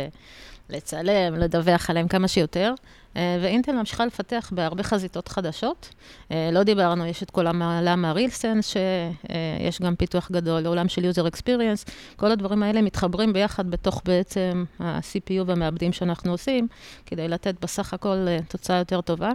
לצלם, 0.70 1.34
לדווח 1.34 1.90
עליהם 1.90 2.08
כמה 2.08 2.28
שיותר. 2.28 2.74
אה, 3.16 3.38
ואינטל 3.42 3.72
ממשיכה 3.72 4.06
לפתח 4.06 4.50
בהרבה 4.54 4.82
חזיתות 4.82 5.28
חדשות. 5.28 5.94
אה, 6.30 6.50
לא 6.52 6.62
דיברנו, 6.62 7.06
יש 7.06 7.22
את 7.22 7.30
כל 7.30 7.46
העולם 7.46 8.04
הרילסנס, 8.04 8.66
שיש 8.66 9.80
גם 9.80 9.96
פיתוח 9.96 10.30
גדול, 10.30 10.60
לעולם 10.60 10.88
של 10.88 11.10
user 11.10 11.34
experience. 11.34 11.90
כל 12.16 12.30
הדברים 12.32 12.62
האלה 12.62 12.82
מתחברים 12.82 13.32
ביחד 13.32 13.70
בתוך 13.70 14.02
בעצם 14.04 14.64
ה-CPU 14.80 15.44
והמעבדים 15.46 15.92
שאנחנו 15.92 16.32
עושים, 16.32 16.68
כדי 17.06 17.28
לתת 17.28 17.54
בסך 17.62 17.94
הכל 17.94 18.26
אה, 18.28 18.38
תוצאה 18.48 18.78
יותר 18.78 19.00
טובה. 19.00 19.30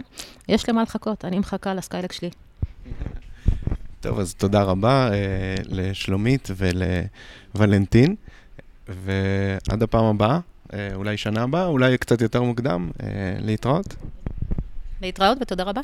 יש 0.48 0.68
למה 0.68 0.82
לחכות, 0.82 1.24
אני 1.24 1.38
מחכה 1.38 1.74
לסקיילק 1.74 2.12
שלי. 2.12 2.30
טוב, 4.00 4.20
אז 4.20 4.34
תודה 4.34 4.62
רבה 4.62 5.10
לשלומית 5.64 6.48
ולוולנטין, 6.56 8.14
ועד 8.88 9.82
הפעם 9.82 10.04
הבאה. 10.04 10.38
אה, 10.74 10.88
אולי 10.94 11.16
שנה 11.16 11.42
הבאה, 11.42 11.66
אולי 11.66 11.98
קצת 11.98 12.20
יותר 12.20 12.42
מוקדם, 12.42 12.90
אה, 13.02 13.08
להתראות. 13.40 13.94
להתראות 15.02 15.38
ותודה 15.40 15.64
רבה. 15.64 15.80